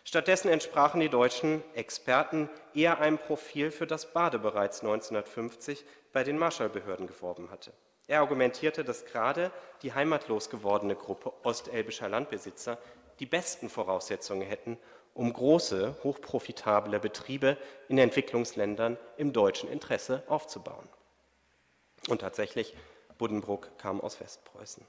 Stattdessen 0.05 0.49
entsprachen 0.49 1.01
die 1.01 1.09
deutschen 1.09 1.62
Experten 1.74 2.49
eher 2.74 2.99
einem 2.99 3.18
Profil, 3.18 3.70
für 3.70 3.86
das 3.86 4.12
Bade 4.12 4.38
bereits 4.38 4.80
1950 4.80 5.84
bei 6.12 6.24
den 6.24 6.38
Marschallbehörden 6.38 7.07
geworben 7.07 7.51
hatte. 7.51 7.72
Er 8.07 8.20
argumentierte, 8.20 8.84
dass 8.84 9.05
gerade 9.05 9.53
die 9.82 9.92
heimatlos 9.92 10.49
gewordene 10.49 10.96
Gruppe 10.96 11.32
ostelbischer 11.42 12.09
Landbesitzer 12.09 12.78
die 13.20 13.26
besten 13.26 13.68
Voraussetzungen 13.68 14.49
hätten, 14.49 14.78
um 15.12 15.32
große, 15.32 15.96
hochprofitable 16.05 17.01
Betriebe 17.01 17.59
in 17.88 17.99
Entwicklungsländern 17.99 18.96
im 19.16 19.32
deutschen 19.32 19.68
Interesse 19.68 20.22
aufzubauen. 20.28 20.88
Und 22.09 22.22
tatsächlich, 22.22 22.74
Buddenbrook 23.18 23.76
kam 23.78 24.01
aus 24.01 24.20
Westpreußen. 24.20 24.86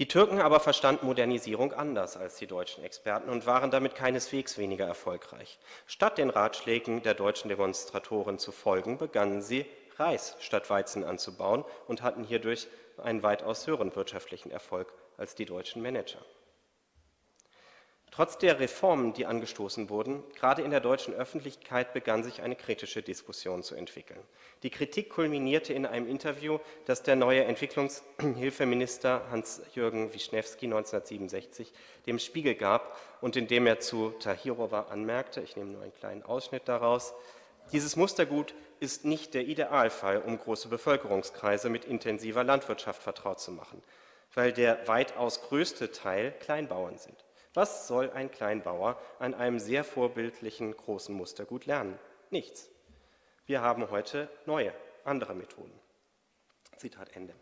Die 0.00 0.08
Türken 0.08 0.40
aber 0.40 0.60
verstanden 0.60 1.04
Modernisierung 1.04 1.74
anders 1.74 2.16
als 2.16 2.36
die 2.36 2.46
deutschen 2.46 2.82
Experten 2.82 3.28
und 3.28 3.44
waren 3.44 3.70
damit 3.70 3.94
keineswegs 3.94 4.56
weniger 4.56 4.86
erfolgreich. 4.86 5.58
Statt 5.86 6.16
den 6.16 6.30
Ratschlägen 6.30 7.02
der 7.02 7.12
deutschen 7.12 7.50
Demonstratoren 7.50 8.38
zu 8.38 8.50
folgen, 8.50 8.96
begannen 8.96 9.42
sie 9.42 9.66
Reis 9.98 10.36
statt 10.40 10.70
Weizen 10.70 11.04
anzubauen 11.04 11.66
und 11.86 12.00
hatten 12.00 12.24
hierdurch 12.24 12.68
einen 12.96 13.22
weitaus 13.22 13.66
höheren 13.66 13.94
wirtschaftlichen 13.94 14.50
Erfolg 14.50 14.90
als 15.18 15.34
die 15.34 15.44
deutschen 15.44 15.82
Manager. 15.82 16.20
Trotz 18.10 18.38
der 18.38 18.58
Reformen, 18.58 19.12
die 19.12 19.24
angestoßen 19.24 19.88
wurden, 19.88 20.24
gerade 20.34 20.62
in 20.62 20.72
der 20.72 20.80
deutschen 20.80 21.14
Öffentlichkeit 21.14 21.92
begann 21.92 22.24
sich 22.24 22.42
eine 22.42 22.56
kritische 22.56 23.02
Diskussion 23.02 23.62
zu 23.62 23.76
entwickeln. 23.76 24.18
Die 24.64 24.70
Kritik 24.70 25.10
kulminierte 25.10 25.72
in 25.72 25.86
einem 25.86 26.08
Interview, 26.08 26.58
das 26.86 27.04
der 27.04 27.14
neue 27.14 27.44
Entwicklungshilfeminister 27.44 29.30
Hans-Jürgen 29.30 30.12
Wischnewski 30.12 30.66
1967 30.66 31.72
dem 32.06 32.18
Spiegel 32.18 32.56
gab 32.56 32.98
und 33.20 33.36
in 33.36 33.46
dem 33.46 33.68
er 33.68 33.78
zu 33.78 34.10
Tahirova 34.18 34.88
anmerkte, 34.90 35.40
ich 35.40 35.54
nehme 35.54 35.70
nur 35.70 35.82
einen 35.82 35.94
kleinen 35.94 36.24
Ausschnitt 36.24 36.66
daraus, 36.66 37.14
dieses 37.70 37.94
Mustergut 37.94 38.54
ist 38.80 39.04
nicht 39.04 39.34
der 39.34 39.46
Idealfall, 39.46 40.18
um 40.18 40.36
große 40.36 40.68
Bevölkerungskreise 40.68 41.70
mit 41.70 41.84
intensiver 41.84 42.42
Landwirtschaft 42.42 43.00
vertraut 43.00 43.38
zu 43.38 43.52
machen, 43.52 43.80
weil 44.34 44.52
der 44.52 44.88
weitaus 44.88 45.42
größte 45.42 45.92
Teil 45.92 46.32
Kleinbauern 46.40 46.98
sind. 46.98 47.24
Was 47.54 47.88
soll 47.88 48.10
ein 48.10 48.30
Kleinbauer 48.30 48.96
an 49.18 49.34
einem 49.34 49.58
sehr 49.58 49.82
vorbildlichen 49.82 50.76
großen 50.76 51.14
Mustergut 51.14 51.66
lernen? 51.66 51.98
Nichts. 52.30 52.68
Wir 53.46 53.60
haben 53.60 53.90
heute 53.90 54.28
neue, 54.46 54.72
andere 55.04 55.34
Methoden. 55.34 55.72
Zitat 56.76 57.16
Ende. 57.16 57.34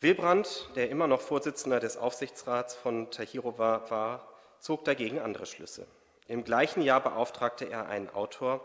Wilbrand, 0.00 0.68
der 0.76 0.90
immer 0.90 1.06
noch 1.06 1.22
Vorsitzender 1.22 1.80
des 1.80 1.96
Aufsichtsrats 1.96 2.74
von 2.74 3.10
Tahirova 3.10 3.90
war, 3.90 4.28
zog 4.60 4.84
dagegen 4.84 5.18
andere 5.18 5.46
Schlüsse. 5.46 5.86
Im 6.28 6.44
gleichen 6.44 6.82
Jahr 6.82 7.00
beauftragte 7.00 7.64
er 7.64 7.88
einen 7.88 8.10
Autor 8.10 8.62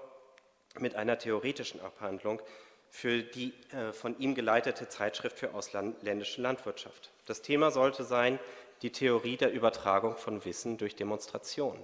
mit 0.80 0.96
einer 0.96 1.18
theoretischen 1.18 1.80
Abhandlung 1.80 2.42
für 2.90 3.24
die 3.24 3.54
äh, 3.72 3.94
von 3.94 4.20
ihm 4.20 4.36
geleitete 4.36 4.90
Zeitschrift 4.90 5.40
für 5.40 5.54
ausländische 5.54 6.42
Landwirtschaft. 6.42 7.12
Das 7.26 7.42
Thema 7.42 7.72
sollte 7.72 8.04
sein 8.04 8.38
die 8.82 8.92
Theorie 8.92 9.38
der 9.38 9.52
Übertragung 9.52 10.18
von 10.18 10.44
Wissen 10.46 10.78
durch 10.78 10.96
Demonstration. 10.96 11.78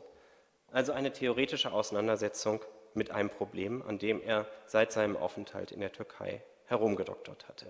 Also 0.72 0.92
eine 0.92 1.14
theoretische 1.14 1.72
Auseinandersetzung 1.72 2.62
mit 2.94 3.12
einem 3.12 3.30
Problem, 3.30 3.84
an 3.88 4.00
dem 4.00 4.22
er 4.22 4.48
seit 4.66 4.92
seinem 4.92 5.16
Aufenthalt 5.16 5.72
in 5.72 5.80
der 5.80 5.92
Türkei 5.92 6.42
herumgedoktert 6.66 7.48
hatte. 7.48 7.68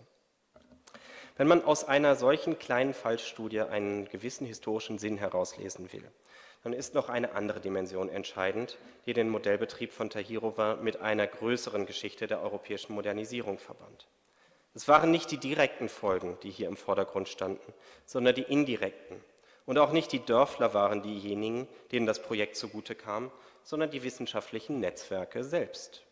Wenn 1.35 1.47
man 1.47 1.63
aus 1.63 1.83
einer 1.83 2.15
solchen 2.15 2.57
kleinen 2.57 2.93
Fallstudie 2.93 3.61
einen 3.61 4.09
gewissen 4.09 4.47
historischen 4.47 4.97
Sinn 4.97 5.17
herauslesen 5.17 5.93
will, 5.93 6.09
dann 6.63 6.73
ist 6.73 6.95
noch 6.95 7.09
eine 7.09 7.33
andere 7.33 7.59
Dimension 7.59 8.09
entscheidend, 8.09 8.77
die 9.05 9.13
den 9.13 9.29
Modellbetrieb 9.29 9.91
von 9.91 10.09
Tahirova 10.09 10.77
mit 10.77 10.99
einer 10.99 11.27
größeren 11.27 11.85
Geschichte 11.85 12.25
der 12.25 12.41
europäischen 12.41 12.93
Modernisierung 12.93 13.59
verband. 13.59 14.07
Es 14.77 14.87
waren 14.87 15.09
nicht 15.09 15.31
die 15.31 15.39
direkten 15.39 15.89
Folgen, 15.89 16.37
die 16.43 16.51
hier 16.51 16.67
im 16.67 16.77
Vordergrund 16.77 17.27
standen, 17.29 17.73
sondern 18.05 18.35
die 18.35 18.43
indirekten. 18.43 19.23
Und 19.65 19.79
auch 19.79 19.91
nicht 19.91 20.11
die 20.11 20.23
Dörfler 20.23 20.75
waren 20.75 21.01
diejenigen, 21.01 21.67
denen 21.91 22.05
das 22.05 22.21
Projekt 22.21 22.55
zugute 22.55 22.93
kam, 22.93 23.31
sondern 23.63 23.89
die 23.89 24.03
wissenschaftlichen 24.03 24.79
Netzwerke 24.79 25.43
selbst. 25.43 26.03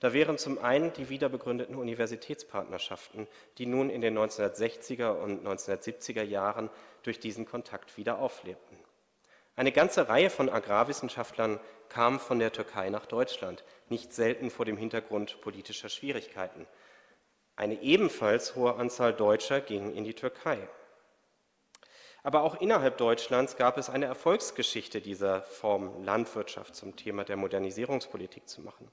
Da 0.00 0.14
wären 0.14 0.38
zum 0.38 0.58
einen 0.58 0.94
die 0.94 1.10
wiederbegründeten 1.10 1.76
Universitätspartnerschaften, 1.76 3.28
die 3.58 3.66
nun 3.66 3.90
in 3.90 4.00
den 4.00 4.16
1960er 4.16 5.10
und 5.10 5.46
1970er 5.46 6.22
Jahren 6.22 6.70
durch 7.02 7.20
diesen 7.20 7.44
Kontakt 7.44 7.98
wieder 7.98 8.18
auflebten. 8.18 8.78
Eine 9.56 9.72
ganze 9.72 10.08
Reihe 10.08 10.30
von 10.30 10.48
Agrarwissenschaftlern 10.48 11.60
kam 11.90 12.18
von 12.18 12.38
der 12.38 12.50
Türkei 12.50 12.88
nach 12.88 13.04
Deutschland, 13.04 13.62
nicht 13.90 14.14
selten 14.14 14.48
vor 14.48 14.64
dem 14.64 14.78
Hintergrund 14.78 15.38
politischer 15.42 15.90
Schwierigkeiten. 15.90 16.66
Eine 17.56 17.82
ebenfalls 17.82 18.54
hohe 18.54 18.76
Anzahl 18.76 19.12
Deutscher 19.12 19.60
ging 19.60 19.94
in 19.94 20.04
die 20.04 20.14
Türkei. 20.14 20.58
Aber 22.22 22.42
auch 22.42 22.60
innerhalb 22.60 22.98
Deutschlands 22.98 23.56
gab 23.56 23.78
es 23.78 23.88
eine 23.88 24.06
Erfolgsgeschichte 24.06 25.00
dieser 25.00 25.42
Form, 25.42 26.04
Landwirtschaft 26.04 26.74
zum 26.74 26.96
Thema 26.96 27.24
der 27.24 27.36
Modernisierungspolitik 27.36 28.48
zu 28.48 28.60
machen. 28.60 28.90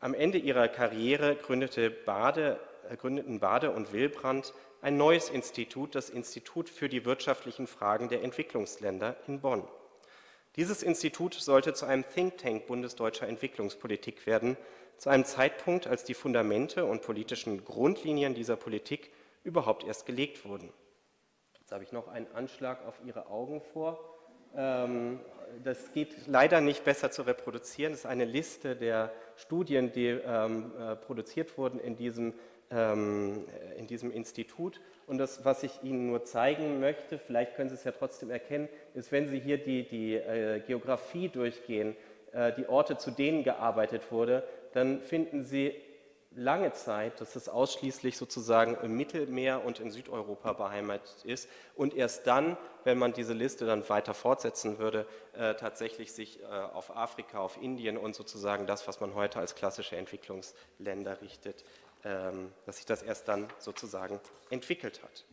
Am 0.00 0.14
Ende 0.14 0.38
ihrer 0.38 0.68
Karriere 0.68 1.36
gründete 1.36 1.90
Bade 1.90 2.58
gründeten 2.94 3.40
Bade 3.40 3.72
und 3.72 3.92
Wilbrand 3.92 4.54
ein 4.80 4.96
neues 4.96 5.30
Institut, 5.30 5.94
das 5.94 6.10
Institut 6.10 6.68
für 6.68 6.88
die 6.88 7.04
wirtschaftlichen 7.04 7.66
Fragen 7.66 8.08
der 8.08 8.22
Entwicklungsländer 8.22 9.16
in 9.26 9.40
Bonn. 9.40 9.66
Dieses 10.54 10.82
Institut 10.82 11.34
sollte 11.34 11.74
zu 11.74 11.86
einem 11.86 12.04
Think 12.14 12.38
Tank 12.38 12.66
bundesdeutscher 12.66 13.26
Entwicklungspolitik 13.26 14.26
werden, 14.26 14.56
zu 14.98 15.10
einem 15.10 15.24
Zeitpunkt, 15.24 15.86
als 15.86 16.04
die 16.04 16.14
Fundamente 16.14 16.84
und 16.84 17.02
politischen 17.02 17.64
Grundlinien 17.64 18.34
dieser 18.34 18.56
Politik 18.56 19.10
überhaupt 19.44 19.84
erst 19.84 20.06
gelegt 20.06 20.44
wurden. 20.44 20.72
Jetzt 21.60 21.72
habe 21.72 21.84
ich 21.84 21.92
noch 21.92 22.08
einen 22.08 22.26
Anschlag 22.34 22.86
auf 22.86 22.94
Ihre 23.04 23.28
Augen 23.28 23.60
vor. 23.60 23.98
Ähm, 24.56 25.20
das 25.64 25.92
geht 25.92 26.26
leider 26.26 26.60
nicht 26.60 26.84
besser 26.84 27.10
zu 27.10 27.22
reproduzieren. 27.22 27.92
Das 27.92 28.00
ist 28.00 28.06
eine 28.06 28.24
Liste 28.24 28.76
der 28.76 29.12
Studien, 29.36 29.92
die 29.92 30.06
ähm, 30.06 30.72
äh, 30.78 30.96
produziert 30.96 31.56
wurden 31.58 31.78
in 31.80 31.96
diesem, 31.96 32.34
ähm, 32.70 33.46
in 33.76 33.86
diesem 33.86 34.10
Institut. 34.10 34.80
Und 35.06 35.18
das, 35.18 35.44
was 35.44 35.62
ich 35.62 35.82
Ihnen 35.82 36.08
nur 36.08 36.24
zeigen 36.24 36.80
möchte, 36.80 37.18
vielleicht 37.18 37.54
können 37.54 37.68
Sie 37.68 37.76
es 37.76 37.84
ja 37.84 37.92
trotzdem 37.92 38.30
erkennen, 38.30 38.68
ist, 38.94 39.12
wenn 39.12 39.28
Sie 39.28 39.38
hier 39.38 39.58
die, 39.58 39.86
die 39.86 40.14
äh, 40.14 40.60
Geografie 40.60 41.28
durchgehen, 41.28 41.96
äh, 42.32 42.52
die 42.52 42.68
Orte, 42.68 42.98
zu 42.98 43.10
denen 43.10 43.44
gearbeitet 43.44 44.10
wurde, 44.10 44.42
dann 44.72 45.02
finden 45.02 45.44
Sie 45.44 45.74
lange 46.36 46.72
Zeit, 46.72 47.20
dass 47.20 47.34
es 47.34 47.48
ausschließlich 47.48 48.16
sozusagen 48.18 48.76
im 48.82 48.96
Mittelmeer 48.96 49.64
und 49.64 49.80
in 49.80 49.90
Südeuropa 49.90 50.52
beheimatet 50.52 51.24
ist 51.24 51.48
und 51.74 51.94
erst 51.94 52.26
dann, 52.26 52.58
wenn 52.84 52.98
man 52.98 53.14
diese 53.14 53.32
Liste 53.32 53.64
dann 53.64 53.88
weiter 53.88 54.12
fortsetzen 54.12 54.78
würde, 54.78 55.06
äh, 55.32 55.54
tatsächlich 55.54 56.12
sich 56.12 56.42
äh, 56.42 56.44
auf 56.44 56.94
Afrika, 56.94 57.38
auf 57.38 57.60
Indien 57.60 57.96
und 57.96 58.14
sozusagen 58.14 58.66
das, 58.66 58.86
was 58.86 59.00
man 59.00 59.14
heute 59.14 59.38
als 59.38 59.54
klassische 59.54 59.96
Entwicklungsländer 59.96 61.22
richtet, 61.22 61.64
ähm, 62.04 62.52
dass 62.66 62.76
sich 62.76 62.86
das 62.86 63.02
erst 63.02 63.28
dann 63.28 63.48
sozusagen 63.58 64.20
entwickelt 64.50 65.02
hat. 65.02 65.24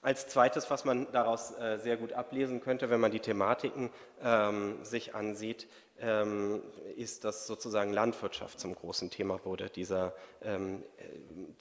Als 0.00 0.28
zweites, 0.28 0.70
was 0.70 0.84
man 0.84 1.10
daraus 1.10 1.50
äh, 1.58 1.78
sehr 1.78 1.96
gut 1.96 2.12
ablesen 2.12 2.60
könnte, 2.60 2.88
wenn 2.88 3.00
man 3.00 3.10
die 3.10 3.18
Thematiken 3.18 3.90
ähm, 4.22 4.84
sich 4.84 5.16
ansieht, 5.16 5.66
ähm, 6.00 6.62
ist, 6.96 7.24
dass 7.24 7.48
sozusagen 7.48 7.92
Landwirtschaft 7.92 8.60
zum 8.60 8.76
großen 8.76 9.10
Thema 9.10 9.44
wurde, 9.44 9.68
dieser, 9.70 10.14
ähm, 10.42 10.84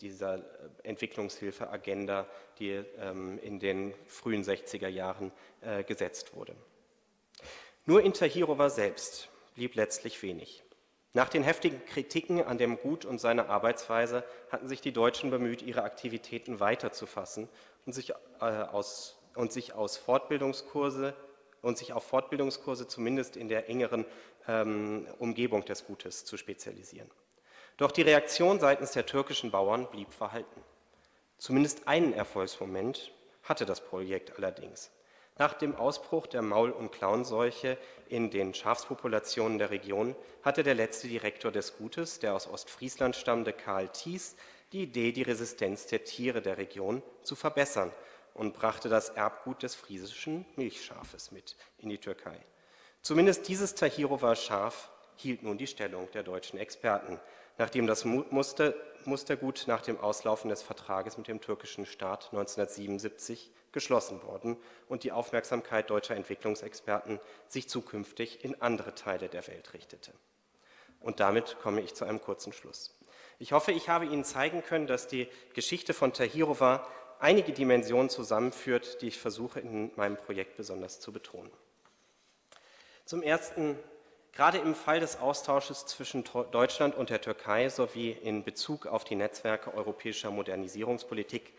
dieser 0.02 0.44
Entwicklungshilfeagenda, 0.84 2.28
die 2.60 2.84
ähm, 3.00 3.40
in 3.40 3.60
den 3.60 3.96
frühen 4.06 4.44
60er 4.44 4.88
Jahren 4.88 5.32
äh, 5.62 5.84
gesetzt 5.84 6.36
wurde. 6.36 6.56
Nur 7.86 8.04
in 8.04 8.14
Tahirova 8.14 8.70
selbst 8.70 9.30
blieb 9.56 9.74
letztlich 9.74 10.22
wenig. 10.22 10.64
Nach 11.18 11.30
den 11.30 11.42
heftigen 11.42 11.84
Kritiken 11.84 12.44
an 12.44 12.60
dem 12.60 12.80
Gut 12.80 13.04
und 13.04 13.18
seiner 13.18 13.50
Arbeitsweise 13.50 14.24
hatten 14.52 14.68
sich 14.68 14.82
die 14.82 14.92
Deutschen 14.92 15.32
bemüht, 15.32 15.64
ihre 15.64 15.82
Aktivitäten 15.82 16.60
weiterzufassen 16.60 17.50
und 17.88 17.94
sich, 17.94 18.12
äh, 18.40 18.44
aus, 18.44 19.18
und 19.34 19.52
sich 19.52 19.74
aus 19.74 19.98
Fortbildungskurse 19.98 21.16
und 21.64 21.80
sich 21.80 21.94
auf 21.94 22.04
Fortbildungskurse 22.04 22.88
zumindest 22.88 23.36
in 23.36 23.48
der 23.48 23.68
engeren 23.68 24.06
ähm, 24.48 25.08
Umgebung 25.18 25.66
des 25.66 25.88
Gutes 25.88 26.24
zu 26.24 26.38
spezialisieren. 26.38 27.10
Doch 27.78 27.92
die 27.92 28.04
Reaktion 28.04 28.60
seitens 28.60 28.92
der 28.92 29.08
türkischen 29.08 29.50
Bauern 29.50 29.90
blieb 29.90 30.14
verhalten. 30.14 30.62
Zumindest 31.40 31.88
einen 31.88 32.14
Erfolgsmoment 32.14 33.12
hatte 33.42 33.66
das 33.66 33.82
Projekt 33.82 34.38
allerdings. 34.38 34.92
Nach 35.40 35.54
dem 35.54 35.76
Ausbruch 35.76 36.26
der 36.26 36.42
Maul- 36.42 36.72
und 36.72 36.92
Klauenseuche 36.92 37.78
in 38.10 38.32
den 38.32 38.54
Schafspopulationen 38.54 39.60
der 39.60 39.70
Region 39.70 40.16
hatte 40.42 40.64
der 40.64 40.74
letzte 40.74 41.08
Direktor 41.08 41.52
des 41.52 41.78
Gutes, 41.78 42.20
der 42.20 42.34
aus 42.34 42.48
Ostfriesland 42.48 43.16
stammende 43.16 43.54
Karl 43.54 43.90
Thies, 43.90 44.36
die 44.72 44.84
Idee, 44.84 45.12
die 45.12 45.22
Resistenz 45.22 45.86
der 45.86 46.04
Tiere 46.04 46.42
der 46.42 46.58
Region 46.58 47.04
zu 47.22 47.36
verbessern 47.36 47.92
und 48.34 48.54
brachte 48.54 48.90
das 48.90 49.10
Erbgut 49.10 49.62
des 49.62 49.76
friesischen 49.76 50.46
Milchschafes 50.56 51.32
mit 51.32 51.56
in 51.78 51.90
die 51.90 52.00
Türkei. 52.00 52.38
Zumindest 53.02 53.48
dieses 53.48 53.76
Tahirover 53.76 54.36
Schaf 54.36 54.90
hielt 55.16 55.44
nun 55.44 55.58
die 55.58 55.68
Stellung 55.68 56.10
der 56.12 56.24
deutschen 56.24 56.60
Experten, 56.60 57.20
nachdem 57.58 57.88
das 57.88 58.06
Muster, 58.06 58.74
Mustergut 59.06 59.66
nach 59.68 59.82
dem 59.82 60.00
Auslaufen 60.00 60.50
des 60.50 60.62
Vertrages 60.62 61.18
mit 61.18 61.28
dem 61.28 61.42
türkischen 61.42 61.86
Staat 61.86 62.26
1977 62.32 63.52
geschlossen 63.72 64.24
worden 64.24 64.58
und 64.88 65.04
die 65.04 65.12
Aufmerksamkeit 65.12 65.90
deutscher 65.90 66.16
Entwicklungsexperten 66.16 67.20
sich 67.48 67.70
zukünftig 67.70 68.44
in 68.44 68.62
andere 68.62 68.96
Teile 68.96 69.30
der 69.30 69.48
Welt 69.48 69.74
richtete. 69.74 70.12
Und 71.00 71.20
damit 71.20 71.58
komme 71.62 71.82
ich 71.82 71.94
zu 71.94 72.06
einem 72.06 72.22
kurzen 72.22 72.54
Schluss. 72.54 72.96
Ich 73.40 73.52
hoffe, 73.52 73.72
ich 73.72 73.88
habe 73.88 74.06
Ihnen 74.06 74.24
zeigen 74.24 74.64
können, 74.64 74.88
dass 74.88 75.08
die 75.08 75.28
Geschichte 75.54 75.94
von 75.94 76.12
Tahirova 76.12 76.88
einige 77.20 77.52
Dimensionen 77.52 78.10
zusammenführt, 78.10 79.02
die 79.02 79.08
ich 79.08 79.20
versuche 79.20 79.60
in 79.60 79.92
meinem 79.96 80.18
Projekt 80.18 80.58
besonders 80.58 81.00
zu 81.00 81.12
betonen. 81.12 81.52
Zum 83.06 83.22
Ersten, 83.22 83.78
gerade 84.34 84.58
im 84.58 84.76
Fall 84.76 85.00
des 85.00 85.20
Austausches 85.20 85.86
zwischen 85.86 86.24
Deutschland 86.52 86.96
und 86.96 87.10
der 87.10 87.22
Türkei 87.22 87.70
sowie 87.70 88.12
in 88.12 88.44
Bezug 88.44 88.86
auf 88.88 89.04
die 89.04 89.16
Netzwerke 89.16 89.74
europäischer 89.74 90.32
Modernisierungspolitik 90.32 91.54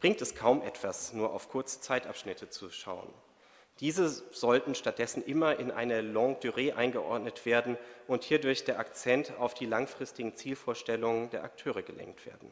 bringt 0.00 0.20
es 0.22 0.34
kaum 0.34 0.62
etwas, 0.62 1.12
nur 1.12 1.32
auf 1.32 1.48
kurze 1.48 1.80
Zeitabschnitte 1.80 2.48
zu 2.48 2.70
schauen. 2.70 3.12
Diese 3.80 4.08
sollten 4.08 4.74
stattdessen 4.74 5.24
immer 5.24 5.58
in 5.58 5.70
eine 5.70 6.02
Longue 6.02 6.40
Durée 6.40 6.74
eingeordnet 6.74 7.46
werden 7.46 7.78
und 8.06 8.24
hierdurch 8.24 8.64
der 8.64 8.78
Akzent 8.78 9.32
auf 9.38 9.54
die 9.54 9.64
langfristigen 9.64 10.34
Zielvorstellungen 10.34 11.30
der 11.30 11.44
Akteure 11.44 11.82
gelenkt 11.82 12.26
werden. 12.26 12.50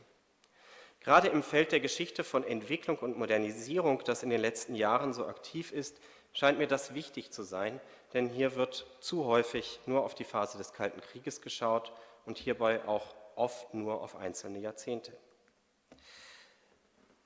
Gerade 1.01 1.29
im 1.29 1.43
Feld 1.43 1.73
der 1.73 1.81
Geschichte 1.81 2.25
von 2.25 2.45
Entwicklung 2.45 2.99
und 2.99 3.19
Modernisierung, 3.19 4.03
das 4.05 4.23
in 4.23 4.31
den 4.31 4.41
letzten 4.41 4.75
Jahren 4.75 5.13
so 5.13 5.27
aktiv 5.27 5.71
ist, 5.73 6.01
scheint 6.33 6.59
mir 6.59 6.67
das 6.67 6.95
wichtig 6.95 7.31
zu 7.31 7.43
sein, 7.43 7.81
denn 8.15 8.29
hier 8.29 8.57
wird 8.57 8.87
zu 9.01 9.27
häufig 9.27 9.81
nur 9.87 10.05
auf 10.05 10.15
die 10.15 10.25
Phase 10.25 10.59
des 10.59 10.73
Kalten 10.73 11.01
Krieges 11.01 11.41
geschaut 11.41 11.93
und 12.25 12.39
hierbei 12.39 12.87
auch 12.87 13.15
oft 13.37 13.73
nur 13.75 14.03
auf 14.03 14.17
einzelne 14.17 14.59
Jahrzehnte. 14.59 15.13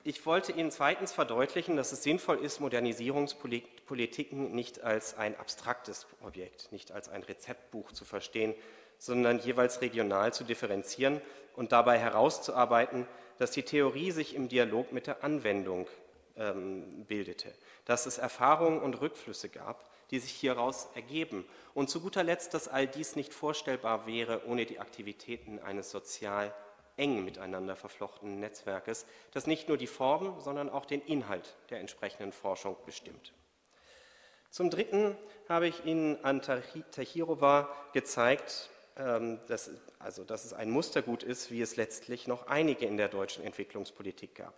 Ich 0.05 0.25
wollte 0.25 0.51
Ihnen 0.51 0.69
zweitens 0.69 1.13
verdeutlichen, 1.13 1.77
dass 1.77 1.93
es 1.93 2.03
sinnvoll 2.03 2.39
ist, 2.39 2.59
Modernisierungspolitiken 2.59 4.51
nicht 4.51 4.81
als 4.81 5.17
ein 5.17 5.39
abstraktes 5.39 6.07
Objekt, 6.21 6.73
nicht 6.73 6.91
als 6.91 7.07
ein 7.07 7.23
Rezeptbuch 7.23 7.89
zu 7.93 8.03
verstehen, 8.03 8.53
sondern 8.97 9.39
jeweils 9.39 9.79
regional 9.79 10.33
zu 10.33 10.43
differenzieren 10.43 11.21
und 11.55 11.71
dabei 11.71 11.99
herauszuarbeiten, 11.99 13.07
dass 13.37 13.51
die 13.51 13.63
Theorie 13.63 14.11
sich 14.11 14.35
im 14.35 14.49
Dialog 14.49 14.91
mit 14.91 15.07
der 15.07 15.23
Anwendung 15.23 15.87
ähm, 16.35 17.05
bildete, 17.05 17.53
dass 17.85 18.05
es 18.05 18.17
Erfahrungen 18.17 18.81
und 18.81 18.99
Rückflüsse 18.99 19.47
gab, 19.47 19.89
die 20.11 20.19
sich 20.19 20.33
hieraus 20.33 20.89
ergeben. 20.95 21.45
Und 21.73 21.89
zu 21.89 22.01
guter 22.01 22.23
Letzt, 22.23 22.53
dass 22.53 22.67
all 22.67 22.87
dies 22.87 23.15
nicht 23.15 23.33
vorstellbar 23.33 24.05
wäre 24.05 24.45
ohne 24.47 24.65
die 24.65 24.79
Aktivitäten 24.79 25.59
eines 25.59 25.91
sozial 25.91 26.53
eng 26.97 27.23
miteinander 27.23 27.75
verflochtenen 27.75 28.39
Netzwerkes, 28.39 29.05
das 29.31 29.47
nicht 29.47 29.67
nur 29.67 29.77
die 29.77 29.87
Form, 29.87 30.39
sondern 30.39 30.69
auch 30.69 30.85
den 30.85 31.01
Inhalt 31.01 31.55
der 31.69 31.79
entsprechenden 31.79 32.31
Forschung 32.31 32.75
bestimmt. 32.85 33.33
Zum 34.49 34.69
Dritten 34.69 35.17
habe 35.49 35.67
ich 35.67 35.83
Ihnen 35.85 36.23
an 36.23 36.41
Tahirova 36.41 37.75
gezeigt, 37.93 38.69
ähm, 38.97 39.39
dass, 39.47 39.71
also, 39.97 40.23
dass 40.23 40.45
es 40.45 40.53
ein 40.53 40.69
Mustergut 40.69 41.23
ist, 41.23 41.49
wie 41.49 41.61
es 41.61 41.75
letztlich 41.75 42.27
noch 42.27 42.45
einige 42.45 42.85
in 42.85 42.97
der 42.97 43.09
deutschen 43.09 43.43
Entwicklungspolitik 43.43 44.35
gab. 44.35 44.53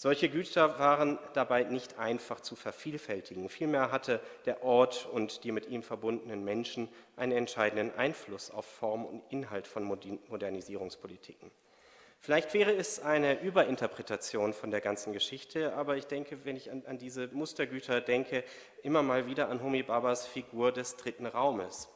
Solche 0.00 0.28
Güter 0.28 0.78
waren 0.78 1.18
dabei 1.32 1.64
nicht 1.64 1.98
einfach 1.98 2.38
zu 2.38 2.54
vervielfältigen. 2.54 3.48
Vielmehr 3.48 3.90
hatte 3.90 4.20
der 4.44 4.62
Ort 4.62 5.06
und 5.06 5.42
die 5.42 5.50
mit 5.50 5.66
ihm 5.66 5.82
verbundenen 5.82 6.44
Menschen 6.44 6.88
einen 7.16 7.32
entscheidenden 7.32 7.92
Einfluss 7.98 8.52
auf 8.52 8.64
Form 8.64 9.04
und 9.04 9.24
Inhalt 9.28 9.66
von 9.66 9.82
Modernisierungspolitiken. 9.82 11.50
Vielleicht 12.20 12.54
wäre 12.54 12.72
es 12.76 13.00
eine 13.00 13.40
Überinterpretation 13.40 14.52
von 14.52 14.70
der 14.70 14.80
ganzen 14.80 15.12
Geschichte, 15.12 15.74
aber 15.74 15.96
ich 15.96 16.06
denke, 16.06 16.44
wenn 16.44 16.54
ich 16.54 16.70
an, 16.70 16.84
an 16.86 16.98
diese 16.98 17.26
Mustergüter 17.28 18.00
denke, 18.00 18.44
immer 18.84 19.02
mal 19.02 19.26
wieder 19.26 19.48
an 19.48 19.64
Homi 19.64 19.82
Babas 19.82 20.28
Figur 20.28 20.70
des 20.70 20.94
dritten 20.94 21.26
Raumes, 21.26 21.88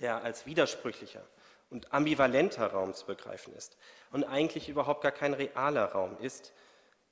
der 0.00 0.24
als 0.24 0.46
widersprüchlicher 0.46 1.26
und 1.68 1.92
ambivalenter 1.92 2.68
Raum 2.68 2.94
zu 2.94 3.04
begreifen 3.04 3.54
ist 3.54 3.76
und 4.10 4.24
eigentlich 4.24 4.70
überhaupt 4.70 5.02
gar 5.02 5.12
kein 5.12 5.34
realer 5.34 5.84
Raum 5.84 6.16
ist, 6.18 6.54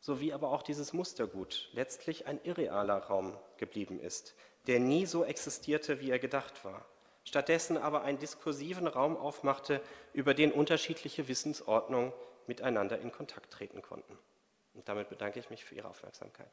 sowie 0.02 0.32
aber 0.32 0.50
auch 0.50 0.62
dieses 0.62 0.92
Mustergut 0.92 1.70
letztlich 1.72 2.26
ein 2.26 2.40
irrealer 2.42 2.98
Raum 2.98 3.38
geblieben 3.56 4.00
ist, 4.00 4.34
der 4.66 4.80
nie 4.80 5.06
so 5.06 5.24
existierte, 5.24 6.00
wie 6.00 6.10
er 6.10 6.18
gedacht 6.18 6.64
war, 6.64 6.84
stattdessen 7.24 7.78
aber 7.78 8.02
einen 8.02 8.18
diskursiven 8.18 8.88
Raum 8.88 9.16
aufmachte, 9.16 9.80
über 10.12 10.34
den 10.34 10.52
unterschiedliche 10.52 11.28
Wissensordnungen 11.28 12.12
miteinander 12.48 12.98
in 12.98 13.12
Kontakt 13.12 13.52
treten 13.52 13.80
konnten. 13.80 14.18
Und 14.74 14.88
damit 14.88 15.08
bedanke 15.08 15.38
ich 15.38 15.50
mich 15.50 15.64
für 15.64 15.76
Ihre 15.76 15.88
Aufmerksamkeit. 15.88 16.50